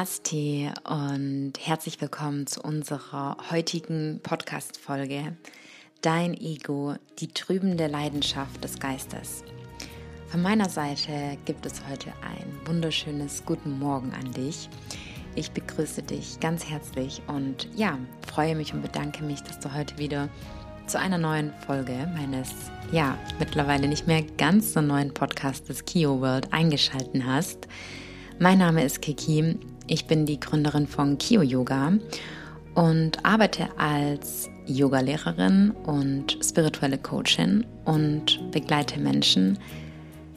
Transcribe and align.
Namaste 0.00 0.72
und 0.88 1.52
herzlich 1.60 2.00
willkommen 2.00 2.46
zu 2.46 2.62
unserer 2.62 3.36
heutigen 3.50 4.20
Podcast-Folge 4.22 5.36
Dein 6.00 6.32
Ego, 6.32 6.94
die 7.18 7.28
trübende 7.28 7.86
Leidenschaft 7.86 8.64
des 8.64 8.78
Geistes. 8.78 9.44
Von 10.28 10.40
meiner 10.40 10.70
Seite 10.70 11.36
gibt 11.44 11.66
es 11.66 11.86
heute 11.86 12.14
ein 12.22 12.66
wunderschönes 12.66 13.44
Guten 13.44 13.78
Morgen 13.78 14.10
an 14.14 14.32
dich. 14.32 14.70
Ich 15.34 15.50
begrüße 15.50 16.02
dich 16.02 16.40
ganz 16.40 16.64
herzlich 16.64 17.20
und 17.26 17.68
ja, 17.76 17.98
freue 18.26 18.56
mich 18.56 18.72
und 18.72 18.80
bedanke 18.80 19.22
mich, 19.22 19.42
dass 19.42 19.60
du 19.60 19.74
heute 19.74 19.98
wieder 19.98 20.30
zu 20.86 20.98
einer 20.98 21.18
neuen 21.18 21.52
Folge 21.66 22.10
meines, 22.16 22.48
ja, 22.90 23.18
mittlerweile 23.38 23.86
nicht 23.86 24.06
mehr 24.06 24.22
ganz 24.38 24.72
so 24.72 24.80
neuen 24.80 25.12
Podcastes 25.12 25.84
Kio 25.84 26.22
World 26.22 26.50
eingeschalten 26.54 27.26
hast. 27.26 27.68
Mein 28.38 28.56
Name 28.56 28.82
ist 28.82 29.02
Kiki, 29.02 29.58
ich 29.90 30.06
bin 30.06 30.24
die 30.24 30.38
Gründerin 30.38 30.86
von 30.86 31.18
Kio 31.18 31.42
Yoga 31.42 31.92
und 32.74 33.24
arbeite 33.24 33.68
als 33.76 34.48
Yogalehrerin 34.66 35.72
und 35.84 36.38
spirituelle 36.42 36.96
Coachin 36.96 37.66
und 37.84 38.40
begleite 38.52 39.00
Menschen, 39.00 39.58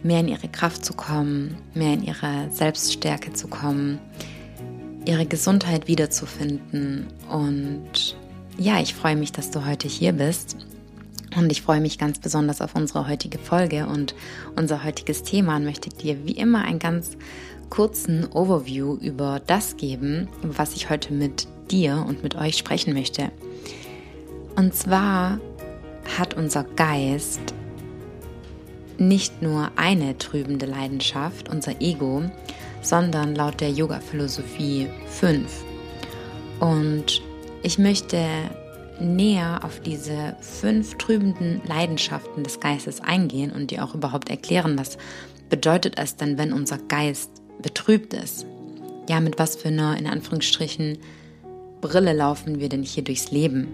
mehr 0.02 0.21
in 0.21 0.27
ihre 0.27 0.48
Kraft 0.48 0.84
zu 0.84 0.93
kommen, 0.93 1.55
mehr 1.76 1.93
in 1.93 2.03
ihre 2.03 2.49
Selbststärke 2.49 3.34
zu 3.34 3.48
kommen, 3.48 3.99
ihre 5.05 5.27
Gesundheit 5.27 5.88
wiederzufinden. 5.88 7.05
Und 7.29 8.17
ja, 8.57 8.81
ich 8.81 8.95
freue 8.95 9.15
mich, 9.15 9.34
dass 9.34 9.51
du 9.51 9.65
heute 9.65 9.88
hier 9.88 10.13
bist. 10.13 10.57
Und 11.38 11.51
ich 11.51 11.62
freue 11.62 11.81
mich 11.81 11.98
ganz 11.98 12.20
besonders 12.20 12.62
auf 12.62 12.76
unsere 12.76 13.07
heutige 13.07 13.40
Folge 13.40 13.88
und 13.88 14.13
unser 14.55 14.84
heutiges 14.84 15.24
Thema 15.24 15.55
und 15.55 15.63
möchte 15.63 15.90
dir 15.90 16.26
wie 16.26 16.34
immer 16.34 16.63
ein 16.63 16.79
ganz 16.79 17.18
kurzen 17.74 18.32
Overview 18.32 18.98
über 19.02 19.41
das 19.48 19.77
geben, 19.77 20.27
was 20.43 20.76
ich 20.76 20.91
heute 20.91 21.12
mit 21.12 21.48
dir 21.71 22.05
und 22.07 22.21
mit 22.21 22.35
euch 22.35 22.55
sprechen 22.55 22.93
möchte. 22.93 23.32
Und 24.55 24.76
zwar 24.76 25.40
hat 26.15 26.35
unser 26.35 26.65
Geist 26.65 27.41
nicht 28.99 29.41
nur 29.41 29.71
eine 29.76 30.15
trübende 30.20 30.68
Leidenschaft, 30.68 31.49
unser 31.49 31.82
Ego, 31.82 32.21
sondern 32.84 33.34
laut 33.34 33.60
der 33.60 33.71
Yoga-Philosophie 33.71 34.87
fünf. 35.08 35.63
Und 36.60 37.24
ich 37.63 37.80
möchte 37.80 38.24
näher 38.99 39.62
auf 39.63 39.80
diese 39.80 40.35
fünf 40.41 40.96
trübenden 40.99 41.60
Leidenschaften 41.65 42.43
des 42.43 42.60
Geistes 42.60 43.02
eingehen 43.02 43.52
und 43.52 43.71
dir 43.71 43.84
auch 43.84 43.96
überhaupt 43.96 44.30
erklären, 44.30 44.77
was 44.77 44.99
bedeutet 45.49 45.98
es 45.98 46.18
denn, 46.18 46.37
wenn 46.37 46.54
unser 46.54 46.77
Geist 46.77 47.43
betrübt 47.62 48.13
ist. 48.13 48.46
Ja, 49.09 49.20
mit 49.20 49.40
was 49.40 49.55
für 49.55 49.68
einer, 49.68 49.98
in 49.98 50.07
Anführungsstrichen, 50.07 50.98
Brille 51.82 52.13
laufen 52.13 52.59
wir 52.59 52.70
denn 52.70 52.84
hier 52.84 53.04
durchs 53.04 53.32
Leben? 53.32 53.68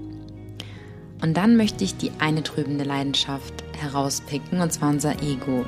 Und 1.22 1.36
dann 1.36 1.58
möchte 1.58 1.84
ich 1.84 1.98
die 1.98 2.12
eine 2.20 2.44
trübende 2.44 2.84
Leidenschaft 2.84 3.54
herauspicken, 3.78 4.62
und 4.62 4.72
zwar 4.72 4.90
unser 4.90 5.22
Ego. 5.22 5.66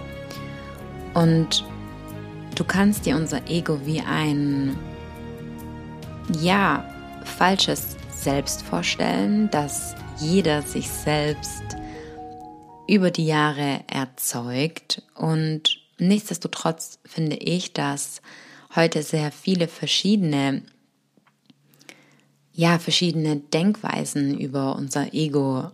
Und 1.14 1.64
du 2.56 2.64
kannst 2.64 3.06
dir 3.06 3.16
unser 3.16 3.48
Ego 3.50 3.80
wie 3.86 4.02
ein, 4.02 4.76
ja, 6.40 6.86
falsches 7.26 7.98
Selbst 8.14 8.64
vorstellen, 8.64 9.50
das 9.52 9.96
jeder 10.20 10.62
sich 10.62 10.90
selbst 10.90 11.64
über 12.88 13.12
die 13.12 13.26
Jahre 13.26 13.82
erzeugt 13.88 15.02
und 15.16 15.81
Nichtsdestotrotz 16.02 16.98
finde 17.06 17.36
ich, 17.36 17.74
dass 17.74 18.24
heute 18.76 19.04
sehr 19.04 19.32
viele 19.32 19.68
verschiedene, 19.68 20.64
ja, 22.54 22.80
verschiedene 22.80 23.36
Denkweisen 23.38 24.40
über 24.40 24.76
unser 24.76 25.14
Ego, 25.14 25.70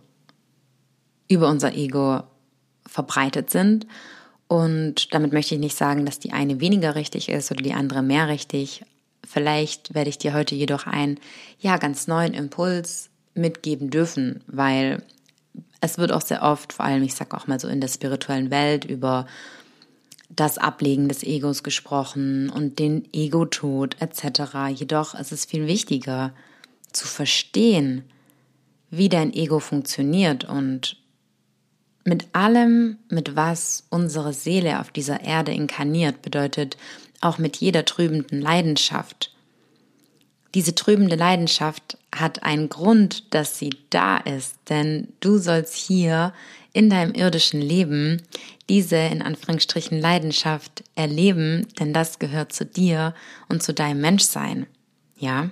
über 1.28 1.48
unser 1.48 1.74
Ego 1.74 2.24
verbreitet 2.86 3.48
sind. 3.48 3.86
Und 4.48 5.14
damit 5.14 5.32
möchte 5.32 5.54
ich 5.54 5.60
nicht 5.62 5.78
sagen, 5.78 6.04
dass 6.04 6.18
die 6.18 6.32
eine 6.32 6.60
weniger 6.60 6.94
richtig 6.94 7.30
ist 7.30 7.50
oder 7.50 7.62
die 7.62 7.72
andere 7.72 8.02
mehr 8.02 8.28
richtig. 8.28 8.84
Vielleicht 9.26 9.94
werde 9.94 10.10
ich 10.10 10.18
dir 10.18 10.34
heute 10.34 10.54
jedoch 10.54 10.86
einen, 10.86 11.18
ja, 11.58 11.78
ganz 11.78 12.06
neuen 12.06 12.34
Impuls 12.34 13.08
mitgeben 13.32 13.88
dürfen, 13.88 14.44
weil 14.46 15.02
es 15.80 15.96
wird 15.96 16.12
auch 16.12 16.20
sehr 16.20 16.42
oft, 16.42 16.74
vor 16.74 16.84
allem, 16.84 17.02
ich 17.02 17.14
sage 17.14 17.34
auch 17.34 17.46
mal 17.46 17.58
so 17.58 17.68
in 17.68 17.80
der 17.80 17.88
spirituellen 17.88 18.50
Welt, 18.50 18.84
über 18.84 19.26
das 20.28 20.58
Ablegen 20.58 21.08
des 21.08 21.22
Egos 21.22 21.62
gesprochen 21.62 22.50
und 22.50 22.78
den 22.78 23.08
Ego-Tod 23.12 23.96
etc. 24.00 24.70
Jedoch 24.74 25.14
ist 25.14 25.32
es 25.32 25.44
viel 25.44 25.66
wichtiger 25.66 26.32
zu 26.92 27.06
verstehen, 27.06 28.04
wie 28.90 29.08
dein 29.08 29.32
Ego 29.32 29.58
funktioniert 29.58 30.44
und 30.44 30.96
mit 32.04 32.28
allem, 32.32 32.98
mit 33.10 33.36
was 33.36 33.84
unsere 33.90 34.32
Seele 34.32 34.80
auf 34.80 34.90
dieser 34.90 35.20
Erde 35.20 35.52
inkarniert, 35.52 36.22
bedeutet 36.22 36.76
auch 37.20 37.38
mit 37.38 37.56
jeder 37.58 37.84
trübenden 37.84 38.40
Leidenschaft. 38.40 39.34
Diese 40.54 40.74
trübende 40.74 41.16
Leidenschaft 41.16 41.98
hat 42.14 42.42
einen 42.42 42.68
Grund, 42.68 43.34
dass 43.34 43.58
sie 43.58 43.70
da 43.90 44.16
ist, 44.16 44.56
denn 44.68 45.08
du 45.20 45.38
sollst 45.38 45.74
hier 45.74 46.32
in 46.72 46.90
deinem 46.90 47.12
irdischen 47.12 47.60
Leben 47.60 48.22
diese 48.68 48.96
in 48.96 49.22
Anführungsstrichen 49.22 50.00
Leidenschaft 50.00 50.84
erleben, 50.94 51.66
denn 51.78 51.92
das 51.92 52.18
gehört 52.18 52.52
zu 52.52 52.64
dir 52.64 53.14
und 53.48 53.62
zu 53.62 53.74
deinem 53.74 54.00
Menschsein. 54.00 54.66
Ja? 55.18 55.50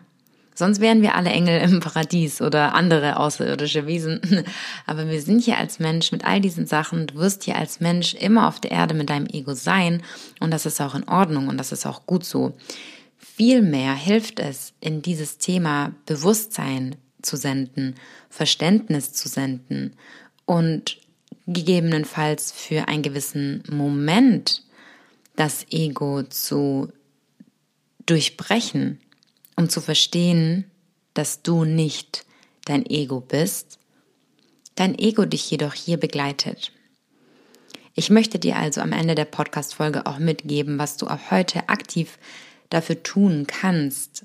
Sonst 0.54 0.80
wären 0.80 1.02
wir 1.02 1.14
alle 1.14 1.30
Engel 1.30 1.60
im 1.60 1.80
Paradies 1.80 2.40
oder 2.40 2.74
andere 2.74 3.18
außerirdische 3.18 3.86
Wesen. 3.86 4.20
Aber 4.86 5.06
wir 5.06 5.20
sind 5.20 5.44
hier 5.44 5.58
als 5.58 5.78
Mensch 5.78 6.12
mit 6.12 6.24
all 6.24 6.40
diesen 6.40 6.66
Sachen. 6.66 7.06
Du 7.08 7.16
wirst 7.16 7.44
hier 7.44 7.56
als 7.56 7.80
Mensch 7.80 8.14
immer 8.14 8.48
auf 8.48 8.58
der 8.58 8.70
Erde 8.70 8.94
mit 8.94 9.10
deinem 9.10 9.26
Ego 9.26 9.52
sein. 9.52 10.02
Und 10.40 10.52
das 10.52 10.64
ist 10.64 10.80
auch 10.80 10.94
in 10.94 11.06
Ordnung 11.08 11.48
und 11.48 11.58
das 11.58 11.72
ist 11.72 11.84
auch 11.84 12.06
gut 12.06 12.24
so. 12.24 12.54
Vielmehr 13.36 13.94
hilft 13.94 14.40
es, 14.40 14.72
in 14.80 15.02
dieses 15.02 15.36
Thema 15.36 15.92
Bewusstsein 16.06 16.96
zu 17.20 17.36
senden, 17.36 17.96
Verständnis 18.30 19.12
zu 19.12 19.28
senden 19.28 19.92
und 20.46 20.96
gegebenenfalls 21.46 22.50
für 22.50 22.88
einen 22.88 23.02
gewissen 23.02 23.62
Moment 23.68 24.62
das 25.34 25.66
Ego 25.70 26.22
zu 26.22 26.90
durchbrechen, 28.06 29.00
um 29.54 29.68
zu 29.68 29.82
verstehen, 29.82 30.64
dass 31.12 31.42
du 31.42 31.66
nicht 31.66 32.24
dein 32.64 32.86
Ego 32.86 33.20
bist, 33.20 33.78
dein 34.76 34.98
Ego 34.98 35.26
dich 35.26 35.50
jedoch 35.50 35.74
hier 35.74 35.98
begleitet. 35.98 36.72
Ich 37.94 38.08
möchte 38.08 38.38
dir 38.38 38.56
also 38.56 38.80
am 38.80 38.92
Ende 38.92 39.14
der 39.14 39.26
Podcast-Folge 39.26 40.06
auch 40.06 40.18
mitgeben, 40.18 40.78
was 40.78 40.96
du 40.96 41.06
auch 41.06 41.30
heute 41.30 41.68
aktiv 41.68 42.16
dafür 42.70 43.02
tun 43.02 43.46
kannst, 43.46 44.24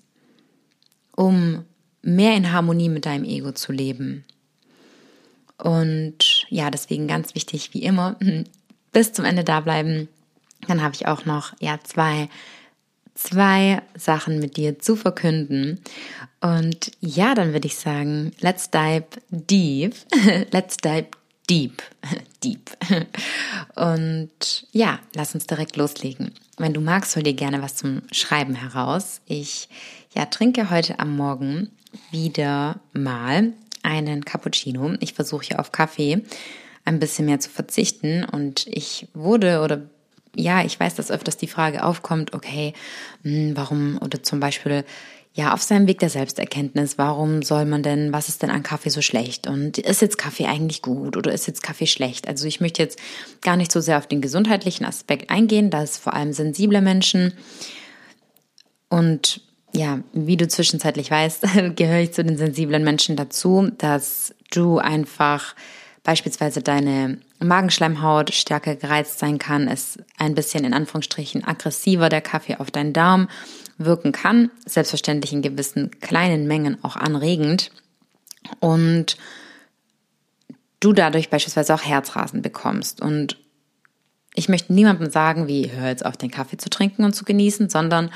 um 1.16 1.66
mehr 2.02 2.35
in 2.35 2.52
Harmonie 2.52 2.90
mit 2.90 3.06
deinem 3.06 3.25
Ego 3.25 3.52
zu 3.52 3.72
leben. 3.72 4.25
Und 5.57 6.46
ja, 6.50 6.72
deswegen 6.72 7.07
ganz 7.07 7.35
wichtig, 7.35 7.74
wie 7.74 7.84
immer, 7.84 8.18
bis 8.91 9.13
zum 9.13 9.25
Ende 9.25 9.44
da 9.44 9.59
bleiben. 9.59 10.07
Dann 10.68 10.81
habe 10.81 10.96
ich 10.96 11.07
auch 11.07 11.25
noch 11.25 11.53
ja 11.59 11.79
zwei 11.84 12.29
zwei 13.13 13.81
Sachen 13.96 14.40
mit 14.40 14.58
dir 14.58 14.79
zu 14.79 14.96
verkünden. 14.96 15.79
Und 16.40 16.91
ja, 17.02 17.35
dann 17.35 17.53
würde 17.53 17.68
ich 17.68 17.75
sagen, 17.75 18.31
let's 18.40 18.72
dive 18.72 19.06
deep. 19.29 19.96
let's 20.52 20.78
dive 20.78 21.08
deep. 21.51 21.84
deep. 22.43 22.72
Und 23.75 24.66
ja, 24.72 24.99
lass 25.14 25.35
uns 25.35 25.46
direkt 25.46 25.75
loslegen. 25.75 26.31
Wenn 26.58 26.73
du 26.73 26.79
magst, 26.79 27.16
hol 27.16 27.23
dir 27.23 27.34
gerne 27.34 27.61
was 27.61 27.75
zum 27.75 28.03
Schreiben 28.11 28.55
heraus. 28.55 29.22
Ich 29.25 29.67
ja, 30.16 30.25
trinke 30.25 30.70
heute 30.70 30.99
am 30.99 31.16
Morgen 31.17 31.70
wieder 32.09 32.79
mal 32.93 33.52
einen 33.84 34.23
Cappuccino. 34.23 34.93
Ich 35.02 35.14
versuche 35.14 35.46
hier 35.47 35.59
auf 35.59 35.73
Kaffee 35.73 36.23
ein 36.85 36.99
bisschen 36.99 37.25
mehr 37.25 37.40
zu 37.40 37.49
verzichten 37.49 38.23
und 38.23 38.66
ich 38.67 39.08
wurde 39.14 39.61
oder 39.61 39.81
ja, 40.34 40.64
ich 40.64 40.79
weiß, 40.79 40.96
dass 40.96 41.11
öfters 41.11 41.35
die 41.35 41.47
Frage 41.47 41.84
aufkommt, 41.84 42.34
okay, 42.34 42.73
hm, 43.23 43.58
warum 43.58 43.99
oder 44.02 44.23
zum 44.23 44.40
Beispiel 44.40 44.85
ja, 45.33 45.53
auf 45.53 45.61
seinem 45.61 45.87
Weg 45.87 45.99
der 45.99 46.09
Selbsterkenntnis, 46.09 46.97
warum 46.97 47.41
soll 47.41 47.66
man 47.66 47.83
denn, 47.83 48.11
was 48.11 48.28
ist 48.28 48.43
denn 48.43 48.49
an 48.49 48.63
Kaffee 48.63 48.89
so 48.89 49.01
schlecht? 49.01 49.47
Und 49.47 49.78
ist 49.78 50.01
jetzt 50.01 50.17
Kaffee 50.17 50.45
eigentlich 50.45 50.81
gut 50.81 51.16
oder 51.16 51.31
ist 51.31 51.47
jetzt 51.47 51.63
Kaffee 51.63 51.87
schlecht? 51.87 52.28
Also 52.28 52.47
ich 52.47 52.59
möchte 52.59 52.83
jetzt 52.83 52.99
gar 53.41 53.55
nicht 53.55 53.72
so 53.72 53.79
sehr 53.79 53.97
auf 53.97 54.07
den 54.07 54.19
gesundheitlichen 54.19 54.85
Aspekt 54.85 55.29
eingehen, 55.29 55.69
da 55.69 55.83
ist 55.83 55.99
vor 55.99 56.13
allem 56.13 56.33
sensible 56.33 56.81
Menschen. 56.81 57.33
Und 58.89 59.41
ja, 59.73 59.99
wie 60.11 60.35
du 60.35 60.49
zwischenzeitlich 60.49 61.09
weißt, 61.09 61.43
gehöre 61.77 62.01
ich 62.01 62.11
zu 62.11 62.25
den 62.25 62.37
sensiblen 62.37 62.84
Menschen 62.84 63.16
dazu, 63.16 63.69
dass 63.77 64.35
du 64.51 64.79
einfach 64.79 65.55
beispielsweise 66.03 66.61
deine 66.61 67.19
Magenschleimhaut 67.43 68.34
stärker 68.34 68.76
gereizt 68.76 69.20
sein 69.20 69.38
kann, 69.38 69.67
es 69.67 69.97
ein 70.17 70.35
bisschen 70.35 70.64
in 70.64 70.73
Anführungsstrichen 70.73 71.43
aggressiver 71.43 72.09
der 72.09 72.22
Kaffee 72.22 72.58
auf 72.58 72.72
deinen 72.72 72.93
Darm 72.93 73.29
wirken 73.78 74.11
kann, 74.11 74.52
selbstverständlich 74.66 75.34
in 75.34 75.41
gewissen 75.41 75.91
kleinen 75.99 76.47
Mengen 76.47 76.84
auch 76.84 76.96
anregend 76.96 77.72
und 78.59 79.17
du 80.79 80.93
dadurch 80.93 81.29
beispielsweise 81.29 81.73
auch 81.73 81.84
Herzrasen 81.84 82.41
bekommst. 82.41 83.02
Und 83.02 83.38
ich 84.34 84.49
möchte 84.49 84.73
niemandem 84.73 85.09
sagen, 85.09 85.47
wie 85.47 85.72
hör 85.72 85.90
jetzt 85.90 86.05
auf, 86.05 86.17
den 86.17 86.32
Kaffee 86.32 86.58
zu 86.58 86.70
trinken 86.70 87.03
und 87.03 87.14
zu 87.14 87.26
genießen, 87.26 87.70
sondern 87.70 88.11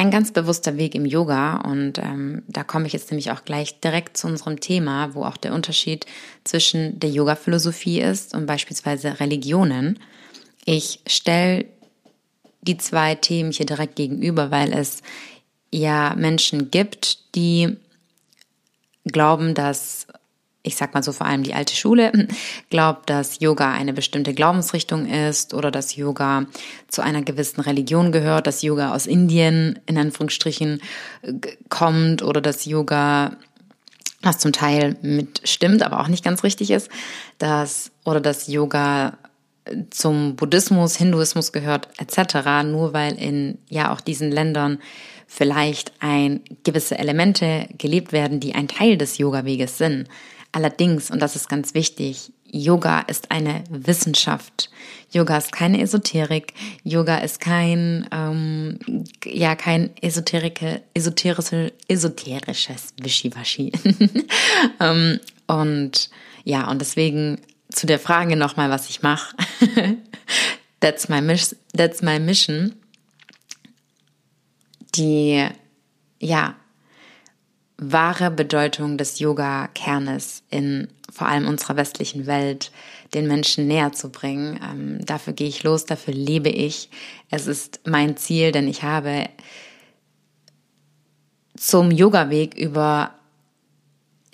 ein 0.00 0.10
ganz 0.10 0.32
bewusster 0.32 0.78
Weg 0.78 0.94
im 0.94 1.04
Yoga. 1.04 1.58
Und 1.58 1.98
ähm, 1.98 2.42
da 2.48 2.64
komme 2.64 2.86
ich 2.86 2.94
jetzt 2.94 3.10
nämlich 3.10 3.32
auch 3.32 3.44
gleich 3.44 3.80
direkt 3.80 4.16
zu 4.16 4.28
unserem 4.28 4.58
Thema, 4.58 5.14
wo 5.14 5.24
auch 5.24 5.36
der 5.36 5.52
Unterschied 5.52 6.06
zwischen 6.42 6.98
der 6.98 7.10
Yoga-Philosophie 7.10 8.00
ist 8.00 8.34
und 8.34 8.46
beispielsweise 8.46 9.20
Religionen. 9.20 9.98
Ich 10.64 11.00
stelle 11.06 11.66
die 12.62 12.78
zwei 12.78 13.14
Themen 13.14 13.52
hier 13.52 13.66
direkt 13.66 13.96
gegenüber, 13.96 14.50
weil 14.50 14.72
es 14.72 15.02
ja 15.70 16.14
Menschen 16.16 16.70
gibt, 16.70 17.34
die 17.34 17.76
glauben, 19.04 19.52
dass 19.52 20.06
ich 20.62 20.76
sag 20.76 20.92
mal 20.94 21.02
so 21.02 21.12
vor 21.12 21.26
allem 21.26 21.42
die 21.42 21.54
alte 21.54 21.74
Schule, 21.74 22.12
glaubt, 22.70 23.08
dass 23.08 23.40
Yoga 23.40 23.72
eine 23.72 23.92
bestimmte 23.92 24.34
Glaubensrichtung 24.34 25.06
ist 25.06 25.54
oder 25.54 25.70
dass 25.70 25.96
Yoga 25.96 26.46
zu 26.88 27.02
einer 27.02 27.22
gewissen 27.22 27.60
Religion 27.60 28.12
gehört, 28.12 28.46
dass 28.46 28.62
Yoga 28.62 28.94
aus 28.94 29.06
Indien 29.06 29.78
in 29.86 29.96
Anführungsstrichen 29.98 30.80
kommt 31.68 32.22
oder 32.22 32.40
dass 32.40 32.64
Yoga 32.64 33.36
was 34.22 34.38
zum 34.38 34.52
Teil 34.52 34.96
mit 35.00 35.40
stimmt, 35.48 35.82
aber 35.82 36.00
auch 36.00 36.08
nicht 36.08 36.22
ganz 36.22 36.44
richtig 36.44 36.70
ist, 36.70 36.90
dass 37.38 37.90
oder 38.04 38.20
dass 38.20 38.48
Yoga 38.48 39.16
zum 39.90 40.36
Buddhismus, 40.36 40.96
Hinduismus 40.96 41.52
gehört 41.52 41.88
etc. 41.98 42.64
Nur 42.64 42.92
weil 42.92 43.14
in 43.14 43.58
ja 43.68 43.92
auch 43.92 44.00
diesen 44.00 44.30
Ländern 44.30 44.78
vielleicht 45.26 45.92
ein 46.00 46.40
gewisse 46.64 46.98
Elemente 46.98 47.68
gelebt 47.78 48.12
werden, 48.12 48.40
die 48.40 48.54
ein 48.54 48.68
Teil 48.68 48.98
des 48.98 49.18
Yoga-Weges 49.18 49.78
sind. 49.78 50.08
Allerdings, 50.52 51.10
und 51.10 51.20
das 51.20 51.36
ist 51.36 51.48
ganz 51.48 51.74
wichtig, 51.74 52.32
Yoga 52.52 53.00
ist 53.00 53.30
eine 53.30 53.62
Wissenschaft. 53.70 54.70
Yoga 55.12 55.38
ist 55.38 55.52
keine 55.52 55.80
Esoterik. 55.80 56.52
Yoga 56.82 57.18
ist 57.18 57.40
kein, 57.40 58.08
ähm, 58.10 58.78
ja, 59.24 59.54
kein 59.54 59.96
esoterische, 60.02 60.82
esoterische, 60.94 61.72
esoterisches 61.86 62.94
Wischiwaschi. 63.00 63.72
ähm, 64.80 65.20
und 65.46 66.10
ja, 66.44 66.68
und 66.68 66.80
deswegen 66.80 67.40
zu 67.70 67.86
der 67.86 68.00
Frage 68.00 68.34
nochmal, 68.34 68.70
was 68.70 68.90
ich 68.90 69.02
mache. 69.02 69.36
that's, 70.80 71.08
my 71.08 71.20
that's 71.76 72.02
my 72.02 72.18
mission. 72.18 72.74
Die, 74.96 75.46
ja, 76.18 76.56
wahre 77.80 78.30
Bedeutung 78.30 78.98
des 78.98 79.18
Yoga-Kernes 79.18 80.42
in 80.50 80.88
vor 81.10 81.26
allem 81.26 81.48
unserer 81.48 81.76
westlichen 81.76 82.26
Welt 82.26 82.70
den 83.14 83.26
Menschen 83.26 83.66
näher 83.66 83.92
zu 83.92 84.10
bringen. 84.10 84.60
Ähm, 84.62 85.04
dafür 85.04 85.32
gehe 85.32 85.48
ich 85.48 85.62
los, 85.62 85.86
dafür 85.86 86.14
lebe 86.14 86.50
ich. 86.50 86.90
Es 87.30 87.46
ist 87.46 87.80
mein 87.86 88.16
Ziel, 88.18 88.52
denn 88.52 88.68
ich 88.68 88.82
habe 88.82 89.28
zum 91.56 91.90
Yoga-Weg 91.90 92.54
über 92.54 93.14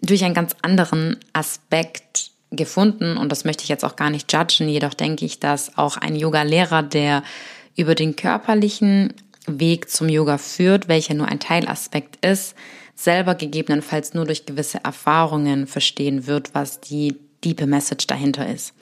durch 0.02 0.24
einen 0.24 0.34
ganz 0.34 0.54
anderen 0.62 1.16
Aspekt 1.32 2.32
gefunden 2.50 3.16
und 3.16 3.30
das 3.30 3.44
möchte 3.44 3.62
ich 3.62 3.68
jetzt 3.68 3.84
auch 3.84 3.96
gar 3.96 4.10
nicht 4.10 4.32
judgen, 4.32 4.68
jedoch 4.68 4.94
denke 4.94 5.24
ich, 5.24 5.40
dass 5.40 5.78
auch 5.78 5.96
ein 5.96 6.14
Yoga-Lehrer, 6.14 6.82
der 6.82 7.22
über 7.76 7.94
den 7.94 8.16
körperlichen 8.16 9.14
Weg 9.46 9.88
zum 9.88 10.08
Yoga 10.08 10.38
führt, 10.38 10.88
welcher 10.88 11.14
nur 11.14 11.28
ein 11.28 11.40
Teilaspekt 11.40 12.24
ist, 12.24 12.54
selber 12.96 13.34
gegebenenfalls 13.34 14.14
nur 14.14 14.24
durch 14.24 14.46
gewisse 14.46 14.82
Erfahrungen 14.82 15.66
verstehen 15.66 16.26
wird, 16.26 16.54
was 16.54 16.80
die 16.80 17.16
diepe 17.44 17.66
Message 17.66 18.06
dahinter 18.06 18.48
ist. 18.48 18.72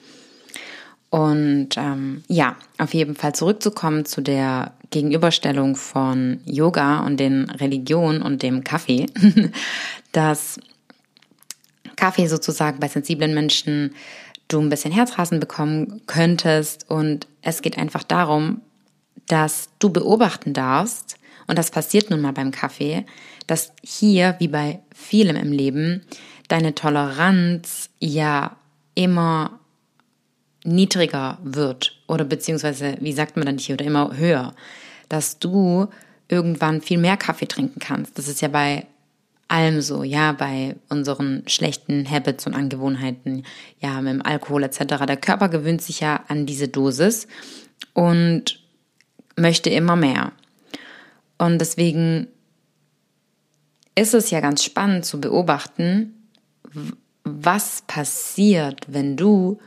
Und 1.09 1.77
ähm, 1.77 2.23
ja, 2.27 2.55
auf 2.77 2.93
jeden 2.93 3.15
Fall 3.15 3.35
zurückzukommen 3.35 4.05
zu 4.05 4.21
der 4.21 4.73
Gegenüberstellung 4.89 5.75
von 5.75 6.39
Yoga 6.45 7.05
und 7.05 7.19
den 7.19 7.49
Religionen 7.49 8.21
und 8.21 8.41
dem 8.41 8.63
Kaffee, 8.63 9.05
dass 10.11 10.59
Kaffee 11.95 12.27
sozusagen 12.27 12.79
bei 12.79 12.87
sensiblen 12.87 13.33
Menschen 13.33 13.93
du 14.47 14.59
ein 14.59 14.69
bisschen 14.69 14.91
Herzrasen 14.91 15.39
bekommen 15.39 16.01
könntest. 16.07 16.89
Und 16.89 17.27
es 17.41 17.61
geht 17.61 17.77
einfach 17.77 18.03
darum, 18.03 18.61
dass 19.27 19.69
du 19.79 19.89
beobachten 19.89 20.53
darfst, 20.53 21.17
und 21.47 21.57
das 21.57 21.71
passiert 21.71 22.09
nun 22.09 22.21
mal 22.21 22.33
beim 22.33 22.51
Kaffee, 22.51 23.05
dass 23.47 23.73
hier, 23.83 24.35
wie 24.39 24.47
bei 24.47 24.79
vielem 24.93 25.35
im 25.35 25.51
Leben, 25.51 26.01
deine 26.47 26.75
Toleranz 26.75 27.89
ja 27.99 28.55
immer 28.95 29.59
niedriger 30.63 31.37
wird 31.43 32.01
oder 32.07 32.25
beziehungsweise, 32.25 32.97
wie 32.99 33.13
sagt 33.13 33.37
man 33.37 33.45
dann 33.45 33.57
hier, 33.57 33.75
oder 33.75 33.85
immer 33.85 34.17
höher, 34.17 34.55
dass 35.09 35.39
du 35.39 35.87
irgendwann 36.27 36.81
viel 36.81 36.97
mehr 36.97 37.17
Kaffee 37.17 37.47
trinken 37.47 37.79
kannst. 37.79 38.17
Das 38.17 38.27
ist 38.27 38.41
ja 38.41 38.47
bei 38.47 38.87
allem 39.47 39.81
so, 39.81 40.03
ja, 40.03 40.31
bei 40.31 40.75
unseren 40.89 41.43
schlechten 41.47 42.09
Habits 42.09 42.47
und 42.47 42.55
Angewohnheiten, 42.55 43.43
ja, 43.79 44.01
mit 44.01 44.13
dem 44.13 44.21
Alkohol 44.23 44.63
etc. 44.63 45.05
Der 45.07 45.17
Körper 45.17 45.49
gewöhnt 45.49 45.83
sich 45.83 45.99
ja 45.99 46.23
an 46.27 46.47
diese 46.47 46.67
Dosis 46.67 47.27
und 47.93 48.59
möchte 49.35 49.69
immer 49.69 49.95
mehr. 49.95 50.31
Und 51.37 51.59
deswegen 51.59 52.27
ist 53.95 54.13
es 54.13 54.29
ja 54.29 54.39
ganz 54.41 54.63
spannend 54.63 55.05
zu 55.05 55.19
beobachten, 55.19 56.29
was 57.23 57.83
passiert, 57.87 58.85
wenn 58.87 59.17
du 59.17 59.59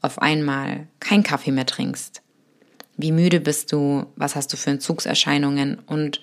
auf 0.00 0.20
einmal 0.20 0.88
kein 1.00 1.22
Kaffee 1.22 1.52
mehr 1.52 1.66
trinkst. 1.66 2.22
Wie 2.96 3.12
müde 3.12 3.40
bist 3.40 3.72
du? 3.72 4.06
Was 4.16 4.36
hast 4.36 4.52
du 4.52 4.56
für 4.56 4.70
Entzugserscheinungen? 4.70 5.78
Und 5.86 6.22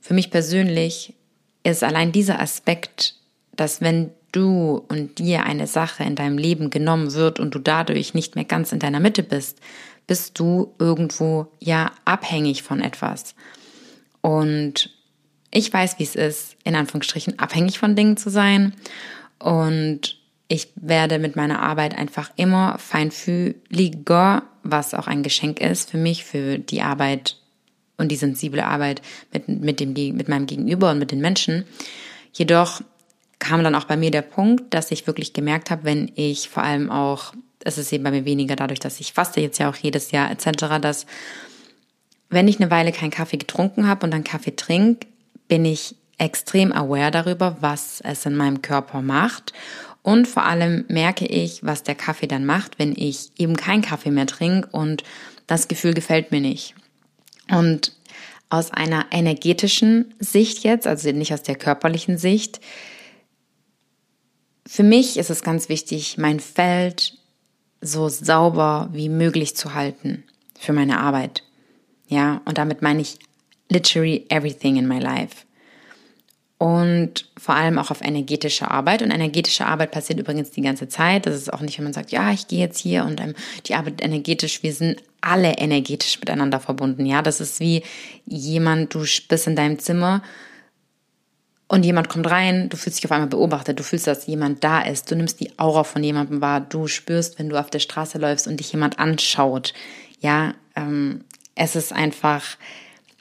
für 0.00 0.14
mich 0.14 0.30
persönlich 0.30 1.14
ist 1.64 1.82
allein 1.82 2.12
dieser 2.12 2.40
Aspekt, 2.40 3.16
dass 3.56 3.80
wenn 3.80 4.10
du 4.32 4.84
und 4.88 5.18
dir 5.18 5.44
eine 5.44 5.66
Sache 5.66 6.04
in 6.04 6.14
deinem 6.14 6.38
Leben 6.38 6.70
genommen 6.70 7.14
wird 7.14 7.40
und 7.40 7.54
du 7.54 7.58
dadurch 7.58 8.14
nicht 8.14 8.34
mehr 8.34 8.44
ganz 8.44 8.72
in 8.72 8.78
deiner 8.78 9.00
Mitte 9.00 9.22
bist, 9.22 9.58
bist 10.06 10.38
du 10.38 10.74
irgendwo 10.78 11.48
ja 11.58 11.90
abhängig 12.04 12.62
von 12.62 12.80
etwas. 12.80 13.34
Und 14.20 14.90
ich 15.50 15.72
weiß, 15.72 15.98
wie 15.98 16.04
es 16.04 16.14
ist, 16.14 16.56
in 16.64 16.74
Anführungsstrichen 16.74 17.38
abhängig 17.38 17.78
von 17.78 17.96
Dingen 17.96 18.16
zu 18.16 18.30
sein. 18.30 18.74
Und 19.38 20.18
ich 20.48 20.68
werde 20.76 21.18
mit 21.18 21.36
meiner 21.36 21.60
Arbeit 21.60 21.96
einfach 21.96 22.30
immer 22.36 22.78
feinfühliger, 22.78 24.42
was 24.62 24.94
auch 24.94 25.06
ein 25.06 25.22
Geschenk 25.22 25.60
ist 25.60 25.90
für 25.90 25.98
mich, 25.98 26.24
für 26.24 26.58
die 26.58 26.82
Arbeit 26.82 27.36
und 27.98 28.08
die 28.12 28.16
sensible 28.16 28.64
Arbeit 28.64 29.02
mit, 29.32 29.48
mit, 29.48 29.80
dem, 29.80 29.92
mit 29.92 30.28
meinem 30.28 30.46
Gegenüber 30.46 30.90
und 30.90 30.98
mit 30.98 31.10
den 31.10 31.20
Menschen. 31.20 31.64
Jedoch 32.32 32.82
kam 33.38 33.64
dann 33.64 33.74
auch 33.74 33.84
bei 33.84 33.96
mir 33.96 34.10
der 34.10 34.22
Punkt, 34.22 34.72
dass 34.74 34.90
ich 34.90 35.06
wirklich 35.06 35.32
gemerkt 35.32 35.70
habe, 35.70 35.84
wenn 35.84 36.12
ich 36.14 36.48
vor 36.48 36.62
allem 36.62 36.90
auch, 36.90 37.32
es 37.64 37.78
ist 37.78 37.92
eben 37.92 38.04
bei 38.04 38.10
mir 38.10 38.24
weniger 38.24 38.56
dadurch, 38.56 38.80
dass 38.80 39.00
ich 39.00 39.12
faste 39.12 39.40
jetzt 39.40 39.58
ja 39.58 39.68
auch 39.70 39.76
jedes 39.76 40.10
Jahr 40.10 40.30
etc., 40.30 40.80
dass 40.80 41.06
wenn 42.28 42.48
ich 42.48 42.60
eine 42.60 42.70
Weile 42.70 42.92
keinen 42.92 43.10
Kaffee 43.10 43.36
getrunken 43.36 43.86
habe 43.86 44.04
und 44.04 44.12
dann 44.12 44.24
Kaffee 44.24 44.56
trinke, 44.56 45.06
bin 45.48 45.64
ich 45.64 45.94
extrem 46.18 46.72
aware 46.72 47.10
darüber, 47.10 47.58
was 47.60 48.00
es 48.00 48.26
in 48.26 48.36
meinem 48.36 48.62
Körper 48.62 49.02
macht. 49.02 49.52
Und 50.02 50.28
vor 50.28 50.44
allem 50.44 50.84
merke 50.88 51.26
ich, 51.26 51.64
was 51.64 51.82
der 51.82 51.94
Kaffee 51.94 52.28
dann 52.28 52.46
macht, 52.46 52.78
wenn 52.78 52.94
ich 52.96 53.32
eben 53.38 53.56
keinen 53.56 53.82
Kaffee 53.82 54.10
mehr 54.10 54.26
trinke 54.26 54.68
und 54.70 55.02
das 55.46 55.68
Gefühl 55.68 55.94
gefällt 55.94 56.30
mir 56.30 56.40
nicht. 56.40 56.74
Und 57.50 57.92
aus 58.48 58.70
einer 58.70 59.06
energetischen 59.10 60.14
Sicht 60.18 60.62
jetzt, 60.62 60.86
also 60.86 61.10
nicht 61.10 61.32
aus 61.32 61.42
der 61.42 61.56
körperlichen 61.56 62.18
Sicht, 62.18 62.60
für 64.66 64.82
mich 64.82 65.16
ist 65.16 65.30
es 65.30 65.42
ganz 65.42 65.68
wichtig, 65.68 66.18
mein 66.18 66.40
Feld 66.40 67.18
so 67.80 68.08
sauber 68.08 68.88
wie 68.92 69.08
möglich 69.08 69.56
zu 69.56 69.74
halten 69.74 70.24
für 70.58 70.72
meine 70.72 70.98
Arbeit. 71.00 71.44
Ja, 72.08 72.40
und 72.44 72.58
damit 72.58 72.82
meine 72.82 73.02
ich 73.02 73.18
literally 73.68 74.26
everything 74.28 74.76
in 74.76 74.86
my 74.86 74.98
life. 74.98 75.44
Und 76.58 77.28
vor 77.36 77.54
allem 77.54 77.78
auch 77.78 77.90
auf 77.90 78.00
energetische 78.00 78.70
Arbeit. 78.70 79.02
Und 79.02 79.10
energetische 79.10 79.66
Arbeit 79.66 79.90
passiert 79.90 80.18
übrigens 80.18 80.50
die 80.52 80.62
ganze 80.62 80.88
Zeit. 80.88 81.26
Das 81.26 81.34
ist 81.34 81.52
auch 81.52 81.60
nicht, 81.60 81.76
wenn 81.76 81.84
man 81.84 81.92
sagt, 81.92 82.12
ja, 82.12 82.32
ich 82.32 82.48
gehe 82.48 82.60
jetzt 82.60 82.78
hier 82.78 83.04
und 83.04 83.20
ähm, 83.20 83.34
die 83.66 83.74
Arbeit 83.74 84.02
energetisch. 84.02 84.62
Wir 84.62 84.72
sind 84.72 85.02
alle 85.20 85.58
energetisch 85.58 86.18
miteinander 86.18 86.60
verbunden. 86.60 87.04
Ja, 87.04 87.20
das 87.20 87.40
ist 87.40 87.60
wie 87.60 87.82
jemand, 88.24 88.94
du 88.94 89.04
bist 89.28 89.46
in 89.46 89.56
deinem 89.56 89.78
Zimmer 89.78 90.22
und 91.68 91.84
jemand 91.84 92.08
kommt 92.08 92.30
rein, 92.30 92.68
du 92.68 92.76
fühlst 92.76 92.98
dich 92.98 93.06
auf 93.06 93.12
einmal 93.12 93.28
beobachtet, 93.28 93.78
du 93.78 93.82
fühlst, 93.82 94.06
dass 94.06 94.26
jemand 94.26 94.62
da 94.62 94.82
ist, 94.82 95.10
du 95.10 95.16
nimmst 95.16 95.40
die 95.40 95.58
Aura 95.58 95.82
von 95.82 96.02
jemandem 96.02 96.40
wahr, 96.40 96.60
du 96.60 96.86
spürst, 96.86 97.38
wenn 97.38 97.48
du 97.48 97.58
auf 97.58 97.70
der 97.70 97.80
Straße 97.80 98.18
läufst 98.18 98.46
und 98.46 98.60
dich 98.60 98.70
jemand 98.70 99.00
anschaut. 99.00 99.74
Ja, 100.20 100.54
ähm, 100.76 101.24
es 101.56 101.74
ist 101.74 101.92
einfach, 101.92 102.56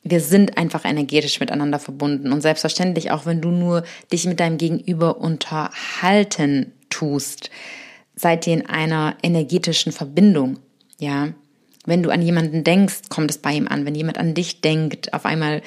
wir 0.04 0.20
sind 0.20 0.58
einfach 0.58 0.86
energetisch 0.86 1.39
miteinander 1.39 1.80
verbunden 1.80 2.32
und 2.32 2.42
selbstverständlich 2.42 3.10
auch, 3.10 3.25
wenn 3.25 3.42
du 3.42 3.50
nur 3.50 3.84
dich 4.12 4.25
mit 4.25 4.39
deinem 4.39 4.60
Gegenüber 4.60 5.18
unterhalten 5.18 6.74
tust, 6.92 7.50
seid 8.15 8.46
ihr 8.46 8.54
in 8.54 8.65
einer 8.68 9.15
energetischen 9.24 9.92
Verbindung. 9.92 10.60
Ja, 11.00 11.30
wenn 11.86 12.04
du 12.04 12.12
an 12.12 12.22
jemanden 12.22 12.63
denkst, 12.63 13.10
kommt 13.10 13.32
es 13.32 13.38
bei 13.38 13.54
ihm 13.54 13.68
an. 13.68 13.86
Wenn 13.86 13.96
jemand 13.96 14.18
an 14.18 14.34
dich 14.34 14.62
denkt, 14.62 15.13
auf 15.13 15.25
einmal 15.25 15.62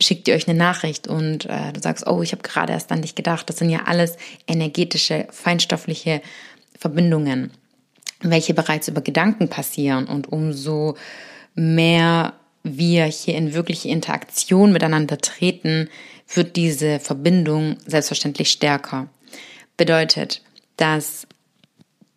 schickt 0.00 0.28
ihr 0.28 0.34
euch 0.34 0.48
eine 0.48 0.58
Nachricht 0.58 1.08
und 1.08 1.46
äh, 1.46 1.72
du 1.72 1.80
sagst, 1.80 2.06
oh, 2.06 2.22
ich 2.22 2.32
habe 2.32 2.42
gerade 2.42 2.72
erst 2.72 2.92
an 2.92 3.02
dich 3.02 3.14
gedacht. 3.14 3.48
Das 3.48 3.58
sind 3.58 3.70
ja 3.70 3.84
alles 3.86 4.16
energetische, 4.46 5.26
feinstoffliche 5.30 6.20
Verbindungen, 6.78 7.50
welche 8.20 8.52
bereits 8.52 8.88
über 8.88 9.00
Gedanken 9.00 9.48
passieren. 9.48 10.06
Und 10.06 10.30
umso 10.30 10.96
mehr 11.56 12.34
wir 12.62 13.04
hier 13.04 13.34
in 13.34 13.54
wirkliche 13.54 13.88
Interaktion 13.88 14.72
miteinander 14.72 15.18
treten, 15.18 15.88
wird 16.32 16.56
diese 16.56 17.00
Verbindung 17.00 17.76
selbstverständlich 17.86 18.50
stärker. 18.50 19.08
Bedeutet, 19.76 20.42
dass 20.76 21.26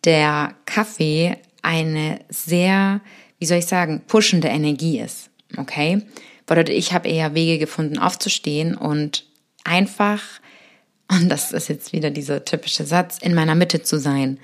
der 0.04 0.54
Kaffee 0.66 1.36
eine 1.62 2.20
sehr, 2.28 3.00
wie 3.38 3.46
soll 3.46 3.58
ich 3.58 3.66
sagen, 3.66 4.02
pushende 4.06 4.48
Energie 4.48 4.98
ist. 4.98 5.30
Okay? 5.56 6.02
Bedeutet, 6.46 6.74
ich 6.74 6.92
habe 6.92 7.08
eher 7.08 7.34
Wege 7.34 7.58
gefunden, 7.58 7.98
aufzustehen 7.98 8.74
und 8.74 9.24
einfach, 9.64 10.22
und 11.08 11.28
das 11.28 11.52
ist 11.52 11.68
jetzt 11.68 11.92
wieder 11.92 12.10
dieser 12.10 12.44
typische 12.44 12.84
Satz, 12.84 13.18
in 13.18 13.34
meiner 13.34 13.54
Mitte 13.54 13.82
zu 13.82 13.98
sein. 13.98 14.38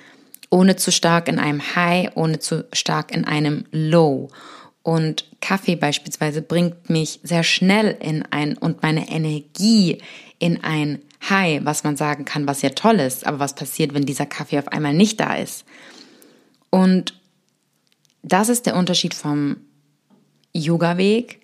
Ohne 0.50 0.76
zu 0.76 0.92
stark 0.92 1.26
in 1.28 1.40
einem 1.40 1.74
High, 1.74 2.10
ohne 2.14 2.38
zu 2.38 2.66
stark 2.72 3.10
in 3.10 3.24
einem 3.24 3.64
Low. 3.72 4.28
Und 4.86 5.24
Kaffee 5.40 5.74
beispielsweise 5.74 6.42
bringt 6.42 6.90
mich 6.90 7.18
sehr 7.24 7.42
schnell 7.42 7.96
in 8.00 8.22
ein 8.30 8.56
und 8.56 8.84
meine 8.84 9.10
Energie 9.10 10.00
in 10.38 10.62
ein 10.62 11.00
High, 11.28 11.64
was 11.64 11.82
man 11.82 11.96
sagen 11.96 12.24
kann, 12.24 12.46
was 12.46 12.62
ja 12.62 12.68
toll 12.68 13.00
ist. 13.00 13.26
Aber 13.26 13.40
was 13.40 13.56
passiert, 13.56 13.94
wenn 13.94 14.06
dieser 14.06 14.26
Kaffee 14.26 14.60
auf 14.60 14.68
einmal 14.68 14.94
nicht 14.94 15.18
da 15.18 15.34
ist? 15.34 15.64
Und 16.70 17.18
das 18.22 18.48
ist 18.48 18.66
der 18.66 18.76
Unterschied 18.76 19.14
vom 19.14 19.56
Yoga-Weg 20.52 21.40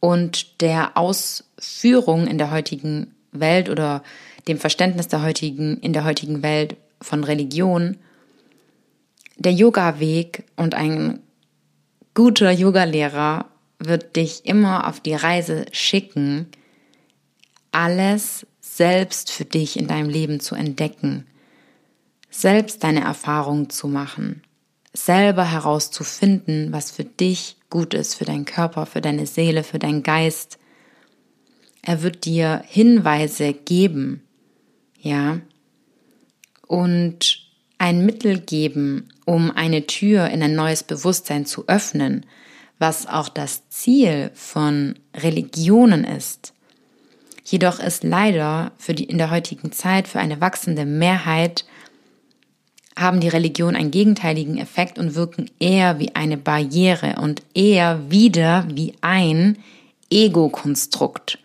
und 0.00 0.62
der 0.62 0.96
Ausführung 0.96 2.26
in 2.26 2.38
der 2.38 2.50
heutigen 2.50 3.14
Welt 3.32 3.68
oder 3.68 4.02
dem 4.46 4.56
Verständnis 4.56 5.08
der 5.08 5.20
heutigen, 5.20 5.76
in 5.80 5.92
der 5.92 6.04
heutigen 6.04 6.42
Welt 6.42 6.78
von 7.02 7.22
Religion. 7.22 7.98
Der 9.36 9.52
Yoga-Weg 9.52 10.44
und 10.56 10.74
ein 10.74 11.20
guter 12.18 12.50
Yogalehrer 12.50 13.46
wird 13.78 14.16
dich 14.16 14.44
immer 14.44 14.88
auf 14.88 14.98
die 14.98 15.14
Reise 15.14 15.66
schicken, 15.70 16.48
alles 17.70 18.44
selbst 18.60 19.30
für 19.30 19.44
dich 19.44 19.78
in 19.78 19.86
deinem 19.86 20.08
Leben 20.08 20.40
zu 20.40 20.56
entdecken, 20.56 21.28
selbst 22.28 22.82
deine 22.82 23.02
Erfahrungen 23.02 23.70
zu 23.70 23.86
machen, 23.86 24.42
selber 24.92 25.44
herauszufinden, 25.44 26.72
was 26.72 26.90
für 26.90 27.04
dich 27.04 27.56
gut 27.70 27.94
ist, 27.94 28.16
für 28.16 28.24
deinen 28.24 28.46
Körper, 28.46 28.84
für 28.84 29.00
deine 29.00 29.26
Seele, 29.26 29.62
für 29.62 29.78
deinen 29.78 30.02
Geist. 30.02 30.58
Er 31.82 32.02
wird 32.02 32.24
dir 32.24 32.64
Hinweise 32.66 33.52
geben, 33.52 34.24
ja, 35.00 35.38
und 36.66 37.46
ein 37.78 38.04
Mittel 38.04 38.40
geben, 38.40 39.08
um 39.28 39.50
eine 39.50 39.86
Tür 39.86 40.30
in 40.30 40.42
ein 40.42 40.54
neues 40.54 40.82
Bewusstsein 40.82 41.44
zu 41.44 41.68
öffnen, 41.68 42.24
was 42.78 43.06
auch 43.06 43.28
das 43.28 43.68
Ziel 43.68 44.30
von 44.32 44.94
Religionen 45.14 46.04
ist. 46.04 46.54
Jedoch 47.44 47.78
ist 47.78 48.04
leider 48.04 48.72
für 48.78 48.94
die, 48.94 49.04
in 49.04 49.18
der 49.18 49.30
heutigen 49.30 49.70
Zeit 49.70 50.08
für 50.08 50.18
eine 50.18 50.40
wachsende 50.40 50.86
Mehrheit 50.86 51.66
haben 52.96 53.20
die 53.20 53.28
Religionen 53.28 53.76
einen 53.76 53.90
gegenteiligen 53.90 54.56
Effekt 54.56 54.98
und 54.98 55.14
wirken 55.14 55.50
eher 55.60 55.98
wie 55.98 56.14
eine 56.14 56.38
Barriere 56.38 57.16
und 57.20 57.42
eher 57.52 58.10
wieder 58.10 58.66
wie 58.70 58.94
ein 59.02 59.58
Ego-Konstrukt 60.10 61.38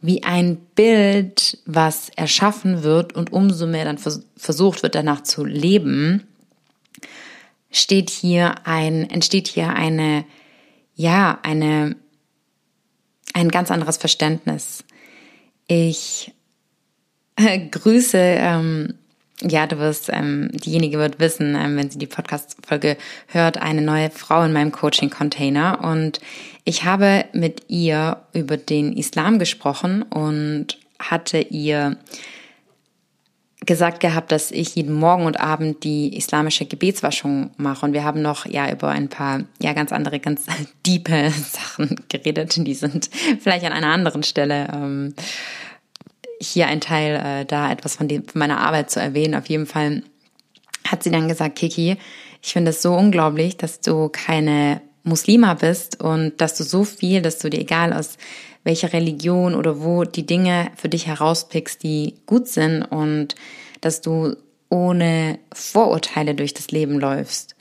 wie 0.00 0.22
ein 0.22 0.58
Bild, 0.76 1.58
was 1.66 2.08
erschaffen 2.10 2.84
wird 2.84 3.14
und 3.14 3.32
umso 3.32 3.66
mehr 3.66 3.84
dann 3.84 3.98
versucht 3.98 4.82
wird, 4.82 4.94
danach 4.94 5.24
zu 5.24 5.44
leben, 5.44 6.27
steht 7.70 8.10
hier 8.10 8.66
ein, 8.66 9.08
entsteht 9.08 9.48
hier 9.48 9.70
eine, 9.70 10.24
ja, 10.94 11.38
eine, 11.42 11.96
ein 13.34 13.50
ganz 13.50 13.70
anderes 13.70 13.96
Verständnis. 13.96 14.84
Ich 15.66 16.32
äh, 17.36 17.58
grüße 17.58 18.18
ähm, 18.18 18.94
ja, 19.42 19.66
du 19.66 19.78
wirst, 19.78 20.10
ähm, 20.12 20.50
diejenige 20.52 20.98
wird 20.98 21.20
wissen, 21.20 21.54
ähm, 21.54 21.76
wenn 21.76 21.90
sie 21.90 21.98
die 21.98 22.06
Podcast-Folge 22.06 22.96
hört, 23.28 23.58
eine 23.58 23.82
neue 23.82 24.10
Frau 24.10 24.42
in 24.42 24.52
meinem 24.52 24.72
Coaching-Container. 24.72 25.84
Und 25.84 26.20
ich 26.64 26.84
habe 26.84 27.24
mit 27.32 27.62
ihr 27.68 28.22
über 28.32 28.56
den 28.56 28.92
Islam 28.92 29.38
gesprochen 29.38 30.02
und 30.02 30.78
hatte 30.98 31.38
ihr 31.38 31.96
gesagt 33.68 34.00
gehabt, 34.00 34.32
dass 34.32 34.50
ich 34.50 34.74
jeden 34.76 34.94
Morgen 34.94 35.26
und 35.26 35.38
Abend 35.38 35.84
die 35.84 36.16
islamische 36.16 36.64
Gebetswaschung 36.64 37.50
mache. 37.58 37.84
Und 37.84 37.92
wir 37.92 38.02
haben 38.02 38.22
noch 38.22 38.46
ja 38.46 38.72
über 38.72 38.88
ein 38.88 39.08
paar 39.08 39.42
ja 39.60 39.74
ganz 39.74 39.92
andere, 39.92 40.20
ganz 40.20 40.46
diepe 40.86 41.30
Sachen 41.52 42.00
geredet. 42.08 42.56
Die 42.56 42.74
sind 42.74 43.10
vielleicht 43.40 43.66
an 43.66 43.72
einer 43.72 43.92
anderen 43.92 44.22
Stelle 44.22 44.68
ähm, 44.72 45.14
hier 46.40 46.66
ein 46.66 46.80
Teil, 46.80 47.16
äh, 47.16 47.44
da 47.44 47.70
etwas 47.70 47.96
von, 47.96 48.08
dem, 48.08 48.26
von 48.26 48.38
meiner 48.38 48.58
Arbeit 48.58 48.90
zu 48.90 49.00
erwähnen. 49.00 49.34
Auf 49.34 49.46
jeden 49.50 49.66
Fall 49.66 50.02
hat 50.86 51.02
sie 51.02 51.10
dann 51.10 51.28
gesagt, 51.28 51.56
Kiki, 51.56 51.98
ich 52.42 52.52
finde 52.54 52.70
es 52.70 52.80
so 52.80 52.94
unglaublich, 52.94 53.58
dass 53.58 53.80
du 53.80 54.08
keine 54.08 54.80
Muslima 55.02 55.52
bist 55.52 56.02
und 56.02 56.40
dass 56.40 56.56
du 56.56 56.64
so 56.64 56.84
viel, 56.84 57.20
dass 57.20 57.38
du 57.38 57.50
dir 57.50 57.60
egal 57.60 57.92
aus 57.92 58.16
welcher 58.64 58.92
Religion 58.92 59.54
oder 59.54 59.82
wo 59.82 60.04
die 60.04 60.26
Dinge 60.26 60.70
für 60.76 60.88
dich 60.88 61.06
herauspickst, 61.06 61.82
die 61.82 62.16
gut 62.26 62.48
sind 62.48 62.82
und 62.82 63.34
dass 63.80 64.00
du 64.00 64.36
ohne 64.68 65.38
Vorurteile 65.52 66.34
durch 66.34 66.54
das 66.54 66.70
Leben 66.70 66.98
läufst. 66.98 67.54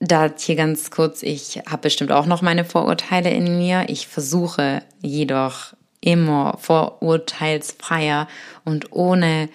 Da 0.00 0.32
hier 0.38 0.56
ganz 0.56 0.90
kurz, 0.90 1.22
ich 1.22 1.60
habe 1.68 1.82
bestimmt 1.82 2.12
auch 2.12 2.26
noch 2.26 2.40
meine 2.40 2.64
Vorurteile 2.64 3.30
in 3.30 3.58
mir. 3.58 3.86
Ich 3.88 4.06
versuche 4.06 4.82
jedoch 5.02 5.74
immer 6.00 6.56
vorurteilsfreier 6.60 8.28
und 8.64 8.92
ohne 8.92 9.48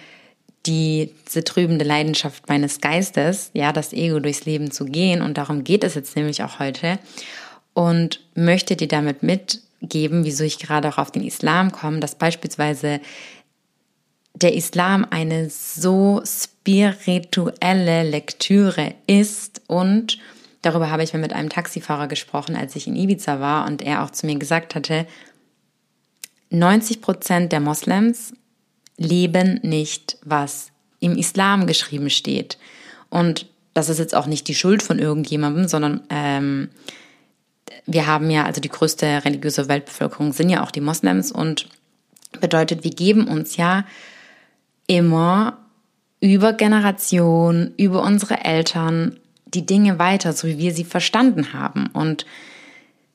die, 0.65 1.13
diese 1.27 1.43
trübende 1.43 1.86
Leidenschaft 1.86 2.48
meines 2.48 2.79
Geistes, 2.82 3.51
ja, 3.53 3.74
das 3.74 3.93
Ego 3.93 4.20
durchs 4.20 4.46
Leben 4.46 4.72
zu 4.72 4.86
gehen. 4.86 5.22
Und 5.22 5.38
darum 5.38 5.63
geht 5.63 5.84
es 5.84 5.96
jetzt 5.96 6.15
nämlich 6.15 6.43
auch 6.43 6.60
heute. 6.60 7.00
Und 7.74 8.22
möchte 8.36 8.75
dir 8.75 8.88
damit 8.88 9.24
mitgeben, 9.24 10.25
wieso 10.25 10.44
ich 10.44 10.60
gerade 10.60 10.89
auch 10.89 10.98
auf 10.98 11.12
den 11.12 11.24
Islam 11.24 11.72
komme, 11.72 12.00
dass 12.00 12.15
beispielsweise 12.15 13.00
der 14.36 14.53
Islam 14.56 15.06
eine 15.10 15.50
so 15.50 16.22
spirituelle 16.25 18.03
Lektüre 18.03 18.96
ist 19.08 19.62
und 19.68 20.18
darüber 20.62 20.89
habe 20.89 21.03
ich 21.03 21.13
mir 21.13 21.20
mit 21.20 21.34
einem 21.34 21.50
Taxifahrer 21.50 22.08
gesprochen, 22.08 22.56
als 22.56 22.75
ich 22.75 22.88
in 22.88 22.96
Ibiza 22.96 23.39
war 23.39 23.68
und 23.68 23.82
er 23.82 24.03
auch 24.03 24.12
zu 24.12 24.25
mir 24.25 24.38
gesagt 24.38 24.75
hatte, 24.75 25.06
90 26.50 27.01
Prozent 27.01 27.51
der 27.51 27.60
Moslems 27.60 28.34
leben 28.98 29.60
nicht, 29.63 30.18
was 30.24 30.72
im 31.00 31.18
Islam 31.18 31.68
geschrieben 31.68 32.10
steht. 32.10 32.58
Und 33.10 33.48
das 33.74 33.89
ist 33.89 34.00
jetzt 34.00 34.15
auch 34.15 34.27
nicht 34.27 34.48
die 34.48 34.56
Schuld 34.56 34.84
von 34.84 35.00
irgendjemandem, 35.00 35.68
sondern 35.68 36.01
ähm, 36.10 36.70
wir 37.86 38.08
haben 38.08 38.30
ja, 38.30 38.46
also 38.46 38.62
die 38.62 38.70
größte 38.70 39.25
religiöse 39.25 39.68
Weltbevölkerung 39.68 40.34
sind 40.34 40.50
ja 40.50 40.63
auch 40.63 40.72
die 40.72 40.82
Moslems 40.82 41.32
und 41.32 41.68
bedeutet, 42.39 42.84
wir 42.84 42.92
geben 42.92 43.27
uns 43.27 43.58
ja 43.58 43.86
immer 44.88 45.58
über 46.20 46.53
Generationen, 46.53 47.74
über 47.77 48.01
unsere 48.01 48.44
Eltern 48.44 49.20
die 49.46 49.65
Dinge 49.65 50.00
weiter, 50.00 50.34
so 50.34 50.48
wie 50.48 50.58
wir 50.58 50.74
sie 50.74 50.86
verstanden 50.86 51.53
haben. 51.53 51.88
Und 51.88 52.25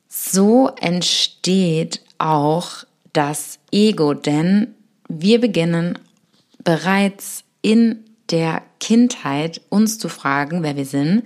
so 0.08 0.68
entsteht 0.80 2.02
auch 2.18 2.84
das 3.12 3.58
Ego, 3.72 4.14
denn 4.14 4.74
wir 5.08 5.40
beginnen 5.40 5.98
bereits 6.62 7.44
in 7.62 8.04
der 8.30 8.62
Kindheit 8.78 9.60
uns 9.70 9.98
zu 9.98 10.08
fragen, 10.08 10.62
wer 10.62 10.76
wir 10.76 10.84
sind, 10.84 11.24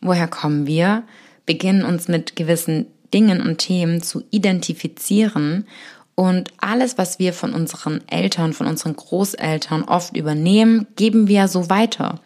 woher 0.00 0.28
kommen 0.28 0.66
wir, 0.66 1.04
beginnen 1.46 1.84
uns 1.84 2.08
mit 2.08 2.36
gewissen 2.36 2.86
Dingen 3.12 3.40
und 3.42 3.58
Themen 3.58 4.02
zu 4.02 4.24
identifizieren 4.30 5.66
Und 6.14 6.52
alles, 6.58 6.98
was 6.98 7.18
wir 7.18 7.32
von 7.32 7.54
unseren 7.54 8.06
Eltern, 8.08 8.52
von 8.52 8.66
unseren 8.66 8.94
Großeltern 8.96 9.84
oft 9.84 10.16
übernehmen, 10.16 10.86
geben 10.96 11.26
wir 11.26 11.48
so 11.48 11.70
weiter. 11.70 12.20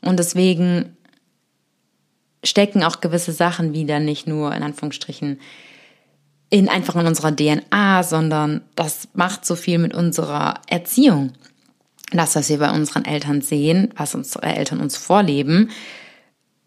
Und 0.00 0.18
deswegen 0.18 0.96
stecken 2.44 2.84
auch 2.84 3.00
gewisse 3.00 3.32
Sachen 3.32 3.74
wieder 3.74 4.00
nicht 4.00 4.26
nur 4.26 4.54
in 4.54 4.62
Anführungsstrichen 4.62 5.40
in 6.50 6.68
einfach 6.68 6.96
in 6.96 7.06
unserer 7.06 7.34
DNA, 7.34 8.02
sondern 8.02 8.62
das 8.74 9.08
macht 9.14 9.44
so 9.46 9.54
viel 9.54 9.78
mit 9.78 9.94
unserer 9.94 10.54
Erziehung. 10.66 11.32
Das, 12.12 12.34
was 12.34 12.48
wir 12.48 12.58
bei 12.58 12.72
unseren 12.72 13.04
Eltern 13.04 13.40
sehen, 13.40 13.92
was 13.96 14.16
unsere 14.16 14.46
Eltern 14.46 14.80
uns 14.80 14.96
vorleben, 14.96 15.70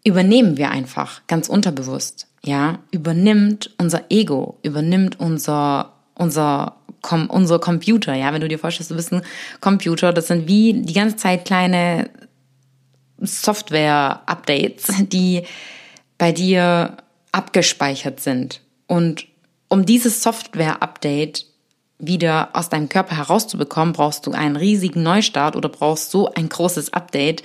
übernehmen 0.04 0.56
wir 0.56 0.70
einfach 0.70 1.22
ganz 1.26 1.48
unterbewusst. 1.48 2.28
Ja, 2.44 2.78
übernimmt 2.90 3.70
unser 3.78 4.04
Ego, 4.10 4.58
übernimmt 4.62 5.18
unser 5.18 5.94
unser 6.14 6.76
Com 7.02 7.28
unser 7.28 7.58
Computer. 7.58 8.14
Ja, 8.14 8.32
wenn 8.32 8.40
du 8.40 8.48
dir 8.48 8.58
vorstellst, 8.58 8.90
du 8.90 8.96
bist 8.96 9.12
ein 9.12 9.22
Computer, 9.60 10.12
das 10.12 10.28
sind 10.28 10.46
wie 10.46 10.72
die 10.72 10.92
ganze 10.94 11.16
Zeit 11.16 11.44
kleine 11.44 12.08
Software-Updates, 13.20 14.86
die 15.08 15.42
bei 16.16 16.32
dir 16.32 16.96
abgespeichert 17.32 18.20
sind. 18.20 18.60
Und 18.86 19.26
um 19.68 19.84
dieses 19.84 20.22
Software-Update 20.22 21.46
wieder 21.98 22.50
aus 22.54 22.68
deinem 22.68 22.88
Körper 22.88 23.16
herauszubekommen, 23.16 23.92
brauchst 23.92 24.26
du 24.26 24.32
einen 24.32 24.56
riesigen 24.56 25.02
Neustart 25.02 25.56
oder 25.56 25.68
brauchst 25.68 26.10
so 26.10 26.32
ein 26.32 26.48
großes 26.48 26.92
Update. 26.92 27.42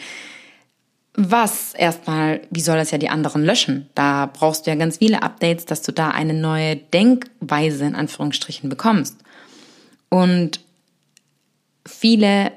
Was 1.14 1.74
erstmal, 1.74 2.42
wie 2.50 2.62
soll 2.62 2.78
das 2.78 2.92
ja 2.92 2.98
die 2.98 3.10
anderen 3.10 3.44
löschen? 3.44 3.90
Da 3.96 4.28
brauchst 4.28 4.66
du 4.66 4.72
ja 4.72 4.76
ganz 4.76 4.98
viele 4.98 5.24
Updates, 5.24 5.66
dass 5.66 5.82
du 5.82 5.92
da 5.92 6.10
eine 6.10 6.34
neue 6.34 6.76
Denkweise 6.76 7.86
in 7.86 7.96
Anführungsstrichen 7.96 8.70
bekommst. 8.70 9.18
Und 10.10 10.62
viele 11.86 12.52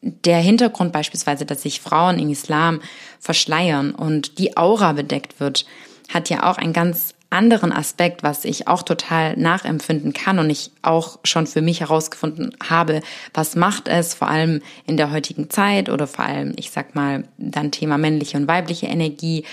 der 0.00 0.38
Hintergrund 0.38 0.92
beispielsweise, 0.92 1.46
dass 1.46 1.62
sich 1.62 1.80
Frauen 1.80 2.18
im 2.18 2.30
Islam 2.30 2.80
verschleiern 3.20 3.94
und 3.94 4.38
die 4.38 4.56
Aura 4.56 4.92
bedeckt 4.92 5.38
wird, 5.38 5.64
hat 6.12 6.28
ja 6.28 6.50
auch 6.50 6.58
einen 6.58 6.72
ganz 6.72 7.14
anderen 7.32 7.72
Aspekt, 7.72 8.22
was 8.22 8.44
ich 8.44 8.68
auch 8.68 8.82
total 8.82 9.36
nachempfinden 9.36 10.12
kann 10.12 10.38
und 10.38 10.50
ich 10.50 10.70
auch 10.82 11.18
schon 11.24 11.46
für 11.46 11.62
mich 11.62 11.80
herausgefunden 11.80 12.54
habe, 12.62 13.00
was 13.34 13.56
macht 13.56 13.88
es 13.88 14.14
vor 14.14 14.28
allem 14.28 14.60
in 14.86 14.96
der 14.96 15.10
heutigen 15.10 15.50
Zeit 15.50 15.88
oder 15.88 16.06
vor 16.06 16.24
allem, 16.24 16.52
ich 16.56 16.70
sag 16.70 16.94
mal, 16.94 17.24
dann 17.38 17.72
Thema 17.72 17.98
männliche 17.98 18.36
und 18.36 18.48
weibliche 18.48 18.86
Energie, 18.86 19.44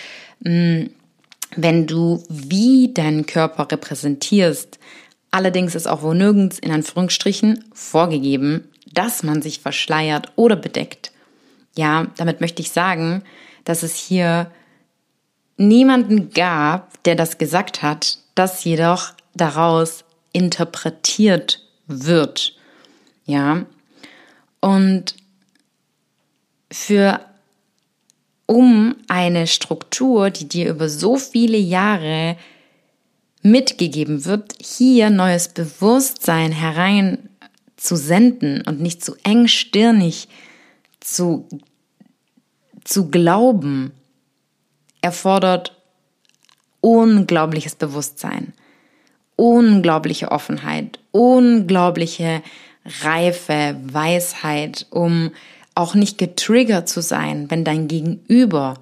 hm, 0.43 0.89
wenn 1.55 1.87
du 1.87 2.23
wie 2.29 2.93
deinen 2.93 3.25
Körper 3.25 3.71
repräsentierst. 3.71 4.77
Allerdings 5.31 5.75
ist 5.75 5.87
auch 5.87 6.03
wo 6.03 6.13
nirgends 6.13 6.59
in 6.59 6.71
Anführungsstrichen 6.71 7.65
vorgegeben, 7.73 8.65
dass 8.91 9.23
man 9.23 9.41
sich 9.41 9.59
verschleiert 9.59 10.31
oder 10.35 10.55
bedeckt. 10.55 11.11
Ja, 11.75 12.07
damit 12.17 12.41
möchte 12.41 12.61
ich 12.61 12.71
sagen, 12.71 13.23
dass 13.63 13.83
es 13.83 13.95
hier 13.95 14.51
niemanden 15.59 16.31
gab, 16.31 17.03
der 17.03 17.15
das 17.15 17.37
gesagt 17.37 17.81
hat, 17.81 18.19
das 18.35 18.63
jedoch 18.63 19.13
daraus 19.33 20.03
interpretiert 20.31 21.65
wird. 21.87 22.55
Ja. 23.25 23.65
Und 24.61 25.15
für 26.71 27.19
um 28.45 28.95
eine 29.07 29.47
Struktur, 29.47 30.29
die 30.29 30.47
dir 30.47 30.69
über 30.69 30.89
so 30.89 31.17
viele 31.17 31.57
Jahre 31.57 32.37
mitgegeben 33.41 34.25
wird, 34.25 34.55
hier 34.59 35.09
neues 35.09 35.49
Bewusstsein 35.49 36.51
herein 36.51 37.29
zu 37.77 37.95
senden 37.95 38.61
und 38.65 38.81
nicht 38.81 39.03
zu 39.03 39.15
engstirnig 39.23 40.27
zu, 40.99 41.47
zu 42.83 43.09
glauben, 43.09 43.91
erfordert 45.01 45.75
unglaubliches 46.81 47.75
Bewusstsein, 47.75 48.53
unglaubliche 49.35 50.31
Offenheit, 50.31 50.99
unglaubliche 51.11 52.41
Reife, 53.01 53.75
Weisheit, 53.83 54.87
um 54.89 55.31
auch 55.75 55.95
nicht 55.95 56.17
getriggert 56.17 56.89
zu 56.89 57.01
sein, 57.01 57.49
wenn 57.49 57.63
dein 57.63 57.87
Gegenüber 57.87 58.75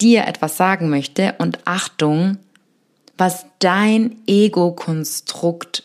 dir 0.00 0.26
etwas 0.26 0.56
sagen 0.56 0.88
möchte 0.88 1.34
und 1.38 1.58
Achtung, 1.66 2.38
was 3.18 3.44
dein 3.58 4.16
Ego-Konstrukt 4.26 5.82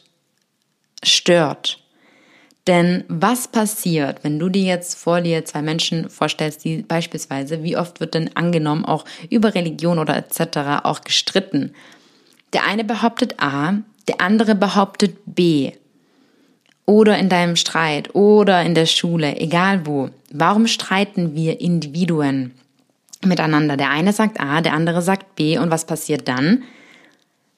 stört. 1.03 1.84
Denn 2.67 3.03
was 3.07 3.47
passiert, 3.47 4.23
wenn 4.23 4.39
du 4.39 4.49
dir 4.49 4.63
jetzt 4.63 4.95
vor 4.95 5.21
dir 5.21 5.45
zwei 5.45 5.61
Menschen 5.61 6.09
vorstellst, 6.09 6.63
die 6.65 6.81
beispielsweise, 6.81 7.61
wie 7.61 7.77
oft 7.77 7.99
wird 7.99 8.15
denn 8.15 8.35
angenommen, 8.35 8.85
auch 8.85 9.05
über 9.29 9.53
Religion 9.53 9.99
oder 9.99 10.17
etc. 10.17 10.83
auch 10.83 11.01
gestritten? 11.01 11.73
Der 12.53 12.65
eine 12.65 12.83
behauptet 12.83 13.35
A, 13.39 13.75
der 14.07 14.21
andere 14.21 14.55
behauptet 14.55 15.17
B. 15.25 15.73
Oder 16.87 17.17
in 17.17 17.29
deinem 17.29 17.55
Streit 17.55 18.13
oder 18.13 18.61
in 18.61 18.75
der 18.75 18.85
Schule, 18.85 19.37
egal 19.37 19.85
wo. 19.85 20.09
Warum 20.31 20.67
streiten 20.67 21.35
wir 21.35 21.59
Individuen 21.59 22.51
miteinander? 23.23 23.77
Der 23.77 23.89
eine 23.89 24.13
sagt 24.13 24.39
A, 24.39 24.61
der 24.61 24.73
andere 24.73 25.01
sagt 25.01 25.35
B 25.35 25.57
und 25.57 25.71
was 25.71 25.85
passiert 25.85 26.27
dann? 26.27 26.63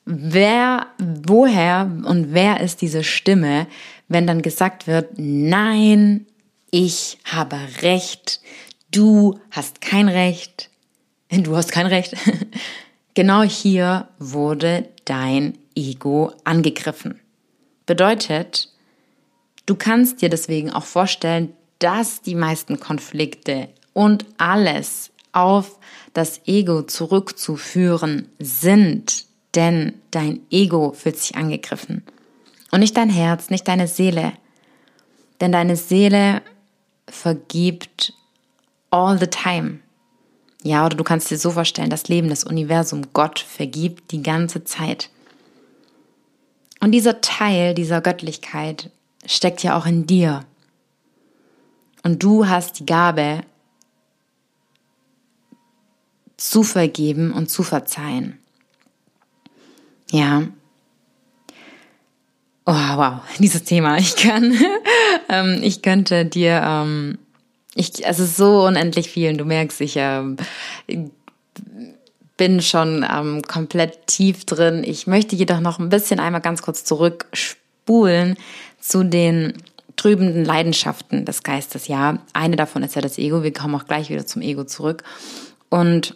Wer, 0.10 0.88
woher 1.00 1.92
und 2.06 2.34
wer 2.34 2.62
ist 2.62 2.82
diese 2.82 3.04
Stimme, 3.04 3.68
wenn 4.08 4.26
dann 4.26 4.42
gesagt 4.42 4.88
wird, 4.88 5.16
nein, 5.18 6.26
ich 6.72 7.18
habe 7.26 7.58
Recht, 7.82 8.40
du 8.90 9.38
hast 9.52 9.82
kein 9.82 10.08
Recht, 10.08 10.70
du 11.30 11.58
hast 11.58 11.74
kein 11.74 11.88
Recht. 11.88 12.16
genau 13.16 13.44
hier 13.44 14.08
wurde 14.18 14.88
dein 15.04 15.58
Ego 15.76 16.32
angegriffen. 16.46 17.20
Bedeutet, 17.86 18.70
du 19.66 19.76
kannst 19.76 20.22
dir 20.22 20.30
deswegen 20.30 20.72
auch 20.72 20.86
vorstellen, 20.86 21.52
dass 21.80 22.22
die 22.22 22.36
meisten 22.36 22.80
Konflikte 22.80 23.68
und 23.92 24.24
alles 24.38 25.12
auf 25.34 25.78
das 26.14 26.40
Ego 26.46 26.84
zurückzuführen 26.84 28.30
sind, 28.40 29.27
denn 29.58 29.96
dein 30.12 30.42
Ego 30.52 30.94
fühlt 30.94 31.18
sich 31.18 31.36
angegriffen. 31.36 32.04
Und 32.70 32.80
nicht 32.80 32.96
dein 32.96 33.10
Herz, 33.10 33.50
nicht 33.50 33.68
deine 33.68 33.88
Seele. 33.88 34.34
Denn 35.42 35.52
deine 35.52 35.76
Seele 35.76 36.44
vergibt 37.10 38.14
all 38.92 39.18
the 39.18 39.26
time. 39.26 39.80
Ja, 40.62 40.86
oder 40.86 40.96
du 40.96 41.04
kannst 41.04 41.32
dir 41.32 41.40
so 41.40 41.50
vorstellen, 41.52 41.90
das 41.90 42.08
Leben, 42.08 42.30
das 42.30 42.44
Universum, 42.44 43.08
Gott 43.14 43.40
vergibt 43.40 44.12
die 44.12 44.22
ganze 44.22 44.64
Zeit. 44.64 45.10
Und 46.80 46.92
dieser 46.92 47.22
Teil 47.22 47.74
dieser 47.74 48.02
Göttlichkeit 48.02 48.92
steckt 49.26 49.64
ja 49.64 49.76
auch 49.76 49.88
in 49.88 50.06
dir. 50.06 50.46
Und 52.04 52.22
du 52.22 52.48
hast 52.48 52.80
die 52.80 52.86
Gabe 52.86 53.42
zu 56.38 56.62
vergeben 56.62 57.34
und 57.34 57.50
zu 57.50 57.64
verzeihen. 57.64 58.38
Ja, 60.12 60.44
Oh, 62.70 62.74
wow, 62.74 63.22
dieses 63.40 63.64
Thema. 63.64 63.98
Ich 63.98 64.18
kann, 64.18 64.54
ähm, 65.30 65.62
ich 65.64 65.82
könnte 65.82 66.26
dir, 66.26 66.62
ähm, 66.66 67.18
ich, 67.76 68.06
es 68.06 68.20
ist 68.20 68.36
so 68.36 68.66
unendlich 68.66 69.10
viel 69.10 69.38
du 69.38 69.46
merkst, 69.46 69.80
ich 69.80 69.94
ähm, 69.96 70.36
bin 72.36 72.62
schon 72.62 73.06
ähm, 73.10 73.42
komplett 73.44 74.08
tief 74.08 74.44
drin. 74.44 74.84
Ich 74.86 75.08
möchte 75.08 75.38
jedoch 75.38 75.62
noch 75.62 75.80
ein 75.80 75.88
bisschen 75.88 76.20
einmal 76.20 76.42
ganz 76.42 76.62
kurz 76.62 76.84
zurückspulen 76.84 78.36
zu 78.82 79.04
den 79.04 79.54
trübenden 79.96 80.44
Leidenschaften 80.44 81.24
des 81.24 81.44
Geistes. 81.44 81.88
Ja, 81.88 82.20
eine 82.34 82.58
davon 82.58 82.84
ist 82.84 82.96
ja 82.96 83.02
das 83.02 83.18
Ego. 83.18 83.44
Wir 83.44 83.54
kommen 83.54 83.76
auch 83.76 83.86
gleich 83.86 84.10
wieder 84.10 84.26
zum 84.26 84.42
Ego 84.42 84.66
zurück. 84.66 85.04
Und 85.70 86.16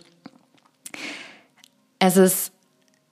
es 2.00 2.18
ist 2.18 2.52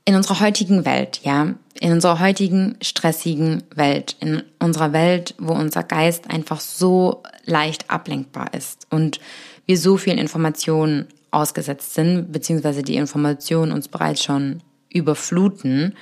in 0.10 0.16
unserer 0.16 0.40
heutigen 0.40 0.86
Welt, 0.86 1.20
ja, 1.22 1.54
in 1.80 1.92
unserer 1.92 2.20
heutigen 2.20 2.78
stressigen 2.82 3.62
Welt, 3.76 4.16
in 4.20 4.42
unserer 4.58 4.92
Welt, 4.92 5.36
wo 5.38 5.54
unser 5.54 5.84
Geist 5.84 6.32
einfach 6.32 6.60
so 6.62 7.22
leicht 7.46 7.92
ablenkbar 7.92 8.52
ist 8.56 8.88
und 8.90 9.20
wir 9.68 9.78
so 9.78 9.98
vielen 9.98 10.18
Informationen 10.18 11.06
ausgesetzt 11.30 11.94
sind, 11.94 12.32
beziehungsweise 12.32 12.82
die 12.82 12.96
Informationen 12.96 13.72
uns 13.72 13.88
bereits 13.88 14.24
schon 14.24 14.64
überfluten, 14.92 15.94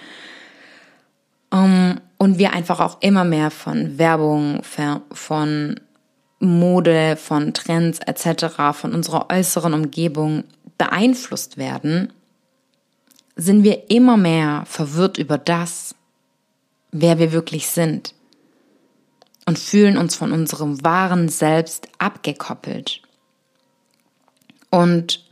und 1.52 2.38
wir 2.40 2.54
einfach 2.54 2.80
auch 2.80 3.02
immer 3.02 3.26
mehr 3.26 3.52
von 3.52 3.98
Werbung, 3.98 4.62
von 5.12 5.80
Mode, 6.40 7.18
von 7.18 7.54
Trends 7.54 8.00
etc., 8.00 8.54
von 8.72 8.94
unserer 8.94 9.30
äußeren 9.30 9.74
Umgebung 9.74 10.46
beeinflusst 10.78 11.58
werden 11.58 12.14
sind 13.38 13.64
wir 13.64 13.90
immer 13.90 14.18
mehr 14.18 14.64
verwirrt 14.66 15.18
über 15.18 15.38
das, 15.38 15.96
wer 16.92 17.20
wir 17.20 17.32
wirklich 17.32 17.68
sind 17.68 18.14
und 19.46 19.58
fühlen 19.58 19.98
uns 19.98 20.16
von 20.16 20.32
unserem 20.32 20.84
wahren 20.84 21.30
Selbst 21.30 21.88
abgekoppelt. 22.00 23.02
Und 24.70 25.24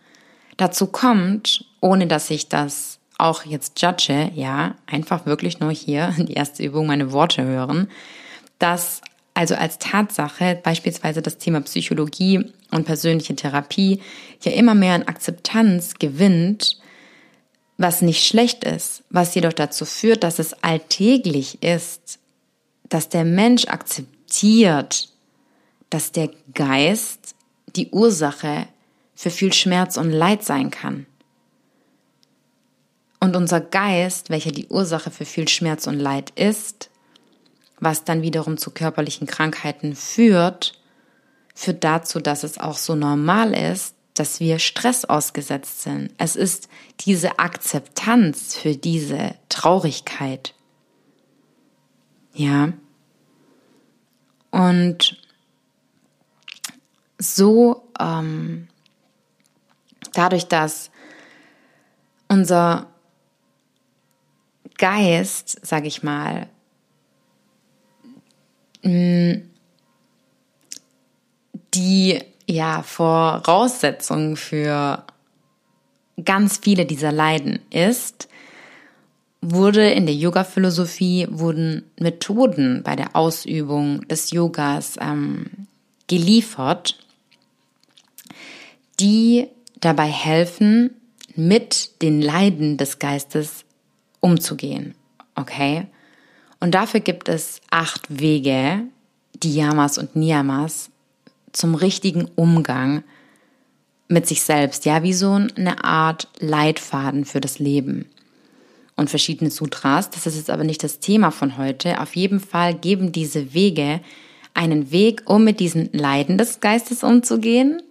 dazu 0.57 0.87
kommt, 0.87 1.65
ohne 1.81 2.07
dass 2.07 2.29
ich 2.29 2.47
das 2.47 2.99
auch 3.17 3.43
jetzt 3.43 3.81
judge, 3.81 4.31
ja, 4.33 4.75
einfach 4.85 5.25
wirklich 5.25 5.59
nur 5.59 5.71
hier 5.71 6.13
die 6.17 6.33
erste 6.33 6.63
Übung 6.63 6.87
meine 6.87 7.11
Worte 7.11 7.43
hören, 7.43 7.89
dass 8.59 9.01
also 9.33 9.55
als 9.55 9.79
Tatsache 9.79 10.59
beispielsweise 10.63 11.21
das 11.21 11.37
Thema 11.37 11.59
Psychologie 11.61 12.45
und 12.71 12.85
persönliche 12.85 13.35
Therapie 13.35 14.01
ja 14.43 14.53
immer 14.53 14.75
mehr 14.75 14.93
an 14.93 15.03
Akzeptanz 15.03 15.95
gewinnt, 15.95 16.77
was 17.77 18.01
nicht 18.01 18.25
schlecht 18.25 18.63
ist, 18.63 19.03
was 19.09 19.35
jedoch 19.35 19.53
dazu 19.53 19.85
führt, 19.85 20.23
dass 20.23 20.39
es 20.39 20.53
alltäglich 20.63 21.61
ist, 21.61 22.19
dass 22.87 23.09
der 23.09 23.25
Mensch 23.25 23.65
akzeptiert, 23.65 25.09
dass 25.89 26.11
der 26.11 26.29
Geist 26.53 27.35
die 27.75 27.89
Ursache 27.89 28.67
für 29.15 29.29
viel 29.29 29.53
Schmerz 29.53 29.97
und 29.97 30.11
Leid 30.11 30.43
sein 30.43 30.71
kann. 30.71 31.05
Und 33.19 33.35
unser 33.35 33.59
Geist, 33.59 34.29
welcher 34.29 34.51
die 34.51 34.67
Ursache 34.67 35.09
für 35.11 35.25
viel 35.25 35.47
Schmerz 35.47 35.87
und 35.87 35.99
Leid 35.99 36.31
ist, 36.35 36.89
was 37.79 38.03
dann 38.03 38.21
wiederum 38.21 38.57
zu 38.57 38.71
körperlichen 38.71 39.27
Krankheiten 39.27 39.95
führt, 39.95 40.79
führt 41.53 41.83
dazu, 41.83 42.19
dass 42.19 42.43
es 42.43 42.57
auch 42.57 42.77
so 42.77 42.95
normal 42.95 43.53
ist, 43.53 43.95
dass 44.15 44.39
wir 44.39 44.59
Stress 44.59 45.05
ausgesetzt 45.05 45.83
sind. 45.83 46.11
Es 46.17 46.35
ist 46.35 46.67
diese 47.01 47.37
Akzeptanz 47.37 48.55
für 48.55 48.75
diese 48.75 49.35
Traurigkeit. 49.49 50.55
Ja. 52.33 52.73
Und 54.51 55.21
so 57.17 57.87
ähm, 57.99 58.67
dadurch, 60.13 60.47
dass 60.47 60.89
unser 62.27 62.87
Geist, 64.77 65.59
sag 65.65 65.85
ich 65.85 66.03
mal, 66.03 66.49
die 71.73 72.19
ja 72.47 72.83
Voraussetzung 72.83 74.35
für 74.35 75.03
ganz 76.23 76.57
viele 76.57 76.85
dieser 76.85 77.11
Leiden 77.11 77.59
ist, 77.69 78.29
wurde 79.41 79.91
in 79.91 80.05
der 80.05 80.15
Yoga-Philosophie 80.15 81.27
wurden 81.29 81.83
Methoden 81.99 82.81
bei 82.83 82.95
der 82.95 83.15
Ausübung 83.15 84.07
des 84.07 84.31
Yogas 84.31 84.97
ähm, 84.99 85.67
geliefert, 86.07 86.97
die 88.99 89.47
dabei 89.81 90.07
helfen, 90.07 90.91
mit 91.35 92.01
den 92.01 92.21
Leiden 92.21 92.77
des 92.77 92.97
Geistes 92.99 93.65
umzugehen. 94.21 94.95
Okay? 95.35 95.87
Und 96.59 96.71
dafür 96.71 97.01
gibt 97.01 97.29
es 97.29 97.61
acht 97.69 98.19
Wege, 98.19 98.83
die 99.43 99.53
Yamas 99.53 99.97
und 99.97 100.15
Niyamas, 100.15 100.89
zum 101.55 101.75
richtigen 101.75 102.25
Umgang 102.35 103.03
mit 104.07 104.27
sich 104.27 104.41
selbst. 104.41 104.85
Ja, 104.85 105.03
wie 105.03 105.13
so 105.13 105.31
eine 105.33 105.83
Art 105.83 106.27
Leitfaden 106.39 107.25
für 107.25 107.41
das 107.41 107.59
Leben. 107.59 108.05
Und 108.95 109.09
verschiedene 109.09 109.51
Sutras, 109.51 110.09
das 110.09 110.25
ist 110.25 110.37
jetzt 110.37 110.49
aber 110.49 110.63
nicht 110.63 110.83
das 110.83 110.99
Thema 110.99 111.31
von 111.31 111.57
heute. 111.57 111.99
Auf 111.99 112.15
jeden 112.15 112.39
Fall 112.39 112.73
geben 112.73 113.11
diese 113.11 113.53
Wege 113.53 113.99
einen 114.53 114.91
Weg, 114.91 115.23
um 115.25 115.43
mit 115.43 115.59
diesen 115.59 115.89
Leiden 115.91 116.37
des 116.37 116.61
Geistes 116.61 117.03
umzugehen. 117.03 117.81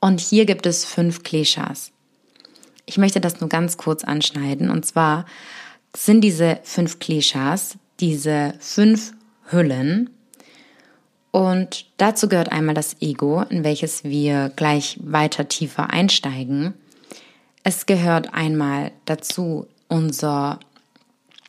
Und 0.00 0.20
hier 0.20 0.46
gibt 0.46 0.66
es 0.66 0.84
fünf 0.84 1.22
Kleshas. 1.22 1.92
Ich 2.86 2.98
möchte 2.98 3.20
das 3.20 3.40
nur 3.40 3.48
ganz 3.48 3.76
kurz 3.76 4.02
anschneiden. 4.02 4.68
Und 4.68 4.84
zwar 4.84 5.26
sind 5.94 6.22
diese 6.22 6.58
fünf 6.64 6.98
Kleshas 6.98 7.76
diese 8.02 8.54
fünf 8.58 9.12
Hüllen. 9.50 10.10
Und 11.32 11.86
dazu 11.96 12.28
gehört 12.28 12.52
einmal 12.52 12.74
das 12.74 13.00
Ego, 13.00 13.40
in 13.48 13.64
welches 13.64 14.04
wir 14.04 14.52
gleich 14.54 14.98
weiter 15.02 15.48
tiefer 15.48 15.90
einsteigen. 15.90 16.74
Es 17.64 17.86
gehört 17.86 18.34
einmal 18.34 18.92
dazu 19.06 19.66
unser, 19.88 20.60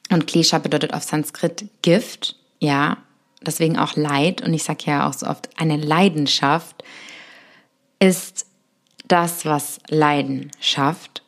und 0.10 0.26
Klesha 0.26 0.58
bedeutet 0.60 0.94
auf 0.94 1.04
Sanskrit 1.04 1.66
Gift, 1.82 2.38
ja, 2.60 2.98
deswegen 3.42 3.78
auch 3.78 3.98
Leid. 3.98 4.42
Und 4.42 4.54
ich 4.54 4.64
sage 4.64 4.86
ja 4.86 5.08
auch 5.08 5.14
so 5.14 5.28
oft, 5.28 5.50
eine 5.58 5.76
Leidenschaft 5.76 6.82
ist 8.00 8.46
das, 9.08 9.46
was 9.46 9.80
Leiden 9.90 10.50
schafft. 10.62 11.24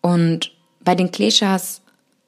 Und 0.00 0.52
bei 0.80 0.94
den 0.94 1.10
Kleshas 1.12 1.82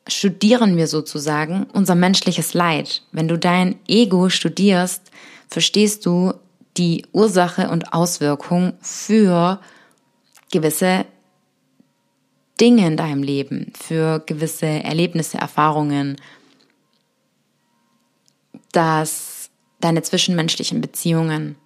studieren 0.06 0.76
wir 0.76 0.86
sozusagen 0.86 1.66
unser 1.72 1.94
menschliches 1.94 2.52
Leid. 2.52 3.02
Wenn 3.10 3.28
du 3.28 3.38
dein 3.38 3.76
Ego 3.88 4.28
studierst, 4.28 5.10
verstehst 5.48 6.06
du 6.06 6.34
die 6.76 7.06
Ursache 7.12 7.70
und 7.70 7.92
Auswirkung 7.92 8.74
für 8.80 9.60
gewisse 10.50 11.06
Dinge 12.60 12.86
in 12.86 12.96
deinem 12.96 13.22
Leben, 13.22 13.72
für 13.78 14.20
gewisse 14.20 14.66
Erlebnisse, 14.66 15.38
Erfahrungen, 15.38 16.16
dass 18.72 19.50
deine 19.80 20.02
zwischenmenschlichen 20.02 20.80
Beziehungen, 20.80 21.56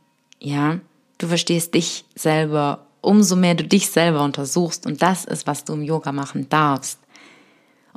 ja, 0.41 0.81
du 1.19 1.29
verstehst 1.29 1.75
dich 1.75 2.05
selber, 2.14 2.87
umso 3.01 3.37
mehr 3.37 3.55
du 3.55 3.64
dich 3.64 3.91
selber 3.91 4.23
untersuchst 4.23 4.87
und 4.87 5.03
das 5.03 5.25
ist, 5.25 5.47
was 5.47 5.64
du 5.64 5.75
im 5.75 5.83
Yoga 5.83 6.12
machen 6.12 6.49
darfst 6.49 6.99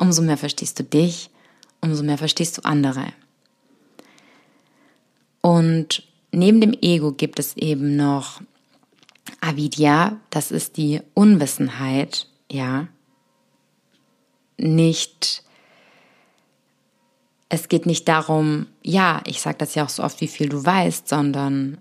umso 0.01 0.21
mehr 0.23 0.37
verstehst 0.37 0.79
du 0.79 0.83
dich, 0.83 1.29
umso 1.79 2.03
mehr 2.03 2.17
verstehst 2.17 2.57
du 2.57 2.63
andere. 2.63 3.13
Und 5.41 6.03
neben 6.31 6.61
dem 6.61 6.73
Ego 6.81 7.11
gibt 7.11 7.39
es 7.39 7.57
eben 7.57 7.95
noch 7.95 8.41
Avidya, 9.39 10.17
das 10.29 10.51
ist 10.51 10.77
die 10.77 11.01
Unwissenheit, 11.13 12.27
ja. 12.51 12.87
Nicht, 14.57 15.43
es 17.49 17.67
geht 17.67 17.87
nicht 17.87 18.07
darum, 18.07 18.67
ja, 18.83 19.21
ich 19.25 19.41
sage 19.41 19.57
das 19.57 19.73
ja 19.73 19.83
auch 19.85 19.89
so 19.89 20.03
oft, 20.03 20.21
wie 20.21 20.27
viel 20.27 20.49
du 20.49 20.63
weißt, 20.63 21.07
sondern 21.07 21.79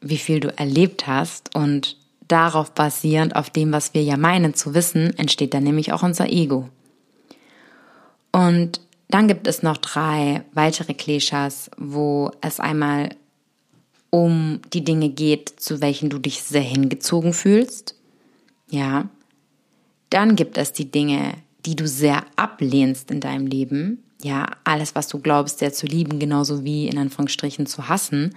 wie 0.00 0.18
viel 0.18 0.40
du 0.40 0.56
erlebt 0.58 1.06
hast 1.06 1.54
und 1.54 1.96
darauf 2.28 2.72
basierend, 2.72 3.36
auf 3.36 3.50
dem, 3.50 3.72
was 3.72 3.92
wir 3.92 4.02
ja 4.02 4.16
meinen 4.16 4.54
zu 4.54 4.74
wissen, 4.74 5.16
entsteht 5.18 5.52
dann 5.52 5.64
nämlich 5.64 5.92
auch 5.92 6.02
unser 6.02 6.30
Ego. 6.30 6.70
Und 8.32 8.80
dann 9.12 9.28
gibt 9.28 9.46
es 9.46 9.62
noch 9.62 9.76
drei 9.76 10.42
weitere 10.54 10.94
Klischees, 10.94 11.70
wo 11.76 12.30
es 12.40 12.60
einmal 12.60 13.10
um 14.08 14.60
die 14.72 14.84
Dinge 14.84 15.10
geht, 15.10 15.60
zu 15.60 15.82
welchen 15.82 16.08
du 16.08 16.18
dich 16.18 16.42
sehr 16.42 16.62
hingezogen 16.62 17.34
fühlst. 17.34 17.94
Ja. 18.70 19.10
Dann 20.08 20.34
gibt 20.34 20.56
es 20.56 20.72
die 20.72 20.90
Dinge, 20.90 21.34
die 21.66 21.76
du 21.76 21.86
sehr 21.86 22.24
ablehnst 22.36 23.10
in 23.10 23.20
deinem 23.20 23.46
Leben. 23.46 24.02
Ja, 24.22 24.46
alles, 24.64 24.94
was 24.94 25.08
du 25.08 25.18
glaubst, 25.18 25.58
sehr 25.58 25.74
zu 25.74 25.86
lieben, 25.86 26.18
genauso 26.18 26.64
wie 26.64 26.88
in 26.88 26.96
Anführungsstrichen 26.96 27.66
zu 27.66 27.88
hassen, 27.88 28.34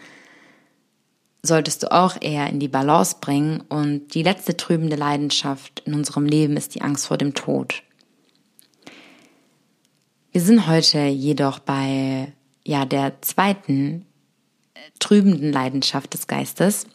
solltest 1.42 1.84
du 1.84 1.92
auch 1.92 2.18
eher 2.20 2.50
in 2.50 2.60
die 2.60 2.68
Balance 2.68 3.16
bringen. 3.22 3.62
Und 3.70 4.14
die 4.14 4.24
letzte 4.24 4.58
trübende 4.58 4.98
Leidenschaft 4.98 5.84
in 5.86 5.94
unserem 5.94 6.26
Leben 6.26 6.58
ist 6.58 6.76
die 6.76 6.82
Angst 6.82 7.08
vor 7.08 7.18
dem 7.18 7.34
Tod. 7.34 7.82
Wir 10.36 10.42
sind 10.42 10.68
heute 10.68 11.00
jedoch 11.00 11.60
bei 11.60 12.34
ja 12.66 12.84
der 12.84 13.22
zweiten 13.22 14.06
äh, 14.74 14.80
trübenden 15.00 15.54
Leidenschaft 15.54 16.14
des 16.14 16.28
Geistes 16.28 16.88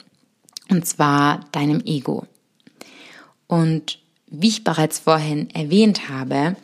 und 0.68 0.86
zwar 0.86 1.46
deinem 1.50 1.80
Ego. 1.86 2.26
Und 3.46 3.98
wie 4.26 4.48
ich 4.48 4.62
bereits 4.62 4.98
vorhin 4.98 5.48
erwähnt 5.54 6.10
habe, 6.10 6.54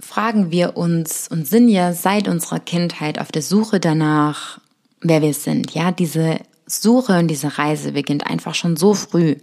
fragen 0.00 0.50
wir 0.50 0.76
uns 0.76 1.28
und 1.28 1.46
sind 1.46 1.68
ja 1.68 1.92
seit 1.92 2.26
unserer 2.26 2.58
Kindheit 2.58 3.20
auf 3.20 3.30
der 3.30 3.42
Suche 3.42 3.78
danach, 3.78 4.60
wer 5.00 5.22
wir 5.22 5.32
sind. 5.32 5.74
Ja, 5.74 5.92
diese 5.92 6.40
Suche 6.66 7.20
und 7.20 7.28
diese 7.28 7.56
Reise 7.56 7.92
beginnt 7.92 8.26
einfach 8.26 8.56
schon 8.56 8.76
so 8.76 8.94
früh. 8.94 9.36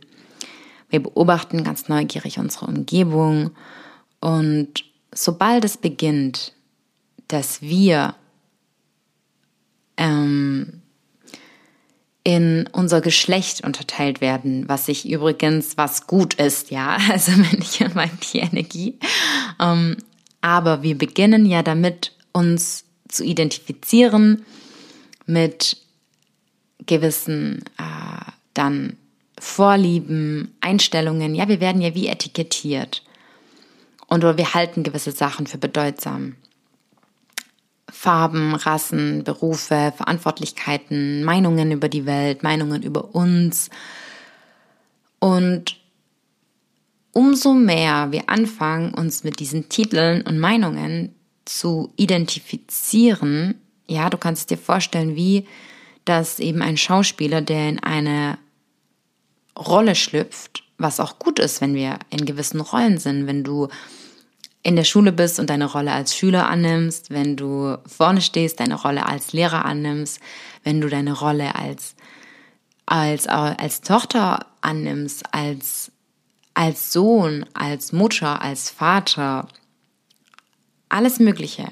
Wir 0.89 1.01
beobachten 1.01 1.63
ganz 1.63 1.87
neugierig 1.87 2.39
unsere 2.39 2.65
Umgebung 2.65 3.51
und 4.19 4.83
sobald 5.15 5.65
es 5.65 5.77
beginnt, 5.77 6.53
dass 7.27 7.61
wir 7.61 8.15
ähm, 9.97 10.81
in 12.23 12.67
unser 12.71 13.01
Geschlecht 13.01 13.63
unterteilt 13.63 14.21
werden, 14.21 14.67
was 14.67 14.87
sich 14.87 15.07
übrigens 15.07 15.77
was 15.77 16.07
gut 16.07 16.35
ist, 16.35 16.71
ja, 16.71 16.97
also 17.11 17.31
wenn 17.31 17.61
ich 17.61 17.79
meine 17.95 18.11
die 18.31 18.39
Energie 18.39 18.99
ähm, 19.59 19.97
Aber 20.41 20.83
wir 20.83 20.97
beginnen 20.97 21.45
ja 21.45 21.63
damit, 21.63 22.11
uns 22.31 22.85
zu 23.07 23.23
identifizieren 23.23 24.45
mit 25.25 25.77
gewissen 26.85 27.63
äh, 27.77 28.31
dann 28.53 28.97
Vorlieben, 29.39 30.55
Einstellungen. 30.61 31.35
Ja, 31.35 31.47
wir 31.47 31.59
werden 31.59 31.81
ja 31.81 31.93
wie 31.93 32.07
etikettiert. 32.07 33.03
Und 34.07 34.23
wir 34.23 34.53
halten 34.53 34.83
gewisse 34.83 35.11
Sachen 35.11 35.47
für 35.47 35.57
bedeutsam. 35.57 36.35
Farben, 37.89 38.53
Rassen, 38.53 39.23
Berufe, 39.23 39.93
Verantwortlichkeiten, 39.95 41.23
Meinungen 41.23 41.71
über 41.71 41.89
die 41.89 42.05
Welt, 42.05 42.43
Meinungen 42.43 42.83
über 42.83 43.15
uns. 43.15 43.69
Und 45.19 45.77
umso 47.13 47.53
mehr 47.53 48.11
wir 48.11 48.29
anfangen, 48.29 48.93
uns 48.93 49.23
mit 49.23 49.39
diesen 49.39 49.69
Titeln 49.69 50.21
und 50.21 50.37
Meinungen 50.37 51.15
zu 51.45 51.93
identifizieren, 51.95 53.55
ja, 53.87 54.09
du 54.09 54.17
kannst 54.17 54.49
dir 54.49 54.57
vorstellen, 54.57 55.15
wie 55.15 55.47
das 56.03 56.39
eben 56.39 56.61
ein 56.61 56.77
Schauspieler, 56.77 57.41
der 57.41 57.69
in 57.69 57.79
eine 57.81 58.37
Rolle 59.57 59.95
schlüpft, 59.95 60.64
was 60.77 60.99
auch 60.99 61.19
gut 61.19 61.39
ist, 61.39 61.61
wenn 61.61 61.73
wir 61.73 61.99
in 62.09 62.25
gewissen 62.25 62.59
Rollen 62.59 62.97
sind, 62.97 63.27
wenn 63.27 63.43
du 63.43 63.67
in 64.63 64.75
der 64.75 64.83
Schule 64.83 65.11
bist 65.11 65.39
und 65.39 65.49
deine 65.49 65.65
Rolle 65.65 65.91
als 65.91 66.15
Schüler 66.15 66.49
annimmst, 66.49 67.11
wenn 67.11 67.35
du 67.35 67.77
vorne 67.85 68.21
stehst, 68.21 68.59
deine 68.59 68.75
Rolle 68.75 69.05
als 69.05 69.31
Lehrer 69.31 69.63
annimmst, 69.63 70.19
wenn 70.63 70.81
du 70.81 70.89
deine 70.89 71.13
Rolle 71.13 71.53
als, 71.55 71.95
als, 72.87 73.27
als 73.27 73.81
Tochter 73.81 74.47
annimmst, 74.61 75.33
als, 75.33 75.91
als 76.55 76.91
Sohn, 76.91 77.45
als 77.53 77.91
Mutter, 77.91 78.41
als 78.41 78.71
Vater, 78.71 79.47
alles 80.89 81.19
Mögliche. 81.19 81.67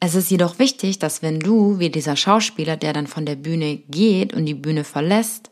Es 0.00 0.16
ist 0.16 0.30
jedoch 0.30 0.58
wichtig, 0.58 0.98
dass 0.98 1.22
wenn 1.22 1.38
du, 1.38 1.78
wie 1.78 1.90
dieser 1.90 2.16
Schauspieler, 2.16 2.76
der 2.76 2.92
dann 2.92 3.06
von 3.06 3.24
der 3.24 3.36
Bühne 3.36 3.76
geht 3.76 4.34
und 4.34 4.46
die 4.46 4.54
Bühne 4.54 4.82
verlässt, 4.82 5.50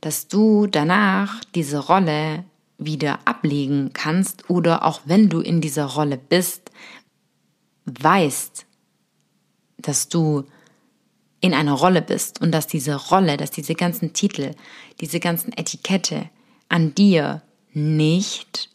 dass 0.00 0.28
du 0.28 0.66
danach 0.66 1.44
diese 1.54 1.78
Rolle 1.78 2.44
wieder 2.78 3.20
ablegen 3.24 3.92
kannst 3.92 4.50
oder 4.50 4.84
auch 4.84 5.00
wenn 5.04 5.28
du 5.28 5.40
in 5.40 5.60
dieser 5.60 5.86
Rolle 5.86 6.18
bist, 6.18 6.70
weißt, 7.86 8.66
dass 9.78 10.08
du 10.08 10.44
in 11.40 11.54
einer 11.54 11.72
Rolle 11.72 12.02
bist 12.02 12.40
und 12.40 12.52
dass 12.52 12.66
diese 12.66 12.96
Rolle, 12.96 13.36
dass 13.36 13.50
diese 13.50 13.74
ganzen 13.74 14.12
Titel, 14.12 14.54
diese 15.00 15.20
ganzen 15.20 15.52
Etikette 15.52 16.28
an 16.68 16.94
dir 16.94 17.42
nicht 17.72 18.70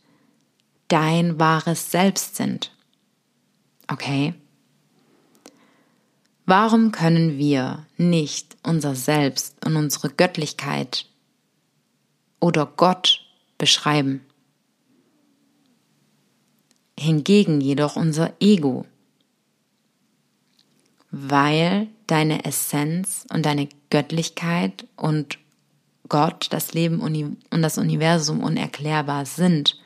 dein 0.87 1.39
wahres 1.39 1.91
Selbst 1.91 2.35
sind. 2.35 2.71
Okay? 3.87 4.33
Warum 6.45 6.91
können 6.91 7.37
wir 7.37 7.85
nicht 7.97 8.57
unser 8.63 8.95
Selbst 8.95 9.65
und 9.65 9.75
unsere 9.75 10.09
Göttlichkeit 10.09 11.05
oder 12.41 12.65
Gott 12.65 13.21
beschreiben. 13.57 14.25
Hingegen 16.99 17.61
jedoch 17.61 17.95
unser 17.95 18.33
Ego, 18.41 18.85
weil 21.09 21.87
deine 22.07 22.43
Essenz 22.43 23.25
und 23.31 23.45
deine 23.45 23.69
Göttlichkeit 23.89 24.85
und 24.97 25.37
Gott, 26.09 26.47
das 26.51 26.73
Leben 26.73 26.99
und 26.99 27.61
das 27.61 27.77
Universum 27.77 28.43
unerklärbar 28.43 29.25
sind. 29.25 29.79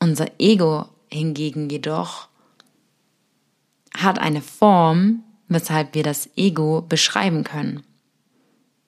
Unser 0.00 0.26
Ego 0.40 0.88
hingegen 1.08 1.70
jedoch 1.70 2.28
hat 3.96 4.18
eine 4.18 4.42
Form, 4.42 5.22
weshalb 5.48 5.94
wir 5.94 6.02
das 6.02 6.28
Ego 6.36 6.82
beschreiben 6.82 7.44
können. 7.44 7.84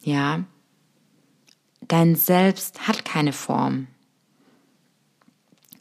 Ja, 0.00 0.44
Dein 1.80 2.16
Selbst 2.16 2.86
hat 2.86 3.04
keine 3.04 3.32
Form. 3.32 3.86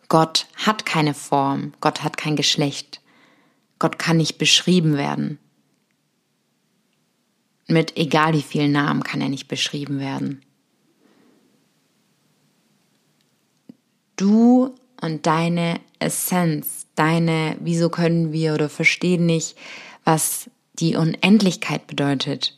Gott 0.10 0.48
hat 0.56 0.86
keine 0.86 1.14
Form. 1.14 1.74
Gott 1.82 2.04
hat 2.04 2.18
kein 2.18 2.36
Geschlecht. 2.36 3.02
Gott 3.80 4.00
kann 4.00 4.18
nicht 4.18 4.38
beschrieben 4.38 4.96
werden. 4.98 5.40
Mit 7.68 7.98
egal 7.98 8.34
wie 8.34 8.42
vielen 8.42 8.72
Namen 8.72 9.04
kann 9.04 9.20
er 9.20 9.30
nicht 9.30 9.48
beschrieben 9.48 10.00
werden. 10.00 10.42
Du 14.16 14.74
und 15.02 15.26
deine 15.26 15.80
Essenz, 16.00 16.88
deine, 16.96 17.58
wieso 17.60 17.90
können 17.90 18.32
wir 18.32 18.54
oder 18.54 18.70
verstehen 18.70 19.26
nicht, 19.26 19.58
was 20.06 20.50
die 20.80 20.96
Unendlichkeit 20.96 21.86
bedeutet. 21.86 22.57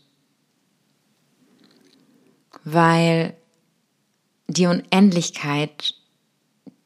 Weil 2.63 3.35
die 4.47 4.65
Unendlichkeit, 4.65 5.95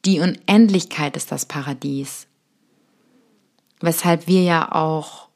die 0.05 0.19
Unendlichkeit 0.19 1.15
ist 1.15 1.31
das 1.31 1.45
Paradies. 1.45 2.27
Weshalb 3.79 4.27
wir 4.27 4.43
ja 4.43 4.71
auch 4.71 5.29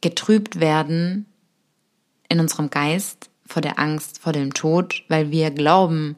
getrübt 0.00 0.60
werden 0.60 1.26
in 2.28 2.40
unserem 2.40 2.70
Geist 2.70 3.30
vor 3.46 3.62
der 3.62 3.78
Angst 3.78 4.18
vor 4.18 4.32
dem 4.32 4.52
Tod, 4.52 5.04
weil 5.08 5.30
wir 5.30 5.50
glauben, 5.50 6.16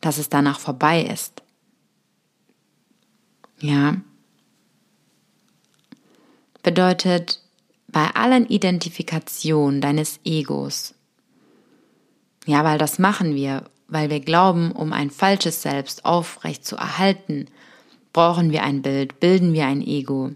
dass 0.00 0.18
es 0.18 0.28
danach 0.28 0.58
vorbei 0.58 1.02
ist. 1.02 1.42
Ja. 3.60 3.96
Bedeutet, 6.62 7.40
bei 7.86 8.10
allen 8.14 8.46
Identifikationen 8.48 9.80
deines 9.80 10.18
Egos, 10.24 10.95
ja, 12.46 12.64
weil 12.64 12.78
das 12.78 12.98
machen 12.98 13.34
wir, 13.34 13.64
weil 13.88 14.08
wir 14.08 14.20
glauben, 14.20 14.72
um 14.72 14.92
ein 14.92 15.10
falsches 15.10 15.62
Selbst 15.62 16.04
aufrecht 16.04 16.64
zu 16.64 16.76
erhalten, 16.76 17.46
brauchen 18.12 18.50
wir 18.50 18.62
ein 18.62 18.82
Bild, 18.82 19.20
bilden 19.20 19.52
wir 19.52 19.66
ein 19.66 19.82
Ego. 19.82 20.32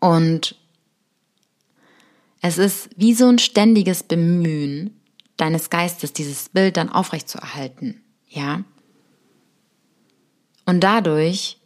Und 0.00 0.56
es 2.40 2.58
ist 2.58 2.90
wie 2.96 3.14
so 3.14 3.28
ein 3.28 3.38
ständiges 3.38 4.02
Bemühen 4.02 4.98
deines 5.36 5.70
Geistes, 5.70 6.12
dieses 6.12 6.48
Bild 6.48 6.76
dann 6.76 6.88
aufrecht 6.88 7.28
zu 7.28 7.38
erhalten, 7.38 8.00
ja? 8.28 8.64
Und 10.66 10.80
dadurch 10.80 11.58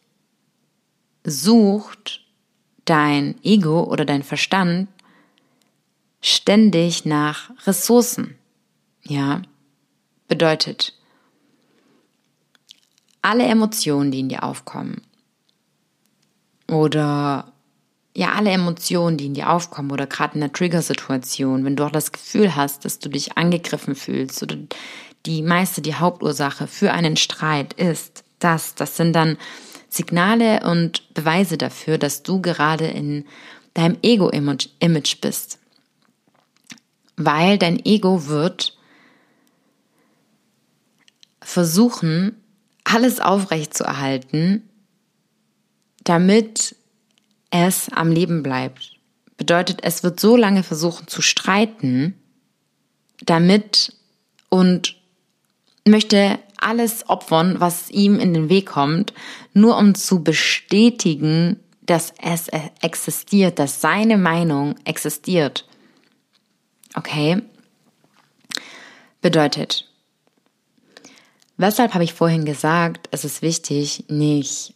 sucht 1.24 2.24
dein 2.84 3.36
Ego 3.42 3.84
oder 3.84 4.04
dein 4.04 4.22
Verstand 4.22 4.88
ständig 6.20 7.04
nach 7.04 7.50
Ressourcen, 7.66 8.36
ja? 9.02 9.42
Bedeutet, 10.28 10.94
alle 13.20 13.44
Emotionen, 13.44 14.10
die 14.10 14.20
in 14.20 14.28
dir 14.28 14.42
aufkommen, 14.42 15.02
oder 16.68 17.52
ja, 18.14 18.32
alle 18.32 18.50
Emotionen, 18.50 19.16
die 19.16 19.26
in 19.26 19.34
dir 19.34 19.50
aufkommen, 19.50 19.90
oder 19.90 20.06
gerade 20.06 20.36
in 20.36 20.42
einer 20.42 20.52
Trigger-Situation, 20.52 21.64
wenn 21.64 21.76
du 21.76 21.84
auch 21.84 21.90
das 21.90 22.12
Gefühl 22.12 22.56
hast, 22.56 22.84
dass 22.84 22.98
du 22.98 23.08
dich 23.08 23.36
angegriffen 23.36 23.94
fühlst, 23.94 24.42
oder 24.42 24.56
die 25.26 25.42
meiste, 25.42 25.82
die 25.82 25.94
Hauptursache 25.94 26.66
für 26.66 26.92
einen 26.92 27.16
Streit 27.16 27.72
ist, 27.74 28.24
das, 28.38 28.74
das 28.74 28.96
sind 28.96 29.12
dann 29.12 29.38
Signale 29.88 30.60
und 30.64 31.14
Beweise 31.14 31.58
dafür, 31.58 31.98
dass 31.98 32.22
du 32.22 32.40
gerade 32.40 32.86
in 32.86 33.24
deinem 33.74 33.98
Ego-Image 34.02 35.20
bist. 35.20 35.58
Weil 37.16 37.58
dein 37.58 37.84
Ego 37.84 38.26
wird 38.26 38.76
versuchen, 41.52 42.36
alles 42.84 43.20
aufrecht 43.20 43.74
zu 43.74 43.84
erhalten, 43.84 44.68
damit 46.04 46.74
es 47.50 47.88
am 47.90 48.10
Leben 48.10 48.42
bleibt. 48.42 48.96
Bedeutet, 49.36 49.80
es 49.82 50.02
wird 50.02 50.18
so 50.18 50.36
lange 50.36 50.62
versuchen 50.62 51.06
zu 51.06 51.22
streiten, 51.22 52.14
damit 53.24 53.94
und 54.48 54.96
möchte 55.86 56.38
alles 56.56 57.08
opfern, 57.08 57.60
was 57.60 57.90
ihm 57.90 58.18
in 58.18 58.34
den 58.34 58.48
Weg 58.48 58.66
kommt, 58.66 59.12
nur 59.52 59.76
um 59.76 59.94
zu 59.94 60.22
bestätigen, 60.22 61.58
dass 61.82 62.14
es 62.22 62.48
existiert, 62.80 63.58
dass 63.58 63.80
seine 63.80 64.16
Meinung 64.16 64.76
existiert. 64.84 65.66
Okay? 66.94 67.42
Bedeutet, 69.20 69.91
Weshalb 71.62 71.94
habe 71.94 72.02
ich 72.02 72.12
vorhin 72.12 72.44
gesagt, 72.44 73.08
es 73.12 73.24
ist 73.24 73.40
wichtig, 73.40 74.06
nicht 74.08 74.74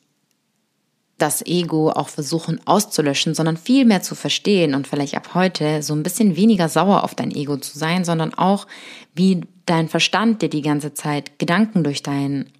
das 1.18 1.44
Ego 1.44 1.90
auch 1.90 2.08
versuchen 2.08 2.60
auszulöschen, 2.64 3.34
sondern 3.34 3.56
viel 3.56 3.84
mehr 3.84 4.02
zu 4.02 4.14
verstehen 4.14 4.72
und 4.72 4.86
vielleicht 4.86 5.16
ab 5.16 5.34
heute 5.34 5.82
so 5.82 5.94
ein 5.94 6.04
bisschen 6.04 6.36
weniger 6.36 6.68
sauer 6.68 7.02
auf 7.02 7.16
dein 7.16 7.32
Ego 7.32 7.56
zu 7.56 7.76
sein, 7.76 8.04
sondern 8.04 8.34
auch 8.34 8.68
wie 9.16 9.40
dein 9.64 9.88
Verstand 9.88 10.42
dir 10.42 10.48
die 10.48 10.62
ganze 10.62 10.94
Zeit 10.94 11.40
Gedanken 11.40 11.82
durch 11.82 12.04
dein 12.04 12.52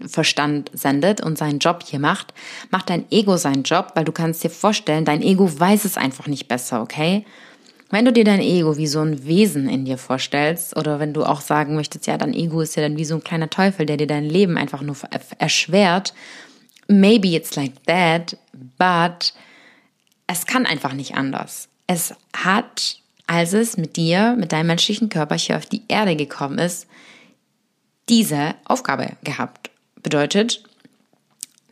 Verstand 0.00 0.70
sendet 0.72 1.20
und 1.20 1.36
seinen 1.36 1.58
Job 1.58 1.84
hier 1.86 1.98
macht, 1.98 2.32
macht 2.70 2.88
dein 2.88 3.04
Ego 3.10 3.36
seinen 3.36 3.64
Job, 3.64 3.92
weil 3.96 4.06
du 4.06 4.12
kannst 4.12 4.42
dir 4.44 4.50
vorstellen, 4.50 5.04
dein 5.04 5.20
Ego 5.20 5.46
weiß 5.60 5.84
es 5.84 5.98
einfach 5.98 6.26
nicht 6.26 6.48
besser, 6.48 6.80
okay? 6.80 7.26
Wenn 7.90 8.04
du 8.04 8.12
dir 8.12 8.24
dein 8.24 8.40
Ego 8.40 8.76
wie 8.76 8.86
so 8.86 9.00
ein 9.00 9.24
Wesen 9.26 9.68
in 9.68 9.84
dir 9.84 9.98
vorstellst, 9.98 10.76
oder 10.76 11.00
wenn 11.00 11.12
du 11.12 11.24
auch 11.24 11.40
sagen 11.40 11.74
möchtest, 11.74 12.06
ja, 12.06 12.16
dein 12.16 12.34
Ego 12.34 12.60
ist 12.60 12.76
ja 12.76 12.82
dann 12.82 12.96
wie 12.96 13.04
so 13.04 13.16
ein 13.16 13.24
kleiner 13.24 13.50
Teufel, 13.50 13.84
der 13.84 13.96
dir 13.96 14.06
dein 14.06 14.24
Leben 14.24 14.56
einfach 14.56 14.80
nur 14.80 14.96
erschwert, 15.38 16.14
maybe 16.86 17.28
it's 17.28 17.56
like 17.56 17.84
that, 17.86 18.36
but 18.78 19.34
es 20.28 20.46
kann 20.46 20.66
einfach 20.66 20.92
nicht 20.92 21.16
anders. 21.16 21.68
Es 21.88 22.14
hat, 22.32 23.00
als 23.26 23.52
es 23.52 23.76
mit 23.76 23.96
dir, 23.96 24.36
mit 24.38 24.52
deinem 24.52 24.68
menschlichen 24.68 25.08
Körper 25.08 25.34
hier 25.34 25.56
auf 25.56 25.66
die 25.66 25.82
Erde 25.88 26.14
gekommen 26.14 26.58
ist, 26.58 26.86
diese 28.08 28.54
Aufgabe 28.64 29.16
gehabt. 29.24 29.70
Bedeutet, 30.02 30.62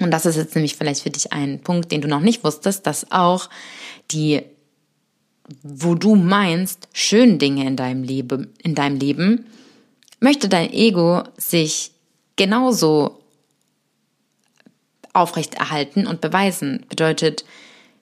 und 0.01 0.11
das 0.11 0.27
ist 0.27 0.37
jetzt 0.37 0.55
nämlich 0.57 0.77
vielleicht 0.77 1.03
für 1.03 1.11
dich 1.11 1.33
ein 1.33 1.61
Punkt, 1.61 1.93
den 1.93 2.01
du 2.01 2.09
noch 2.09 2.21
nicht 2.21 2.43
wusstest, 2.43 2.87
dass 2.87 3.11
auch 3.11 3.49
die, 4.11 4.43
wo 5.63 5.95
du 5.95 6.15
meinst, 6.15 6.89
schönen 6.93 7.39
Dinge 7.39 7.67
in 7.67 7.77
deinem 7.77 8.03
Leben, 8.03 8.53
in 8.63 8.75
deinem 8.75 8.97
Leben, 8.97 9.47
möchte 10.21 10.49
dein 10.49 10.73
Ego 10.73 11.25
sich 11.37 11.93
genauso 12.37 13.21
aufrechterhalten 15.13 16.07
und 16.07 16.21
beweisen. 16.21 16.85
Bedeutet, 16.89 17.45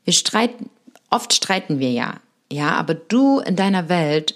wir 0.05 0.13
streiten, 0.13 0.71
oft 1.11 1.35
streiten 1.35 1.79
wir 1.79 1.91
ja, 1.91 2.21
ja, 2.51 2.71
aber 2.71 2.95
du 2.95 3.41
in 3.41 3.57
deiner 3.57 3.89
Welt 3.89 4.35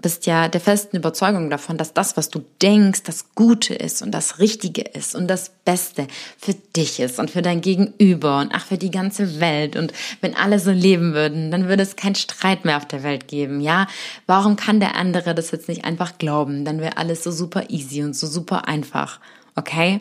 bist 0.00 0.26
ja 0.26 0.48
der 0.48 0.60
festen 0.60 0.96
Überzeugung 0.96 1.50
davon, 1.50 1.76
dass 1.76 1.92
das, 1.92 2.16
was 2.16 2.28
du 2.28 2.44
denkst, 2.62 3.02
das 3.04 3.34
Gute 3.34 3.74
ist 3.74 4.02
und 4.02 4.12
das 4.12 4.38
Richtige 4.38 4.82
ist 4.82 5.14
und 5.14 5.28
das 5.28 5.50
Beste 5.64 6.06
für 6.38 6.54
dich 6.54 7.00
ist 7.00 7.18
und 7.18 7.30
für 7.30 7.42
dein 7.42 7.60
Gegenüber 7.60 8.38
und 8.38 8.52
ach, 8.54 8.66
für 8.66 8.78
die 8.78 8.90
ganze 8.90 9.40
Welt. 9.40 9.76
Und 9.76 9.92
wenn 10.20 10.36
alle 10.36 10.58
so 10.58 10.70
leben 10.70 11.14
würden, 11.14 11.50
dann 11.50 11.68
würde 11.68 11.82
es 11.82 11.96
keinen 11.96 12.14
Streit 12.14 12.64
mehr 12.64 12.76
auf 12.76 12.86
der 12.86 13.02
Welt 13.02 13.28
geben, 13.28 13.60
ja? 13.60 13.86
Warum 14.26 14.56
kann 14.56 14.80
der 14.80 14.96
andere 14.96 15.34
das 15.34 15.50
jetzt 15.50 15.68
nicht 15.68 15.84
einfach 15.84 16.18
glauben? 16.18 16.64
Dann 16.64 16.80
wäre 16.80 16.96
alles 16.96 17.24
so 17.24 17.30
super 17.30 17.70
easy 17.70 18.02
und 18.02 18.16
so 18.16 18.26
super 18.26 18.68
einfach, 18.68 19.20
okay? 19.56 20.00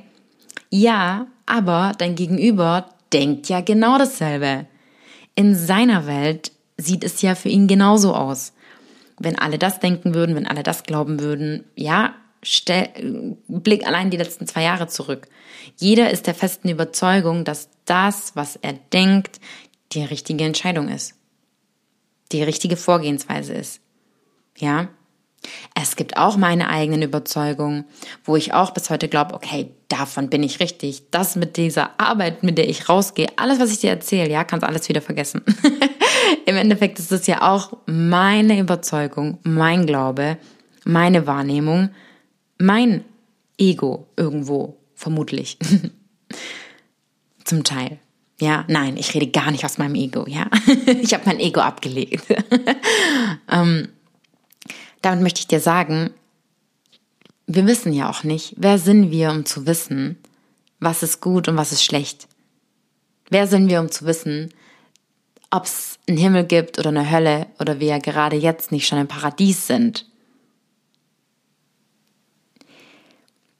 Ja, 0.69 1.27
aber 1.45 1.93
dein 1.97 2.15
Gegenüber 2.15 2.89
denkt 3.11 3.49
ja 3.49 3.61
genau 3.61 3.97
dasselbe. 3.97 4.65
In 5.35 5.55
seiner 5.55 6.05
Welt 6.05 6.51
sieht 6.77 7.03
es 7.03 7.21
ja 7.21 7.35
für 7.35 7.49
ihn 7.49 7.67
genauso 7.67 8.13
aus 8.13 8.53
wenn 9.19 9.37
alle 9.37 9.57
das 9.57 9.79
denken 9.79 10.13
würden, 10.13 10.35
wenn 10.35 10.47
alle 10.47 10.63
das 10.63 10.83
glauben 10.83 11.19
würden, 11.19 11.65
ja, 11.75 12.15
stell, 12.41 13.37
blick 13.47 13.85
allein 13.85 14.09
die 14.09 14.17
letzten 14.17 14.47
zwei 14.47 14.63
Jahre 14.63 14.87
zurück. 14.87 15.27
Jeder 15.77 16.09
ist 16.09 16.27
der 16.27 16.35
festen 16.35 16.69
Überzeugung, 16.69 17.43
dass 17.43 17.69
das, 17.85 18.35
was 18.35 18.55
er 18.55 18.73
denkt, 18.73 19.39
die 19.91 20.03
richtige 20.03 20.43
Entscheidung 20.43 20.89
ist. 20.89 21.15
Die 22.31 22.43
richtige 22.43 22.77
Vorgehensweise 22.77 23.53
ist. 23.53 23.81
Ja? 24.57 24.89
Es 25.73 25.95
gibt 25.95 26.17
auch 26.17 26.37
meine 26.37 26.69
eigenen 26.69 27.01
Überzeugungen, 27.01 27.85
wo 28.23 28.35
ich 28.35 28.53
auch 28.53 28.71
bis 28.71 28.89
heute 28.89 29.07
glaube, 29.07 29.33
okay, 29.33 29.71
davon 29.87 30.29
bin 30.29 30.43
ich 30.43 30.59
richtig. 30.59 31.09
Das 31.11 31.35
mit 31.35 31.57
dieser 31.57 31.99
Arbeit, 31.99 32.43
mit 32.43 32.57
der 32.57 32.69
ich 32.69 32.89
rausgehe, 32.89 33.27
alles, 33.37 33.59
was 33.59 33.71
ich 33.71 33.79
dir 33.79 33.89
erzähle, 33.89 34.29
ja, 34.29 34.43
kannst 34.43 34.65
alles 34.65 34.87
wieder 34.89 35.01
vergessen. 35.01 35.41
Im 36.45 36.55
Endeffekt 36.55 36.99
ist 36.99 37.11
es 37.11 37.27
ja 37.27 37.41
auch 37.49 37.77
meine 37.85 38.59
Überzeugung, 38.59 39.39
mein 39.43 39.85
Glaube, 39.85 40.37
meine 40.85 41.27
Wahrnehmung, 41.27 41.89
mein 42.57 43.03
Ego 43.57 44.07
irgendwo, 44.15 44.77
vermutlich. 44.95 45.57
Zum 47.43 47.63
Teil. 47.63 47.99
Ja, 48.39 48.63
nein, 48.67 48.95
ich 48.95 49.13
rede 49.13 49.27
gar 49.27 49.51
nicht 49.51 49.65
aus 49.65 49.77
meinem 49.77 49.95
Ego, 49.95 50.25
ja. 50.27 50.49
ich 51.01 51.13
habe 51.13 51.23
mein 51.25 51.39
Ego 51.39 51.59
abgelegt. 51.59 52.23
ähm, 53.51 53.89
damit 55.01 55.21
möchte 55.21 55.41
ich 55.41 55.47
dir 55.47 55.59
sagen, 55.59 56.11
wir 57.47 57.65
wissen 57.65 57.93
ja 57.93 58.09
auch 58.09 58.23
nicht, 58.23 58.53
wer 58.57 58.77
sind 58.77 59.11
wir, 59.11 59.31
um 59.31 59.45
zu 59.45 59.65
wissen, 59.65 60.17
was 60.79 61.03
ist 61.03 61.19
gut 61.19 61.47
und 61.47 61.57
was 61.57 61.71
ist 61.71 61.83
schlecht. 61.83 62.27
Wer 63.29 63.47
sind 63.47 63.69
wir, 63.69 63.81
um 63.81 63.91
zu 63.91 64.05
wissen, 64.05 64.53
ob 65.51 65.65
es 65.65 65.97
einen 66.07 66.17
Himmel 66.17 66.43
gibt 66.43 66.79
oder 66.79 66.89
eine 66.89 67.09
Hölle 67.09 67.47
oder 67.59 67.79
wir 67.79 67.99
gerade 67.99 68.35
jetzt 68.35 68.71
nicht 68.71 68.87
schon 68.87 68.99
im 68.99 69.07
Paradies 69.07 69.67
sind. 69.67 70.05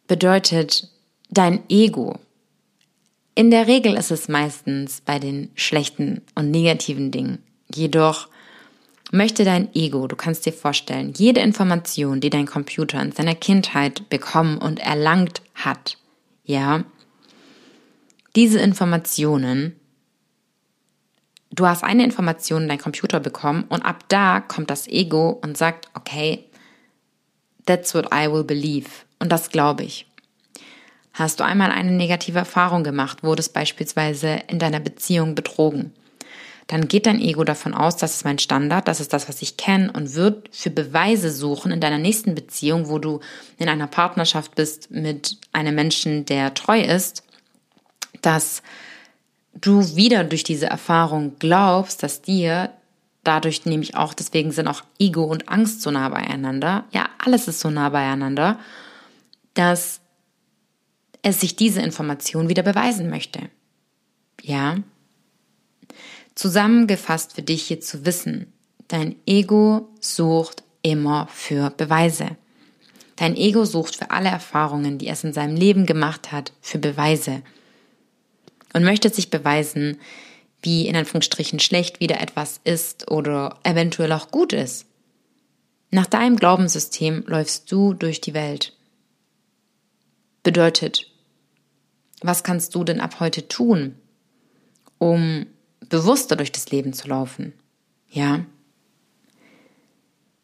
Bedeutet 0.08 0.90
dein 1.30 1.64
Ego. 1.70 2.20
In 3.36 3.52
der 3.52 3.68
Regel 3.68 3.96
ist 3.96 4.12
es 4.12 4.28
meistens 4.28 5.02
bei 5.02 5.20
den 5.20 5.52
schlechten 5.56 6.22
und 6.36 6.52
negativen 6.52 7.12
Dingen. 7.12 7.44
Jedoch 7.74 8.28
möchte 9.12 9.44
dein 9.44 9.74
Ego, 9.76 10.08
du 10.08 10.16
kannst 10.16 10.46
dir 10.46 10.54
vorstellen, 10.54 11.14
jede 11.16 11.42
Information, 11.42 12.22
die 12.22 12.30
dein 12.30 12.46
Computer 12.46 13.02
in 13.02 13.12
seiner 13.12 13.36
Kindheit 13.36 14.10
bekommen 14.10 14.58
und 14.58 14.80
erlangt 14.80 15.42
hat, 15.56 15.98
ja, 16.44 16.84
diese 18.36 18.60
Informationen 18.60 19.79
du 21.52 21.68
hast 21.68 21.84
eine 21.84 22.04
Information 22.04 22.64
in 22.64 22.70
dein 22.70 22.80
Computer 22.80 23.20
bekommen 23.20 23.66
und 23.70 23.82
ab 23.82 24.04
da 24.08 24.40
kommt 24.40 24.70
das 24.70 24.88
Ego 24.88 25.40
und 25.42 25.58
sagt, 25.58 25.90
okay, 25.94 26.46
that's 27.66 27.94
what 27.94 28.08
I 28.14 28.32
will 28.32 28.44
believe. 28.44 28.90
Und 29.20 29.32
das 29.32 29.50
glaube 29.50 29.84
ich. 29.84 30.06
Hast 31.14 31.40
du 31.40 31.44
einmal 31.44 31.72
eine 31.72 31.92
negative 31.92 32.40
Erfahrung 32.40 32.84
gemacht, 32.84 33.24
wurdest 33.24 33.54
beispielsweise 33.54 34.40
in 34.48 34.60
deiner 34.60 34.80
Beziehung 34.80 35.36
betrogen, 35.36 35.94
dann 36.70 36.88
geht 36.88 37.08
dein 37.08 37.20
Ego 37.20 37.44
davon 37.44 37.74
aus, 37.74 37.98
das 37.98 38.18
ist 38.18 38.26
mein 38.26 38.38
Standard, 38.38 38.88
das 38.88 39.00
ist 39.00 39.12
das, 39.12 39.28
was 39.28 39.42
ich 39.42 39.58
kenne 39.58 39.92
und 39.92 40.14
wird 40.14 40.56
für 40.56 40.70
Beweise 40.70 41.32
suchen 41.32 41.72
in 41.72 41.82
deiner 41.82 41.98
nächsten 41.98 42.36
Beziehung, 42.36 42.90
wo 42.90 43.00
du 43.00 43.22
in 43.58 43.68
einer 43.68 43.88
Partnerschaft 43.88 44.54
bist 44.54 44.92
mit 44.92 45.40
einem 45.52 45.74
Menschen, 45.74 46.26
der 46.26 46.54
treu 46.54 46.80
ist, 46.80 47.24
dass 48.22 48.62
du 49.62 49.96
wieder 49.96 50.24
durch 50.24 50.44
diese 50.44 50.68
Erfahrung 50.68 51.36
glaubst, 51.40 52.04
dass 52.04 52.22
dir 52.22 52.72
dadurch 53.24 53.66
nämlich 53.66 53.96
auch, 53.96 54.14
deswegen 54.14 54.52
sind 54.52 54.68
auch 54.68 54.84
Ego 54.98 55.24
und 55.24 55.50
Angst 55.50 55.82
so 55.82 55.92
nah 55.92 56.10
beieinander, 56.10 56.86
ja, 56.92 57.10
alles 57.18 57.48
ist 57.48 57.60
so 57.60 57.70
nah 57.70 57.90
beieinander, 57.90 58.60
dass 59.54 60.00
es 61.22 61.42
sich 61.42 61.56
diese 61.56 61.82
Information 61.82 62.50
wieder 62.50 62.64
beweisen 62.64 63.10
möchte. 63.10 63.50
Ja? 64.42 64.78
Zusammengefasst 66.36 67.34
für 67.34 67.42
dich 67.42 67.64
hier 67.64 67.82
zu 67.82 68.06
wissen, 68.06 68.54
dein 68.88 69.16
Ego 69.26 69.90
sucht 70.00 70.64
immer 70.82 71.28
für 71.28 71.72
Beweise. 71.72 72.38
Dein 73.18 73.36
Ego 73.36 73.66
sucht 73.66 73.98
für 73.98 74.12
alle 74.12 74.30
Erfahrungen, 74.30 74.98
die 74.98 75.10
es 75.10 75.26
in 75.26 75.34
seinem 75.34 75.58
Leben 75.58 75.86
gemacht 75.86 76.32
hat, 76.32 76.54
für 76.62 76.80
Beweise 76.80 77.42
und 78.74 78.84
möchte 78.84 79.10
sich 79.10 79.30
beweisen, 79.30 79.98
wie 80.62 80.88
in 80.88 80.96
Anführungsstrichen 80.96 81.60
schlecht 81.60 82.00
wieder 82.00 82.20
etwas 82.20 82.60
ist 82.64 83.10
oder 83.10 83.60
eventuell 83.64 84.12
auch 84.12 84.32
gut 84.32 84.54
ist. 84.54 84.86
Nach 85.92 86.06
deinem 86.06 86.36
Glaubenssystem 86.36 87.24
läufst 87.26 87.72
du 87.72 87.94
durch 87.94 88.22
die 88.22 88.34
Welt. 88.34 88.74
Bedeutet, 90.44 91.12
was 92.22 92.44
kannst 92.44 92.76
du 92.76 92.84
denn 92.84 93.00
ab 93.00 93.20
heute 93.20 93.48
tun, 93.48 93.96
um 94.98 95.48
bewusster 95.88 96.36
durch 96.36 96.52
das 96.52 96.70
Leben 96.70 96.94
zu 96.94 97.08
laufen? 97.08 97.54
Ja? 98.10 98.46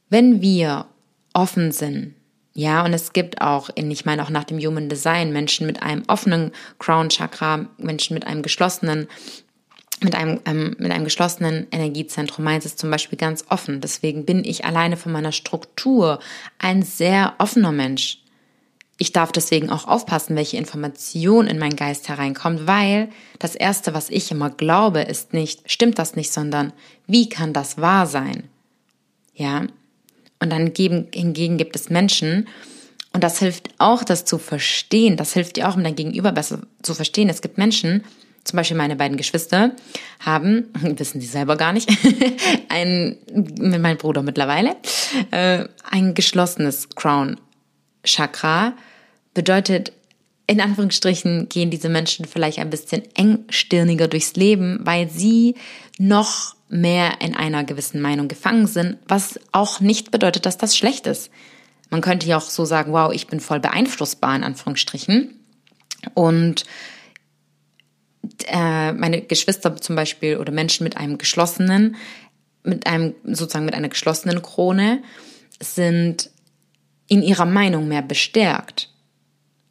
Wenn 0.09 0.41
wir 0.41 0.87
offen 1.33 1.71
sind 1.71 2.14
ja, 2.57 2.85
und 2.85 2.93
es 2.93 3.11
gibt 3.11 3.41
auch, 3.41 3.69
in, 3.75 3.91
ich 3.91 4.05
meine 4.05 4.23
auch 4.23 4.29
nach 4.29 4.45
dem 4.45 4.57
Human 4.59 4.87
Design, 4.87 5.33
Menschen 5.33 5.67
mit 5.67 5.83
einem 5.83 6.03
offenen 6.07 6.53
Crown 6.79 7.09
Chakra, 7.09 7.67
Menschen 7.77 8.13
mit 8.13 8.25
einem 8.25 8.43
geschlossenen, 8.43 9.09
mit 10.01 10.15
einem, 10.15 10.39
ähm, 10.45 10.73
mit 10.79 10.89
einem 10.89 11.03
geschlossenen 11.03 11.67
Energiezentrum. 11.71 12.45
Meins 12.45 12.65
ist 12.65 12.79
zum 12.79 12.89
Beispiel 12.89 13.17
ganz 13.17 13.43
offen. 13.49 13.81
Deswegen 13.81 14.25
bin 14.25 14.45
ich 14.45 14.63
alleine 14.63 14.95
von 14.95 15.11
meiner 15.11 15.33
Struktur 15.33 16.19
ein 16.57 16.81
sehr 16.81 17.33
offener 17.39 17.73
Mensch. 17.73 18.19
Ich 18.97 19.11
darf 19.11 19.33
deswegen 19.33 19.69
auch 19.69 19.85
aufpassen, 19.85 20.37
welche 20.37 20.55
Information 20.55 21.47
in 21.47 21.59
meinen 21.59 21.75
Geist 21.75 22.07
hereinkommt, 22.07 22.67
weil 22.67 23.09
das 23.37 23.55
erste, 23.55 23.93
was 23.93 24.09
ich 24.09 24.31
immer 24.31 24.49
glaube, 24.49 25.01
ist 25.01 25.33
nicht, 25.33 25.69
stimmt 25.69 25.99
das 25.99 26.15
nicht, 26.15 26.31
sondern 26.31 26.71
wie 27.05 27.27
kann 27.27 27.51
das 27.51 27.81
wahr 27.81 28.07
sein? 28.07 28.45
Ja, 29.33 29.67
und 30.39 30.49
dann 30.51 30.73
geben, 30.73 31.07
hingegen 31.13 31.57
gibt 31.57 31.75
es 31.75 31.89
Menschen, 31.89 32.47
und 33.15 33.23
das 33.23 33.39
hilft 33.39 33.69
auch, 33.77 34.03
das 34.03 34.25
zu 34.25 34.37
verstehen. 34.37 35.15
Das 35.15 35.31
hilft 35.31 35.55
dir 35.55 35.69
auch, 35.69 35.77
um 35.77 35.83
dein 35.85 35.95
Gegenüber 35.95 36.33
besser 36.33 36.59
zu 36.81 36.93
verstehen. 36.93 37.29
Es 37.29 37.41
gibt 37.41 37.57
Menschen, 37.57 38.03
zum 38.43 38.57
Beispiel 38.57 38.75
meine 38.75 38.97
beiden 38.97 39.15
Geschwister, 39.15 39.71
haben, 40.19 40.65
wissen 40.81 41.21
sie 41.21 41.27
selber 41.27 41.55
gar 41.55 41.71
nicht, 41.71 41.89
ein, 42.67 43.17
mit 43.33 43.81
meinem 43.81 43.97
Bruder 43.97 44.21
mittlerweile, 44.21 44.75
äh, 45.31 45.63
ein 45.89 46.13
geschlossenes 46.13 46.89
Crown 46.89 47.39
Chakra 48.03 48.73
bedeutet, 49.33 49.93
in 50.45 50.59
Anführungsstrichen 50.59 51.47
gehen 51.47 51.71
diese 51.71 51.87
Menschen 51.87 52.25
vielleicht 52.25 52.59
ein 52.59 52.69
bisschen 52.69 53.03
engstirniger 53.15 54.09
durchs 54.09 54.35
Leben, 54.35 54.79
weil 54.83 55.09
sie 55.09 55.55
noch 55.97 56.54
mehr 56.67 57.21
in 57.21 57.35
einer 57.35 57.63
gewissen 57.63 58.01
Meinung 58.01 58.27
gefangen 58.27 58.67
sind, 58.67 58.97
was 59.07 59.39
auch 59.51 59.79
nicht 59.79 60.11
bedeutet, 60.11 60.45
dass 60.45 60.57
das 60.57 60.75
schlecht 60.75 61.07
ist. 61.07 61.29
Man 61.89 62.01
könnte 62.01 62.27
ja 62.27 62.37
auch 62.37 62.41
so 62.41 62.65
sagen, 62.65 62.91
wow, 62.91 63.13
ich 63.13 63.27
bin 63.27 63.39
voll 63.39 63.59
beeinflussbar 63.59 64.35
in 64.35 64.43
Anführungsstrichen. 64.43 65.39
Und 66.13 66.65
äh, 68.47 68.91
meine 68.93 69.21
Geschwister 69.21 69.75
zum 69.77 69.95
Beispiel 69.95 70.37
oder 70.37 70.51
Menschen 70.51 70.83
mit 70.83 70.97
einem 70.97 71.17
geschlossenen, 71.17 71.95
mit 72.63 72.87
einem 72.87 73.13
sozusagen 73.23 73.65
mit 73.65 73.75
einer 73.75 73.89
geschlossenen 73.89 74.41
Krone 74.41 75.03
sind 75.61 76.31
in 77.07 77.21
ihrer 77.21 77.45
Meinung 77.45 77.87
mehr 77.87 78.01
bestärkt. 78.01 78.89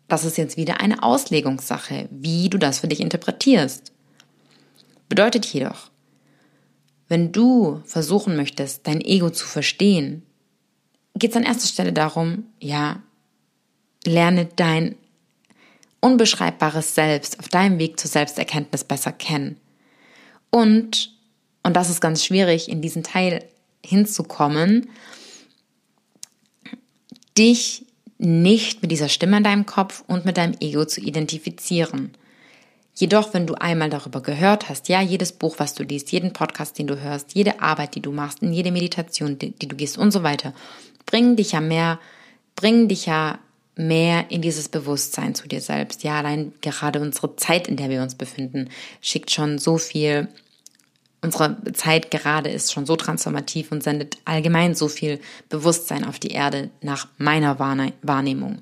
Das 0.06 0.24
ist 0.24 0.38
jetzt 0.38 0.56
wieder 0.56 0.80
eine 0.80 1.02
Auslegungssache, 1.02 2.08
wie 2.10 2.48
du 2.48 2.58
das 2.58 2.78
für 2.78 2.88
dich 2.88 3.00
interpretierst. 3.00 3.92
Bedeutet 5.08 5.46
jedoch, 5.46 5.90
wenn 7.14 7.30
du 7.30 7.80
versuchen 7.84 8.34
möchtest, 8.34 8.88
dein 8.88 9.00
Ego 9.00 9.30
zu 9.30 9.46
verstehen, 9.46 10.26
geht 11.14 11.30
es 11.30 11.36
an 11.36 11.44
erster 11.44 11.68
Stelle 11.68 11.92
darum, 11.92 12.46
ja, 12.58 13.04
lerne 14.04 14.46
dein 14.56 14.96
unbeschreibbares 16.00 16.96
Selbst 16.96 17.38
auf 17.38 17.46
deinem 17.46 17.78
Weg 17.78 18.00
zur 18.00 18.10
Selbsterkenntnis 18.10 18.82
besser 18.82 19.12
kennen. 19.12 19.60
Und, 20.50 21.16
und 21.62 21.76
das 21.76 21.88
ist 21.88 22.00
ganz 22.00 22.24
schwierig, 22.24 22.68
in 22.68 22.82
diesen 22.82 23.04
Teil 23.04 23.44
hinzukommen, 23.86 24.90
dich 27.38 27.86
nicht 28.18 28.82
mit 28.82 28.90
dieser 28.90 29.08
Stimme 29.08 29.36
in 29.36 29.44
deinem 29.44 29.66
Kopf 29.66 30.02
und 30.08 30.24
mit 30.24 30.36
deinem 30.36 30.56
Ego 30.58 30.84
zu 30.84 31.00
identifizieren. 31.00 32.10
Jedoch, 32.94 33.34
wenn 33.34 33.46
du 33.46 33.54
einmal 33.54 33.90
darüber 33.90 34.20
gehört 34.20 34.68
hast, 34.68 34.88
ja, 34.88 35.00
jedes 35.00 35.32
Buch, 35.32 35.56
was 35.58 35.74
du 35.74 35.82
liest, 35.82 36.12
jeden 36.12 36.32
Podcast, 36.32 36.78
den 36.78 36.86
du 36.86 37.00
hörst, 37.00 37.34
jede 37.34 37.60
Arbeit, 37.60 37.96
die 37.96 38.00
du 38.00 38.12
machst, 38.12 38.42
in 38.42 38.52
jede 38.52 38.70
Meditation, 38.70 39.38
die, 39.38 39.50
die 39.50 39.66
du 39.66 39.74
gehst 39.74 39.98
und 39.98 40.12
so 40.12 40.22
weiter, 40.22 40.54
bringen 41.04 41.34
dich 41.34 41.52
ja 41.52 41.60
mehr, 41.60 41.98
bringen 42.54 42.88
dich 42.88 43.06
ja 43.06 43.38
mehr 43.76 44.30
in 44.30 44.42
dieses 44.42 44.68
Bewusstsein 44.68 45.34
zu 45.34 45.48
dir 45.48 45.60
selbst. 45.60 46.04
Ja, 46.04 46.18
allein 46.18 46.52
gerade 46.60 47.00
unsere 47.00 47.34
Zeit, 47.34 47.66
in 47.66 47.76
der 47.76 47.90
wir 47.90 48.00
uns 48.00 48.14
befinden, 48.14 48.70
schickt 49.00 49.32
schon 49.32 49.58
so 49.58 49.78
viel 49.78 50.28
unsere 51.24 51.56
Zeit 51.72 52.10
gerade 52.10 52.50
ist 52.50 52.72
schon 52.72 52.84
so 52.84 52.96
transformativ 52.96 53.72
und 53.72 53.82
sendet 53.82 54.18
allgemein 54.26 54.74
so 54.74 54.88
viel 54.88 55.18
Bewusstsein 55.48 56.04
auf 56.04 56.18
die 56.18 56.32
Erde 56.32 56.70
nach 56.82 57.08
meiner 57.16 57.58
Wahrnehmung. 57.58 58.58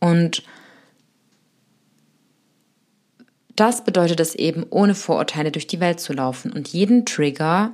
Und 0.00 0.42
das 3.60 3.84
bedeutet 3.84 4.20
es 4.20 4.34
eben, 4.34 4.64
ohne 4.70 4.94
Vorurteile 4.94 5.50
durch 5.50 5.66
die 5.66 5.80
Welt 5.80 6.00
zu 6.00 6.12
laufen 6.12 6.52
und 6.52 6.68
jeden 6.68 7.04
Trigger, 7.04 7.72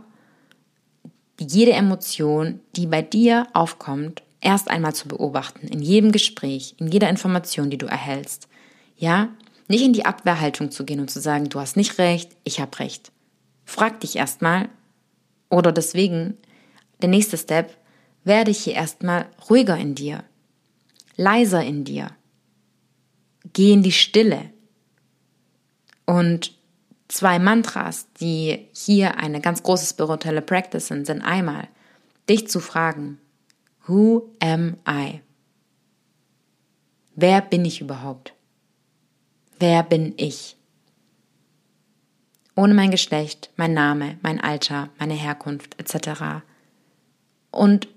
jede 1.38 1.72
Emotion, 1.72 2.60
die 2.76 2.86
bei 2.86 3.02
dir 3.02 3.46
aufkommt, 3.52 4.22
erst 4.40 4.70
einmal 4.70 4.94
zu 4.94 5.08
beobachten, 5.08 5.66
in 5.66 5.80
jedem 5.80 6.12
Gespräch, 6.12 6.74
in 6.78 6.88
jeder 6.88 7.10
Information, 7.10 7.70
die 7.70 7.78
du 7.78 7.86
erhältst. 7.86 8.48
Ja, 8.96 9.28
nicht 9.68 9.84
in 9.84 9.92
die 9.92 10.06
Abwehrhaltung 10.06 10.70
zu 10.70 10.84
gehen 10.84 11.00
und 11.00 11.10
zu 11.10 11.20
sagen, 11.20 11.48
du 11.48 11.60
hast 11.60 11.76
nicht 11.76 11.98
recht, 11.98 12.30
ich 12.44 12.60
habe 12.60 12.78
recht. 12.78 13.12
Frag 13.64 14.00
dich 14.00 14.16
erstmal, 14.16 14.68
oder 15.50 15.72
deswegen, 15.72 16.38
der 17.02 17.08
nächste 17.08 17.36
Step, 17.36 17.76
werde 18.24 18.50
ich 18.50 18.58
hier 18.58 18.74
erstmal 18.74 19.26
ruhiger 19.50 19.76
in 19.76 19.94
dir, 19.94 20.24
leiser 21.16 21.62
in 21.62 21.84
dir. 21.84 22.10
Geh 23.52 23.72
in 23.72 23.82
die 23.82 23.92
Stille. 23.92 24.53
Und 26.06 26.56
zwei 27.08 27.38
Mantras, 27.38 28.08
die 28.20 28.68
hier 28.72 29.18
eine 29.18 29.40
ganz 29.40 29.62
große 29.62 29.86
spirituelle 29.86 30.42
Practice 30.42 30.88
sind, 30.88 31.06
sind 31.06 31.22
einmal, 31.22 31.68
dich 32.28 32.48
zu 32.48 32.60
fragen, 32.60 33.18
Who 33.86 34.30
am 34.40 34.76
I? 34.88 35.20
Wer 37.14 37.42
bin 37.42 37.64
ich 37.64 37.80
überhaupt? 37.80 38.32
Wer 39.58 39.82
bin 39.82 40.14
ich? 40.16 40.56
ohne 42.56 42.74
mein 42.74 42.90
Geschlecht, 42.90 43.50
mein 43.56 43.74
Name, 43.74 44.18
mein 44.22 44.40
Alter, 44.40 44.90
meine 44.98 45.14
Herkunft 45.14 45.78
etc. 45.80 46.42
Und 47.50 47.88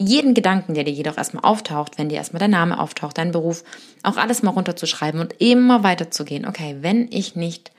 jeden 0.00 0.34
Gedanken, 0.34 0.74
der 0.74 0.84
dir 0.84 0.92
jedoch 0.92 1.16
erstmal 1.16 1.44
auftaucht, 1.44 1.98
wenn 1.98 2.08
dir 2.08 2.16
erstmal 2.16 2.40
dein 2.40 2.50
Name 2.50 2.80
auftaucht, 2.80 3.18
dein 3.18 3.32
Beruf, 3.32 3.64
auch 4.02 4.16
alles 4.16 4.42
mal 4.42 4.50
runterzuschreiben 4.50 5.20
und 5.20 5.34
immer 5.40 5.82
weiterzugehen. 5.82 6.46
Okay, 6.46 6.76
wenn 6.80 7.10
ich 7.10 7.36
nicht 7.36 7.70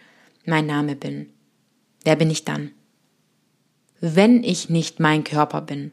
mein 0.45 0.65
Name 0.65 0.95
bin, 0.95 1.29
wer 2.03 2.15
bin 2.15 2.29
ich 2.29 2.45
dann? 2.45 2.71
Wenn 3.99 4.43
ich 4.43 4.69
nicht 4.69 4.99
mein 4.99 5.23
Körper 5.23 5.61
bin. 5.61 5.91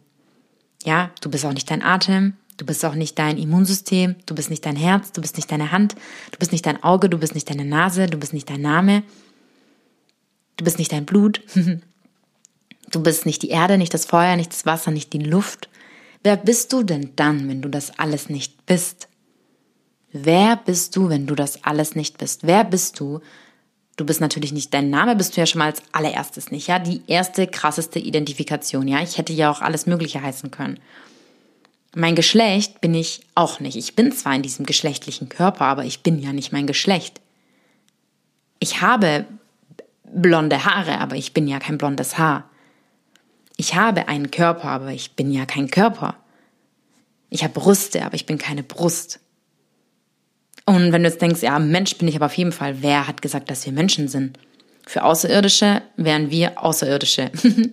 Ja, 0.84 1.10
du 1.20 1.30
bist 1.30 1.44
auch 1.44 1.52
nicht 1.52 1.70
dein 1.70 1.82
Atem, 1.82 2.34
du 2.56 2.64
bist 2.64 2.84
auch 2.84 2.94
nicht 2.94 3.18
dein 3.18 3.38
Immunsystem, 3.38 4.16
du 4.26 4.34
bist 4.34 4.50
nicht 4.50 4.64
dein 4.64 4.76
Herz, 4.76 5.12
du 5.12 5.20
bist 5.20 5.36
nicht 5.36 5.50
deine 5.50 5.72
Hand, 5.72 5.94
du 6.30 6.38
bist 6.38 6.52
nicht 6.52 6.66
dein 6.66 6.82
Auge, 6.82 7.08
du 7.08 7.18
bist 7.18 7.34
nicht 7.34 7.50
deine 7.50 7.64
Nase, 7.64 8.06
du 8.06 8.18
bist 8.18 8.32
nicht 8.32 8.48
dein 8.48 8.62
Name, 8.62 9.02
Du 10.58 10.64
bist 10.64 10.78
nicht 10.78 10.92
dein 10.92 11.06
Blut. 11.06 11.40
Du 12.90 13.02
bist 13.02 13.26
nicht 13.26 13.42
die 13.42 13.50
Erde, 13.50 13.76
nicht 13.76 13.92
das 13.92 14.06
Feuer, 14.06 14.34
nicht 14.34 14.50
das 14.50 14.64
Wasser, 14.64 14.90
nicht 14.90 15.12
die 15.12 15.18
Luft. 15.18 15.68
Wer 16.22 16.36
bist 16.36 16.72
du 16.72 16.82
denn 16.82 17.12
dann, 17.16 17.48
wenn 17.48 17.62
du 17.62 17.68
das 17.68 17.98
alles 17.98 18.28
nicht 18.28 18.66
bist? 18.66 19.08
Wer 20.12 20.56
bist 20.56 20.96
du, 20.96 21.08
wenn 21.08 21.26
du 21.26 21.34
das 21.34 21.64
alles 21.64 21.94
nicht 21.94 22.18
bist? 22.18 22.46
Wer 22.46 22.64
bist 22.64 22.98
du? 22.98 23.20
Du 23.96 24.06
bist 24.06 24.20
natürlich 24.20 24.52
nicht, 24.52 24.72
dein 24.72 24.90
Name 24.90 25.16
bist 25.16 25.36
du 25.36 25.40
ja 25.40 25.46
schon 25.46 25.58
mal 25.58 25.66
als 25.66 25.82
allererstes 25.92 26.50
nicht, 26.50 26.68
ja? 26.68 26.78
Die 26.78 27.02
erste 27.08 27.46
krasseste 27.46 27.98
Identifikation, 27.98 28.86
ja? 28.86 29.02
Ich 29.02 29.18
hätte 29.18 29.32
ja 29.32 29.50
auch 29.50 29.60
alles 29.60 29.86
Mögliche 29.86 30.22
heißen 30.22 30.50
können. 30.50 30.78
Mein 31.94 32.14
Geschlecht 32.14 32.80
bin 32.80 32.94
ich 32.94 33.22
auch 33.34 33.60
nicht. 33.60 33.76
Ich 33.76 33.96
bin 33.96 34.12
zwar 34.12 34.34
in 34.34 34.42
diesem 34.42 34.66
geschlechtlichen 34.66 35.28
Körper, 35.28 35.64
aber 35.64 35.84
ich 35.84 36.02
bin 36.02 36.20
ja 36.20 36.32
nicht 36.32 36.52
mein 36.52 36.66
Geschlecht. 36.66 37.20
Ich 38.60 38.80
habe 38.80 39.24
blonde 40.04 40.64
Haare, 40.64 40.98
aber 40.98 41.16
ich 41.16 41.32
bin 41.32 41.48
ja 41.48 41.58
kein 41.58 41.78
blondes 41.78 42.18
Haar. 42.18 42.48
Ich 43.60 43.74
habe 43.74 44.06
einen 44.06 44.30
Körper, 44.30 44.68
aber 44.68 44.92
ich 44.92 45.16
bin 45.16 45.32
ja 45.32 45.44
kein 45.44 45.68
Körper. 45.68 46.14
Ich 47.28 47.42
habe 47.42 47.52
Brüste, 47.52 48.04
aber 48.04 48.14
ich 48.14 48.24
bin 48.24 48.38
keine 48.38 48.62
Brust. 48.62 49.18
Und 50.64 50.92
wenn 50.92 51.02
du 51.02 51.08
jetzt 51.08 51.20
denkst, 51.20 51.42
ja, 51.42 51.58
Mensch 51.58 51.96
bin 51.96 52.06
ich 52.06 52.14
aber 52.14 52.26
auf 52.26 52.36
jeden 52.36 52.52
Fall, 52.52 52.82
wer 52.82 53.08
hat 53.08 53.20
gesagt, 53.20 53.50
dass 53.50 53.66
wir 53.66 53.72
Menschen 53.72 54.06
sind? 54.06 54.38
Für 54.86 55.02
Außerirdische 55.02 55.82
wären 55.96 56.30
wir 56.30 56.62
Außerirdische. 56.62 57.32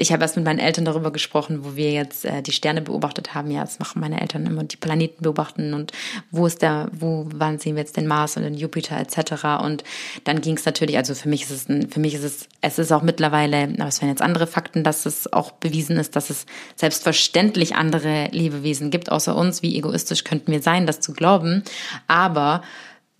ich 0.00 0.12
habe 0.12 0.22
erst 0.22 0.36
mit 0.36 0.44
meinen 0.44 0.60
Eltern 0.60 0.84
darüber 0.84 1.10
gesprochen, 1.10 1.64
wo 1.64 1.74
wir 1.74 1.90
jetzt 1.90 2.24
äh, 2.24 2.40
die 2.40 2.52
Sterne 2.52 2.80
beobachtet 2.80 3.34
haben. 3.34 3.50
Ja, 3.50 3.62
das 3.62 3.80
machen 3.80 4.00
meine 4.00 4.20
Eltern 4.20 4.46
immer, 4.46 4.62
die 4.62 4.76
Planeten 4.76 5.24
beobachten 5.24 5.74
und 5.74 5.90
wo 6.30 6.46
ist 6.46 6.62
der, 6.62 6.88
wo, 6.92 7.26
wann 7.34 7.58
sehen 7.58 7.74
wir 7.74 7.82
jetzt 7.82 7.96
den 7.96 8.06
Mars 8.06 8.36
und 8.36 8.44
den 8.44 8.54
Jupiter 8.54 8.96
etc. 8.96 9.60
Und 9.60 9.82
dann 10.22 10.40
ging 10.40 10.56
es 10.56 10.64
natürlich, 10.64 10.96
also 10.96 11.16
für 11.16 11.28
mich 11.28 11.42
ist 11.42 11.50
es, 11.50 11.68
ein, 11.68 11.90
für 11.90 11.98
mich 11.98 12.14
ist 12.14 12.22
es, 12.22 12.48
es 12.60 12.78
ist 12.78 12.92
auch 12.92 13.02
mittlerweile, 13.02 13.74
aber 13.76 13.88
es 13.88 14.00
wären 14.00 14.10
jetzt 14.10 14.22
andere 14.22 14.46
Fakten, 14.46 14.84
dass 14.84 15.04
es 15.04 15.32
auch 15.32 15.50
bewiesen 15.50 15.96
ist, 15.96 16.14
dass 16.14 16.30
es 16.30 16.46
selbstverständlich 16.76 17.74
andere 17.74 18.28
Lebewesen 18.30 18.90
gibt 18.90 19.10
außer 19.10 19.34
uns. 19.34 19.62
Wie 19.62 19.76
egoistisch 19.76 20.22
könnten 20.22 20.52
wir 20.52 20.62
sein, 20.62 20.86
das 20.86 21.00
zu 21.00 21.12
glauben? 21.12 21.64
Aber 22.06 22.62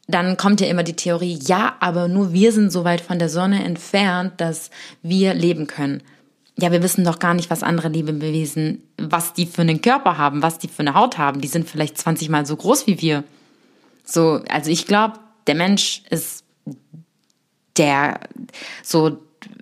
dann 0.07 0.37
kommt 0.37 0.61
ja 0.61 0.69
immer 0.69 0.85
die 0.85 0.97
Theorie, 0.97 1.41
ja, 1.43 1.77
aber 1.81 2.07
nur 2.07 2.33
wir 2.33 2.53
sind 2.53 2.71
so 2.71 2.85
weit 2.85 3.01
von 3.01 3.19
der 3.19 3.29
Sonne 3.29 3.65
entfernt, 3.65 4.35
dass 4.41 4.71
wir 5.03 5.35
leben 5.35 5.67
können 5.67 6.03
ja, 6.61 6.73
wir 6.73 6.83
wissen 6.83 7.05
doch 7.05 7.21
gar 7.21 7.35
nicht, 7.35 7.51
was 7.51 7.63
andere 7.63 7.89
Lebewesen, 7.89 8.83
was 8.97 9.33
die 9.33 9.47
für 9.47 9.63
einen 9.63 9.81
Körper 9.81 10.19
haben, 10.19 10.43
was 10.43 10.59
die 10.59 10.67
für 10.67 10.81
eine 10.81 10.95
Haut 10.95 11.17
haben. 11.17 11.41
Die 11.41 11.49
sind 11.49 11.69
vielleicht 11.69 11.97
20 11.97 12.29
mal 12.31 12.47
so 12.47 12.57
groß 12.57 12.89
wie 12.89 13.01
wir. 13.01 13.23
So, 14.05 14.43
also 14.49 14.71
ich 14.71 14.87
glaube, 14.87 15.21
der 15.47 15.55
Mensch 15.55 16.03
ist 16.11 16.45
der, 17.77 18.19
so, 18.83 19.19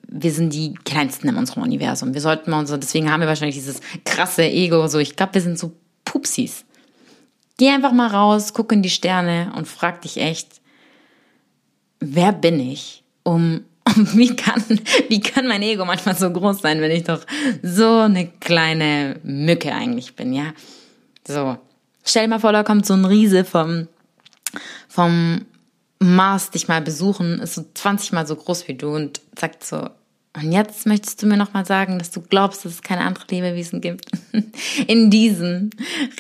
wir 0.09 0.33
sind 0.33 0.55
die 0.55 0.73
kleinsten 0.85 1.29
in 1.29 1.37
unserem 1.37 1.65
Universum. 1.65 2.15
Wir 2.15 2.23
sollten 2.23 2.51
mal 2.51 2.67
so, 2.67 2.79
deswegen 2.79 3.13
haben 3.13 3.21
wir 3.21 3.29
wahrscheinlich 3.29 3.57
dieses 3.57 3.81
krasse 4.07 4.45
Ego, 4.45 4.87
so, 4.89 4.99
ich 4.99 5.17
glaube, 5.17 5.35
wir 5.35 5.43
sind 5.43 5.59
so 5.59 5.73
Pupsis. 6.07 6.65
Geh 7.59 7.69
einfach 7.69 7.93
mal 7.93 8.09
raus, 8.09 8.55
guck 8.55 8.73
in 8.73 8.83
die 8.83 8.91
Sterne 8.91 9.53
und 9.55 9.69
frag 9.69 10.01
dich 10.01 10.17
echt, 10.17 10.63
wer 12.01 12.33
bin 12.33 12.59
ich, 12.59 13.05
um 13.23 13.65
wie 13.95 14.35
kann, 14.35 14.63
wie 15.09 15.21
kann 15.21 15.47
mein 15.47 15.63
Ego 15.63 15.85
manchmal 15.85 16.17
so 16.17 16.31
groß 16.31 16.61
sein, 16.61 16.81
wenn 16.81 16.91
ich 16.91 17.05
doch 17.05 17.21
so 17.63 18.01
eine 18.01 18.29
kleine 18.41 19.21
Mücke 19.23 19.73
eigentlich 19.75 20.17
bin, 20.17 20.33
ja? 20.33 20.53
So. 21.27 21.57
Stell 22.05 22.25
dir 22.25 22.29
mal 22.29 22.41
vor, 22.41 22.53
da 22.53 22.63
kommt 22.63 22.87
so 22.87 22.95
ein 22.95 23.05
Riese 23.05 23.45
vom, 23.45 23.89
vom 24.89 25.45
Mars 25.99 26.51
dich 26.51 26.69
mal 26.69 26.83
besuchen, 26.83 27.41
ist 27.41 27.55
so 27.55 27.65
20 27.75 28.13
mal 28.13 28.27
so 28.27 28.37
groß 28.37 28.69
wie 28.69 28.75
du 28.75 28.95
und 28.95 29.21
sagt 29.39 29.65
so, 29.65 29.89
und 30.37 30.53
jetzt 30.53 30.87
möchtest 30.87 31.23
du 31.23 31.27
mir 31.27 31.39
nochmal 31.39 31.65
sagen, 31.65 31.99
dass 31.99 32.11
du 32.11 32.21
glaubst, 32.21 32.65
dass 32.65 32.73
es 32.73 32.83
keine 32.83 33.03
andere 33.03 33.25
Lebewesen 33.31 33.81
gibt. 33.81 34.11
In 34.87 35.11
diesem 35.11 35.71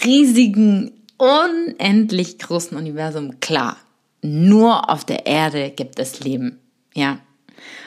riesigen 0.04 0.92
unendlich 1.18 2.38
großen 2.38 2.78
Universum 2.78 3.40
klar. 3.40 3.76
Nur 4.22 4.88
auf 4.88 5.04
der 5.04 5.26
Erde 5.26 5.70
gibt 5.70 5.98
es 5.98 6.20
Leben. 6.20 6.58
Ja. 6.94 7.18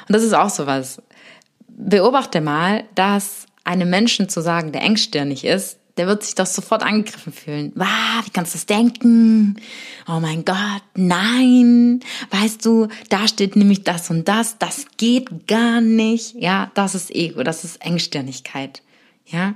Und 0.08 0.16
das 0.16 0.24
ist 0.24 0.34
auch 0.34 0.50
sowas. 0.50 1.02
Beobachte 1.68 2.42
mal, 2.42 2.84
dass 2.96 3.46
einem 3.64 3.90
Menschen 3.90 4.30
zu 4.30 4.42
sagen, 4.42 4.72
der 4.72 4.82
engstirnig 4.82 5.46
ist, 5.46 5.80
der 6.00 6.08
wird 6.08 6.24
sich 6.24 6.34
doch 6.34 6.46
sofort 6.46 6.82
angegriffen 6.82 7.34
fühlen. 7.34 7.74
Wow, 7.76 8.26
wie 8.26 8.30
kannst 8.30 8.54
du 8.54 8.58
das 8.58 8.66
denken? 8.66 9.58
Oh 10.08 10.22
mein 10.22 10.46
Gott, 10.46 10.82
nein. 10.96 12.00
Weißt 12.32 12.66
du, 12.66 12.88
da 13.10 13.28
steht 13.28 13.58
nämlich 13.58 13.84
das 13.84 14.10
und 14.10 14.28
das. 14.30 14.58
Das 14.60 14.86
geht 14.96 15.46
gar 15.48 15.82
nicht. 15.82 16.36
Ja, 16.36 16.72
das 16.74 16.96
ist 16.96 17.14
Ego, 17.14 17.44
das 17.44 17.66
ist 17.66 17.84
Engstirnigkeit. 17.84 18.82
Ja. 19.26 19.56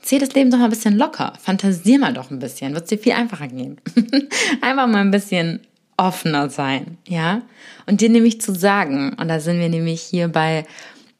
Zieh 0.00 0.18
das 0.18 0.34
Leben 0.34 0.50
doch 0.50 0.58
mal 0.58 0.64
ein 0.64 0.70
bisschen 0.70 0.96
locker. 0.98 1.32
Fantasier 1.40 2.00
mal 2.00 2.12
doch 2.12 2.32
ein 2.32 2.40
bisschen. 2.40 2.74
Wird 2.74 2.84
es 2.84 2.90
dir 2.90 2.98
viel 2.98 3.12
einfacher 3.12 3.46
gehen. 3.46 3.80
Einfach 4.60 4.88
mal 4.88 5.02
ein 5.02 5.12
bisschen 5.12 5.60
offener 5.96 6.50
sein. 6.50 6.98
Ja. 7.06 7.42
Und 7.86 8.00
dir 8.00 8.10
nämlich 8.10 8.40
zu 8.40 8.54
sagen, 8.54 9.14
und 9.14 9.28
da 9.28 9.40
sind 9.40 9.58
wir 9.58 9.68
nämlich 9.68 10.02
hier 10.02 10.28
bei 10.28 10.64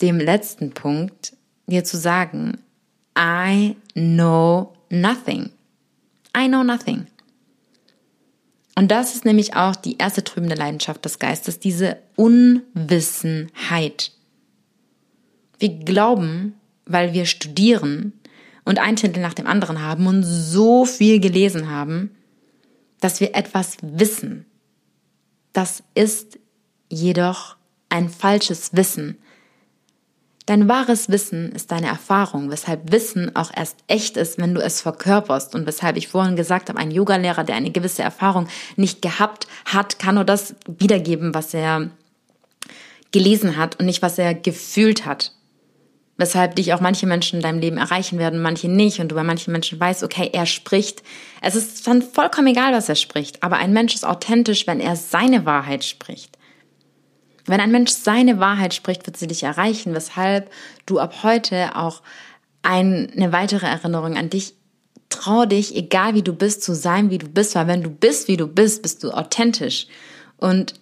dem 0.00 0.18
letzten 0.18 0.72
Punkt, 0.72 1.32
dir 1.66 1.84
zu 1.84 1.96
sagen, 1.96 2.58
I 3.18 3.76
know 3.94 4.74
nothing. 4.90 5.50
I 6.36 6.48
know 6.48 6.62
nothing. 6.62 7.06
Und 8.78 8.90
das 8.90 9.14
ist 9.14 9.24
nämlich 9.24 9.56
auch 9.56 9.74
die 9.74 9.96
erste 9.96 10.22
trübende 10.22 10.54
Leidenschaft 10.54 11.02
des 11.04 11.18
Geistes, 11.18 11.58
diese 11.58 11.96
Unwissenheit. 12.14 14.12
Wir 15.58 15.70
glauben, 15.70 16.54
weil 16.84 17.14
wir 17.14 17.24
studieren 17.24 18.12
und 18.66 18.78
einen 18.78 18.96
Titel 18.96 19.20
nach 19.20 19.32
dem 19.32 19.46
anderen 19.46 19.80
haben 19.80 20.06
und 20.06 20.22
so 20.24 20.84
viel 20.84 21.20
gelesen 21.20 21.70
haben, 21.70 22.10
dass 23.00 23.20
wir 23.20 23.34
etwas 23.34 23.78
wissen. 23.80 24.44
Das 25.56 25.82
ist 25.94 26.38
jedoch 26.90 27.56
ein 27.88 28.10
falsches 28.10 28.76
Wissen, 28.76 29.16
Dein 30.44 30.68
wahres 30.68 31.08
Wissen 31.08 31.50
ist 31.50 31.72
deine 31.72 31.88
Erfahrung, 31.88 32.52
weshalb 32.52 32.92
Wissen 32.92 33.34
auch 33.34 33.50
erst 33.52 33.78
echt 33.88 34.16
ist, 34.16 34.38
wenn 34.38 34.54
du 34.54 34.60
es 34.60 34.80
verkörperst 34.80 35.56
und 35.56 35.66
weshalb 35.66 35.96
ich 35.96 36.06
vorhin 36.06 36.36
gesagt 36.36 36.68
habe, 36.68 36.78
ein 36.78 36.92
Yogalehrer, 36.92 37.42
der 37.42 37.56
eine 37.56 37.72
gewisse 37.72 38.02
Erfahrung 38.02 38.46
nicht 38.76 39.02
gehabt 39.02 39.48
hat, 39.64 39.98
kann 39.98 40.14
nur 40.14 40.24
das 40.24 40.54
wiedergeben, 40.68 41.34
was 41.34 41.52
er 41.52 41.90
gelesen 43.10 43.56
hat 43.56 43.80
und 43.80 43.86
nicht, 43.86 44.02
was 44.02 44.18
er 44.18 44.34
gefühlt 44.34 45.04
hat. 45.04 45.32
Weshalb 46.18 46.56
dich 46.56 46.72
auch 46.72 46.80
manche 46.80 47.06
Menschen 47.06 47.36
in 47.36 47.42
deinem 47.42 47.60
Leben 47.60 47.76
erreichen 47.76 48.18
werden, 48.18 48.40
manche 48.40 48.68
nicht 48.68 49.00
und 49.00 49.08
du 49.08 49.14
bei 49.14 49.22
manchen 49.22 49.52
Menschen 49.52 49.78
weißt, 49.78 50.02
okay, 50.02 50.30
er 50.32 50.46
spricht. 50.46 51.02
Es 51.42 51.54
ist 51.54 51.86
dann 51.86 52.00
vollkommen 52.00 52.46
egal, 52.48 52.72
was 52.72 52.88
er 52.88 52.94
spricht, 52.94 53.42
aber 53.42 53.56
ein 53.56 53.72
Mensch 53.72 53.94
ist 53.94 54.06
authentisch, 54.06 54.66
wenn 54.66 54.80
er 54.80 54.96
seine 54.96 55.44
Wahrheit 55.44 55.84
spricht. 55.84 56.38
Wenn 57.44 57.60
ein 57.60 57.70
Mensch 57.70 57.92
seine 57.92 58.40
Wahrheit 58.40 58.74
spricht, 58.74 59.06
wird 59.06 59.16
sie 59.16 59.26
dich 59.26 59.42
erreichen, 59.42 59.94
weshalb 59.94 60.50
du 60.86 60.98
ab 60.98 61.22
heute 61.22 61.76
auch 61.76 62.02
eine 62.62 63.30
weitere 63.30 63.66
Erinnerung 63.66 64.16
an 64.16 64.30
dich 64.30 64.54
trau 65.08 65.46
dich, 65.46 65.76
egal 65.76 66.14
wie 66.14 66.22
du 66.22 66.32
bist, 66.32 66.62
zu 66.62 66.74
sein, 66.74 67.10
wie 67.10 67.18
du 67.18 67.28
bist, 67.28 67.54
weil 67.54 67.68
wenn 67.68 67.82
du 67.82 67.90
bist, 67.90 68.26
wie 68.26 68.36
du 68.36 68.46
bist, 68.46 68.82
bist 68.82 69.04
du 69.04 69.12
authentisch. 69.12 69.86
Und 70.36 70.74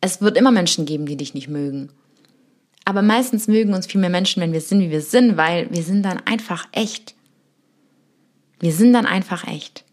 es 0.00 0.20
wird 0.20 0.36
immer 0.36 0.50
Menschen 0.50 0.84
geben, 0.84 1.06
die 1.06 1.16
dich 1.16 1.32
nicht 1.32 1.48
mögen. 1.48 1.90
Aber 2.84 3.02
meistens 3.02 3.48
mögen 3.48 3.74
uns 3.74 3.86
viel 3.86 4.00
mehr 4.00 4.10
Menschen, 4.10 4.42
wenn 4.42 4.52
wir 4.52 4.60
sind, 4.60 4.80
wie 4.80 4.90
wir 4.90 5.02
sind, 5.02 5.36
weil 5.36 5.70
wir 5.70 5.82
sind 5.82 6.02
dann 6.02 6.18
einfach 6.26 6.66
echt. 6.72 7.14
Wir 8.58 8.72
sind 8.72 8.92
dann 8.92 9.06
einfach 9.06 9.46
echt. 9.46 9.84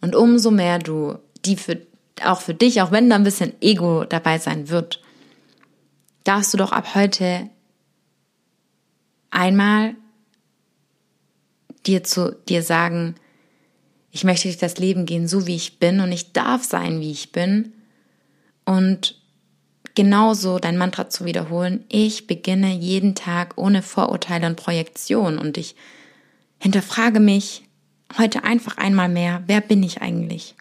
Und 0.00 0.14
umso 0.14 0.50
mehr 0.50 0.78
du 0.78 1.18
die 1.44 1.56
für 1.56 1.86
auch 2.24 2.40
für 2.40 2.54
dich, 2.54 2.80
auch 2.80 2.92
wenn 2.92 3.10
da 3.10 3.16
ein 3.16 3.24
bisschen 3.24 3.52
Ego 3.60 4.04
dabei 4.04 4.38
sein 4.38 4.68
wird, 4.68 5.02
darfst 6.24 6.52
du 6.54 6.58
doch 6.58 6.72
ab 6.72 6.94
heute 6.94 7.50
einmal 9.30 9.94
dir 11.86 12.02
zu 12.02 12.34
dir 12.48 12.62
sagen, 12.62 13.16
ich 14.10 14.24
möchte 14.24 14.48
durch 14.48 14.56
das 14.56 14.78
Leben 14.78 15.04
gehen, 15.04 15.28
so 15.28 15.46
wie 15.46 15.56
ich 15.56 15.78
bin 15.78 16.00
und 16.00 16.10
ich 16.10 16.32
darf 16.32 16.64
sein, 16.64 17.00
wie 17.00 17.12
ich 17.12 17.32
bin 17.32 17.74
und 18.64 19.20
genauso 19.96 20.60
dein 20.60 20.78
Mantra 20.78 21.08
zu 21.08 21.24
wiederholen, 21.24 21.84
ich 21.88 22.28
beginne 22.28 22.72
jeden 22.72 23.16
Tag 23.16 23.54
ohne 23.56 23.82
Vorurteile 23.82 24.46
und 24.46 24.54
Projektion 24.54 25.38
und 25.38 25.58
ich 25.58 25.74
hinterfrage 26.60 27.18
mich 27.18 27.64
heute 28.16 28.44
einfach 28.44 28.76
einmal 28.76 29.08
mehr, 29.08 29.42
wer 29.48 29.60
bin 29.60 29.82
ich 29.82 30.00
eigentlich? 30.00 30.54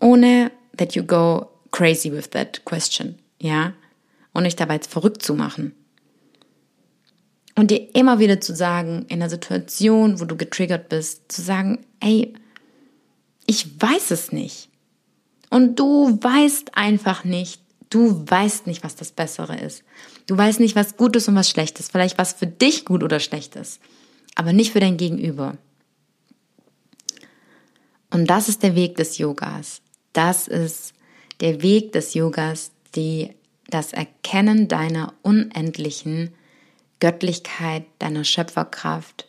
ohne 0.00 0.50
that 0.76 0.94
you 0.94 1.02
go 1.02 1.50
crazy 1.70 2.10
with 2.10 2.30
that 2.30 2.64
question, 2.64 3.16
ja, 3.40 3.72
und 4.32 4.42
nicht 4.42 4.60
dabei 4.60 4.78
verrückt 4.78 5.22
zu 5.22 5.34
machen. 5.34 5.74
Und 7.54 7.70
dir 7.70 7.94
immer 7.94 8.18
wieder 8.18 8.40
zu 8.40 8.54
sagen, 8.54 9.06
in 9.08 9.22
einer 9.22 9.30
Situation, 9.30 10.20
wo 10.20 10.26
du 10.26 10.36
getriggert 10.36 10.90
bist, 10.90 11.32
zu 11.32 11.40
sagen, 11.40 11.86
ey, 12.00 12.34
ich 13.46 13.80
weiß 13.80 14.10
es 14.10 14.30
nicht. 14.30 14.68
Und 15.48 15.78
du 15.78 16.18
weißt 16.20 16.76
einfach 16.76 17.24
nicht, 17.24 17.62
du 17.90 18.24
weißt 18.26 18.66
nicht, 18.66 18.84
was 18.84 18.96
das 18.96 19.12
Bessere 19.12 19.56
ist. 19.56 19.84
Du 20.26 20.36
weißt 20.36 20.60
nicht, 20.60 20.76
was 20.76 20.96
gut 20.96 21.16
ist 21.16 21.28
und 21.28 21.34
was 21.34 21.50
schlecht 21.50 21.78
ist. 21.78 21.92
Vielleicht 21.92 22.18
was 22.18 22.32
für 22.32 22.46
dich 22.46 22.84
gut 22.84 23.02
oder 23.02 23.20
schlecht 23.20 23.56
ist, 23.56 23.80
aber 24.34 24.52
nicht 24.52 24.72
für 24.72 24.80
dein 24.80 24.96
Gegenüber. 24.96 25.56
Und 28.10 28.26
das 28.28 28.48
ist 28.48 28.62
der 28.62 28.74
Weg 28.74 28.96
des 28.96 29.18
Yogas. 29.18 29.82
Das 30.12 30.48
ist 30.48 30.94
der 31.40 31.62
Weg 31.62 31.92
des 31.92 32.14
Yogas, 32.14 32.70
die, 32.94 33.30
das 33.68 33.92
Erkennen 33.92 34.68
deiner 34.68 35.12
unendlichen 35.22 36.32
Göttlichkeit, 37.00 37.84
deiner 37.98 38.24
Schöpferkraft, 38.24 39.26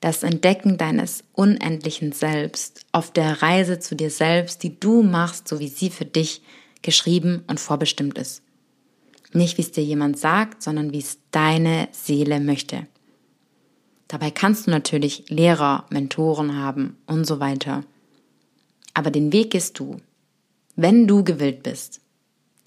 das 0.00 0.22
Entdecken 0.22 0.78
deines 0.78 1.24
unendlichen 1.32 2.12
Selbst 2.12 2.84
auf 2.92 3.12
der 3.12 3.42
Reise 3.42 3.78
zu 3.78 3.94
dir 3.94 4.10
selbst, 4.10 4.62
die 4.62 4.78
du 4.78 5.02
machst, 5.02 5.48
so 5.48 5.58
wie 5.60 5.68
sie 5.68 5.90
für 5.90 6.04
dich 6.04 6.42
geschrieben 6.82 7.42
und 7.46 7.60
vorbestimmt 7.60 8.18
ist. 8.18 8.42
Nicht, 9.32 9.58
wie 9.58 9.62
es 9.62 9.72
dir 9.72 9.84
jemand 9.84 10.18
sagt, 10.18 10.62
sondern 10.62 10.92
wie 10.92 10.98
es 10.98 11.18
deine 11.30 11.88
Seele 11.92 12.40
möchte. 12.40 12.86
Dabei 14.08 14.30
kannst 14.30 14.66
du 14.66 14.70
natürlich 14.70 15.28
Lehrer, 15.28 15.84
Mentoren 15.90 16.56
haben 16.56 16.96
und 17.06 17.26
so 17.26 17.40
weiter. 17.40 17.84
Aber 18.94 19.10
den 19.10 19.32
Weg 19.32 19.50
gehst 19.50 19.78
du, 19.78 20.00
wenn 20.76 21.06
du 21.06 21.24
gewillt 21.24 21.62
bist. 21.62 22.00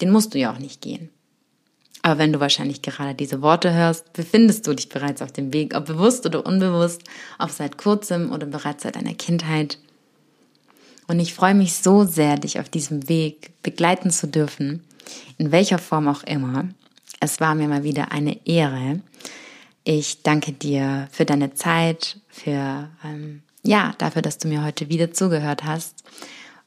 Den 0.00 0.10
musst 0.10 0.34
du 0.34 0.38
ja 0.38 0.52
auch 0.52 0.58
nicht 0.58 0.80
gehen. 0.80 1.10
Aber 2.02 2.18
wenn 2.18 2.32
du 2.32 2.40
wahrscheinlich 2.40 2.82
gerade 2.82 3.14
diese 3.14 3.42
Worte 3.42 3.74
hörst, 3.74 4.12
befindest 4.12 4.66
du 4.66 4.74
dich 4.74 4.88
bereits 4.88 5.22
auf 5.22 5.32
dem 5.32 5.52
Weg, 5.52 5.74
ob 5.74 5.86
bewusst 5.86 6.24
oder 6.24 6.46
unbewusst, 6.46 7.02
ob 7.38 7.50
seit 7.50 7.76
kurzem 7.76 8.32
oder 8.32 8.46
bereits 8.46 8.84
seit 8.84 8.96
deiner 8.96 9.14
Kindheit. 9.14 9.78
Und 11.10 11.18
ich 11.18 11.34
freue 11.34 11.56
mich 11.56 11.74
so 11.74 12.04
sehr, 12.04 12.36
dich 12.36 12.60
auf 12.60 12.68
diesem 12.68 13.08
Weg 13.08 13.50
begleiten 13.64 14.12
zu 14.12 14.28
dürfen, 14.28 14.84
in 15.38 15.50
welcher 15.50 15.78
Form 15.78 16.06
auch 16.06 16.22
immer. 16.22 16.68
Es 17.18 17.40
war 17.40 17.56
mir 17.56 17.66
mal 17.66 17.82
wieder 17.82 18.12
eine 18.12 18.46
Ehre. 18.46 19.00
Ich 19.82 20.22
danke 20.22 20.52
dir 20.52 21.08
für 21.10 21.24
deine 21.24 21.52
Zeit, 21.52 22.20
für 22.28 22.88
ähm, 23.04 23.42
ja, 23.64 23.92
dafür, 23.98 24.22
dass 24.22 24.38
du 24.38 24.46
mir 24.46 24.62
heute 24.62 24.88
wieder 24.88 25.12
zugehört 25.12 25.64
hast 25.64 26.04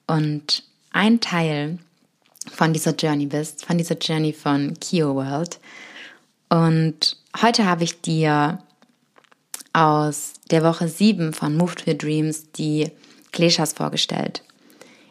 und 0.08 0.66
ein 0.92 1.22
Teil 1.22 1.80
von 2.52 2.74
dieser 2.74 2.96
Journey 2.96 3.28
bist, 3.28 3.66
von 3.66 3.78
dieser 3.78 3.98
Journey 3.98 4.34
von 4.34 4.78
Kio 4.82 5.16
World. 5.16 5.58
Und 6.50 7.16
heute 7.42 7.66
habe 7.66 7.86
ich 7.86 8.02
dir 8.02 8.62
aus 9.72 10.34
der 10.52 10.64
Woche 10.64 10.90
7 10.90 11.32
von 11.32 11.56
Move 11.56 11.76
to 11.76 11.92
Your 11.92 11.98
Dreams 11.98 12.52
die 12.52 12.92
Kleshas 13.34 13.74
vorgestellt. 13.74 14.44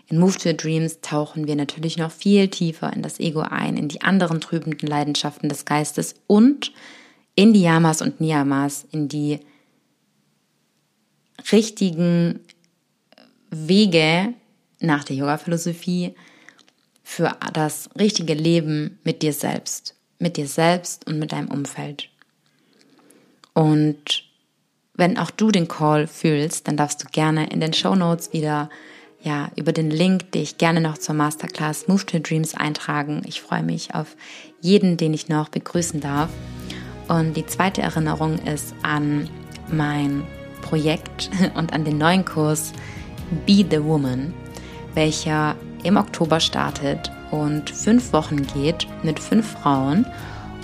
In 0.09 0.19
Move 0.19 0.37
to 0.39 0.49
Your 0.49 0.57
Dreams 0.57 1.01
tauchen 1.01 1.47
wir 1.47 1.57
natürlich 1.57 1.97
noch 1.97 2.11
viel 2.11 2.49
tiefer 2.49 2.93
in 2.93 3.03
das 3.03 3.21
Ego 3.21 3.41
ein, 3.41 3.77
in 3.77 3.89
die 3.89 4.01
anderen 4.03 4.41
trübenden 4.41 4.89
Leidenschaften 4.89 5.49
des 5.49 5.65
Geistes 5.65 6.15
und 6.27 6.73
in 7.35 7.53
die 7.53 7.63
Yamas 7.63 8.03
und 8.03 8.21
Niyamas, 8.21 8.87
in 8.91 9.09
die 9.09 9.41
richtigen 11.51 12.41
Wege 13.51 14.35
nach 14.81 15.05
der 15.05 15.17
Yoga-Philosophie 15.17 16.15
für 17.03 17.37
das 17.53 17.91
richtige 17.99 18.35
Leben 18.35 18.99
mit 19.05 19.23
dir 19.23 19.33
selbst, 19.33 19.95
mit 20.19 20.37
dir 20.37 20.47
selbst 20.47 21.07
und 21.07 21.19
mit 21.19 21.33
deinem 21.33 21.51
Umfeld. 21.51 22.09
Und 23.55 24.25
wenn 24.95 25.19
auch 25.19 25.31
du 25.31 25.51
den 25.51 25.69
Call 25.69 26.07
fühlst, 26.07 26.69
dann 26.69 26.77
darfst 26.77 27.03
du 27.03 27.09
gerne 27.11 27.49
in 27.51 27.61
den 27.61 27.73
Show 27.73 27.95
Notes 27.95 28.33
wieder 28.33 28.69
ja, 29.23 29.51
über 29.55 29.73
den 29.73 29.91
Link, 29.91 30.33
den 30.33 30.43
ich 30.43 30.59
gerne 30.59 30.81
noch 30.81 30.99
zur 30.99 31.15
Masterclass 31.15 31.87
Move 31.87 32.05
to 32.05 32.19
Dreams 32.19 32.55
eintragen. 32.55 33.23
Ich 33.25 33.41
freue 33.41 33.63
mich 33.63 33.95
auf 33.95 34.17
jeden, 34.61 34.97
den 34.97 35.15
ich 35.15 35.29
noch 35.29 35.49
begrüßen 35.49 36.01
darf. 36.01 36.29
Und 37.09 37.37
die 37.37 37.47
zweite 37.47 37.83
Erinnerung 37.83 38.39
ist 38.39 38.75
an 38.83 39.29
mein 39.69 40.25
Projekt 40.61 41.31
und 41.55 41.73
an 41.73 41.85
den 41.85 41.99
neuen 41.99 42.25
Kurs 42.25 42.73
Be 43.47 43.65
the 43.71 43.83
Woman, 43.83 44.35
welcher 44.95 45.57
im 45.85 45.97
Oktober 45.97 46.41
startet 46.41 47.11
und 47.31 47.71
fünf 47.71 48.13
Wochen 48.13 48.47
geht 48.55 48.87
mit 49.03 49.19
fünf 49.19 49.53
Frauen 49.53 50.05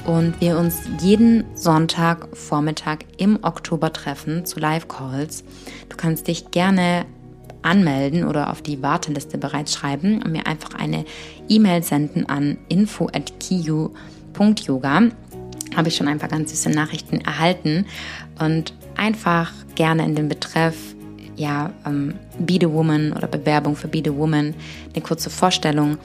und 0.09 0.41
wir 0.41 0.59
uns 0.59 0.81
jeden 1.03 1.45
Sonntag 1.55 2.35
Vormittag 2.35 3.05
im 3.19 3.39
Oktober 3.43 3.93
treffen 3.93 4.47
zu 4.47 4.59
Live-Calls. 4.59 5.45
Du 5.91 5.99
kannst 5.99 6.29
dich 6.29 6.51
gerne 6.51 7.05
anmelden 7.61 8.25
oder 8.25 8.49
auf 8.51 8.63
die 8.63 8.81
Warteliste 8.81 9.37
bereits 9.37 9.75
schreiben 9.75 10.23
und 10.23 10.33
mir 10.33 10.47
einfach 10.47 10.73
eine 10.73 11.05
E-Mail 11.51 11.83
senden 11.83 12.27
an 12.27 12.57
info@kiyu.yoga. 12.71 15.03
Habe 15.77 15.89
ich 15.89 15.97
schon 15.97 16.09
ein 16.09 16.19
paar 16.19 16.31
ganz 16.31 16.53
süße 16.53 16.71
Nachrichten 16.71 17.21
erhalten 17.21 17.85
und 18.41 18.73
einfach 18.97 19.53
gerne 19.75 20.07
in 20.07 20.15
den 20.15 20.31
Betreff 20.31 20.95
ja, 21.37 21.71
ähm, 21.85 22.15
Be 22.39 22.57
the 22.59 22.71
Woman 22.71 23.13
oder 23.13 23.29
Bewerbung 23.29 23.77
für 23.77 23.89
Be 23.89 24.01
the 24.03 24.15
Woman 24.15 24.55
eine 24.95 25.03
kurze 25.03 25.29
Vorstellung 25.29 25.99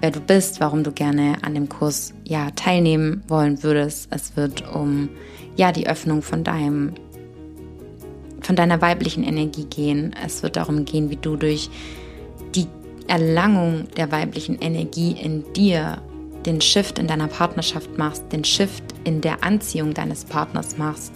wer 0.00 0.10
du 0.10 0.20
bist, 0.20 0.60
warum 0.60 0.82
du 0.82 0.92
gerne 0.92 1.36
an 1.42 1.54
dem 1.54 1.68
Kurs 1.68 2.14
ja 2.24 2.50
teilnehmen 2.52 3.22
wollen 3.28 3.62
würdest. 3.62 4.08
Es 4.10 4.36
wird 4.36 4.74
um 4.74 5.08
ja 5.56 5.72
die 5.72 5.88
Öffnung 5.88 6.22
von 6.22 6.44
deinem 6.44 6.94
von 8.42 8.56
deiner 8.56 8.80
weiblichen 8.80 9.22
Energie 9.22 9.64
gehen. 9.64 10.14
Es 10.24 10.42
wird 10.42 10.56
darum 10.56 10.84
gehen, 10.84 11.10
wie 11.10 11.16
du 11.16 11.36
durch 11.36 11.68
die 12.54 12.66
Erlangung 13.06 13.88
der 13.96 14.10
weiblichen 14.10 14.58
Energie 14.58 15.12
in 15.12 15.44
dir 15.52 15.98
den 16.46 16.60
Shift 16.60 16.98
in 16.98 17.06
deiner 17.06 17.28
Partnerschaft 17.28 17.98
machst, 17.98 18.24
den 18.32 18.44
Shift 18.44 18.82
in 19.04 19.20
der 19.20 19.44
Anziehung 19.44 19.92
deines 19.92 20.24
Partners 20.24 20.78
machst, 20.78 21.12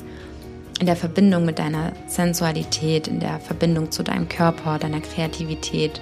in 0.81 0.87
der 0.87 0.97
Verbindung 0.97 1.47
mit 1.47 1.59
deiner 1.59 1.93
Sensualität, 2.07 3.09
in 3.09 3.21
der 3.21 3.41
Verbindung 3.41 3.91
zu 3.91 4.03
deinem 4.03 4.29
Körper, 4.29 4.79
deiner 4.79 5.01
Kreativität 5.01 6.01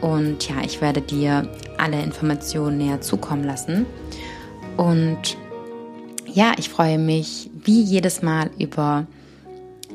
und 0.00 0.48
ja, 0.48 0.56
ich 0.64 0.80
werde 0.80 1.00
dir 1.00 1.48
alle 1.78 2.02
Informationen 2.02 2.78
näher 2.78 3.00
zukommen 3.00 3.44
lassen. 3.44 3.86
Und 4.76 5.36
ja, 6.26 6.52
ich 6.58 6.68
freue 6.68 6.98
mich 6.98 7.50
wie 7.64 7.82
jedes 7.82 8.22
Mal 8.22 8.50
über 8.58 9.06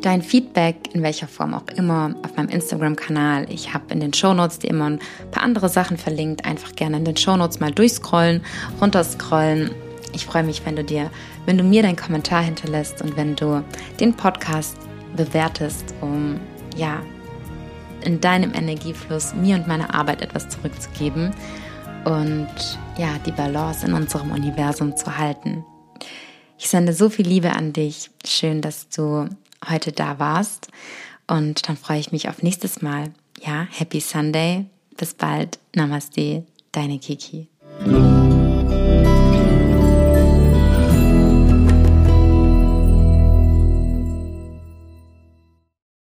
dein 0.02 0.22
Feedback, 0.22 0.94
in 0.94 1.02
welcher 1.02 1.28
Form 1.28 1.54
auch 1.54 1.68
immer, 1.76 2.16
auf 2.24 2.36
meinem 2.36 2.50
Instagram-Kanal. 2.50 3.48
Ich 3.50 3.74
habe 3.74 3.86
in 3.90 4.00
den 4.00 4.14
Shownotes 4.14 4.60
dir 4.60 4.70
immer 4.70 4.90
ein 4.92 5.00
paar 5.32 5.44
andere 5.44 5.70
Sachen 5.70 5.98
verlinkt. 5.98 6.46
Einfach 6.46 6.76
gerne 6.76 6.98
in 6.98 7.06
den 7.06 7.18
Shownotes 7.18 7.60
mal 7.60 7.72
durchscrollen, 7.72 8.42
runterscrollen. 8.82 9.72
Ich 10.14 10.26
freue 10.26 10.44
mich, 10.44 10.66
wenn 10.66 10.76
du 10.76 10.84
dir, 10.84 11.10
wenn 11.46 11.58
du 11.58 11.64
mir 11.64 11.82
deinen 11.82 11.96
Kommentar 11.96 12.44
hinterlässt 12.44 13.02
und 13.02 13.18
wenn 13.18 13.36
du 13.36 13.64
den 14.00 14.14
Podcast 14.14 14.78
bewertest, 15.16 15.94
um 16.02 16.40
ja 16.76 17.00
in 18.06 18.22
deinem 18.22 18.54
Energiefluss 18.54 19.34
mir 19.34 19.56
und 19.56 19.68
meiner 19.68 19.94
Arbeit 19.94 20.22
etwas 20.22 20.50
zurückzugeben 20.50 21.34
und 22.06 22.48
ja, 22.98 23.18
die 23.26 23.32
Balance 23.32 23.86
in 23.86 23.94
unserem 23.94 24.32
Universum 24.32 24.96
zu 24.96 25.18
halten. 25.18 25.66
Ich 26.58 26.70
sende 26.70 26.94
so 26.94 27.10
viel 27.10 27.28
Liebe 27.28 27.54
an 27.54 27.74
dich. 27.74 28.10
Schön, 28.26 28.62
dass 28.62 28.90
du 28.90 29.28
heute 29.70 29.92
da 29.92 30.20
warst. 30.20 30.70
Und 31.28 31.68
dann 31.68 31.76
freue 31.76 32.00
ich 32.00 32.12
mich 32.12 32.30
auf 32.30 32.44
nächstes 32.44 32.82
Mal. 32.82 33.12
Ja, 33.42 33.68
Happy 33.72 34.00
Sunday. 34.00 34.66
Bis 34.98 35.14
bald. 35.14 35.60
Namaste. 35.76 36.46
Deine 36.72 37.00
Kiki. 37.00 37.48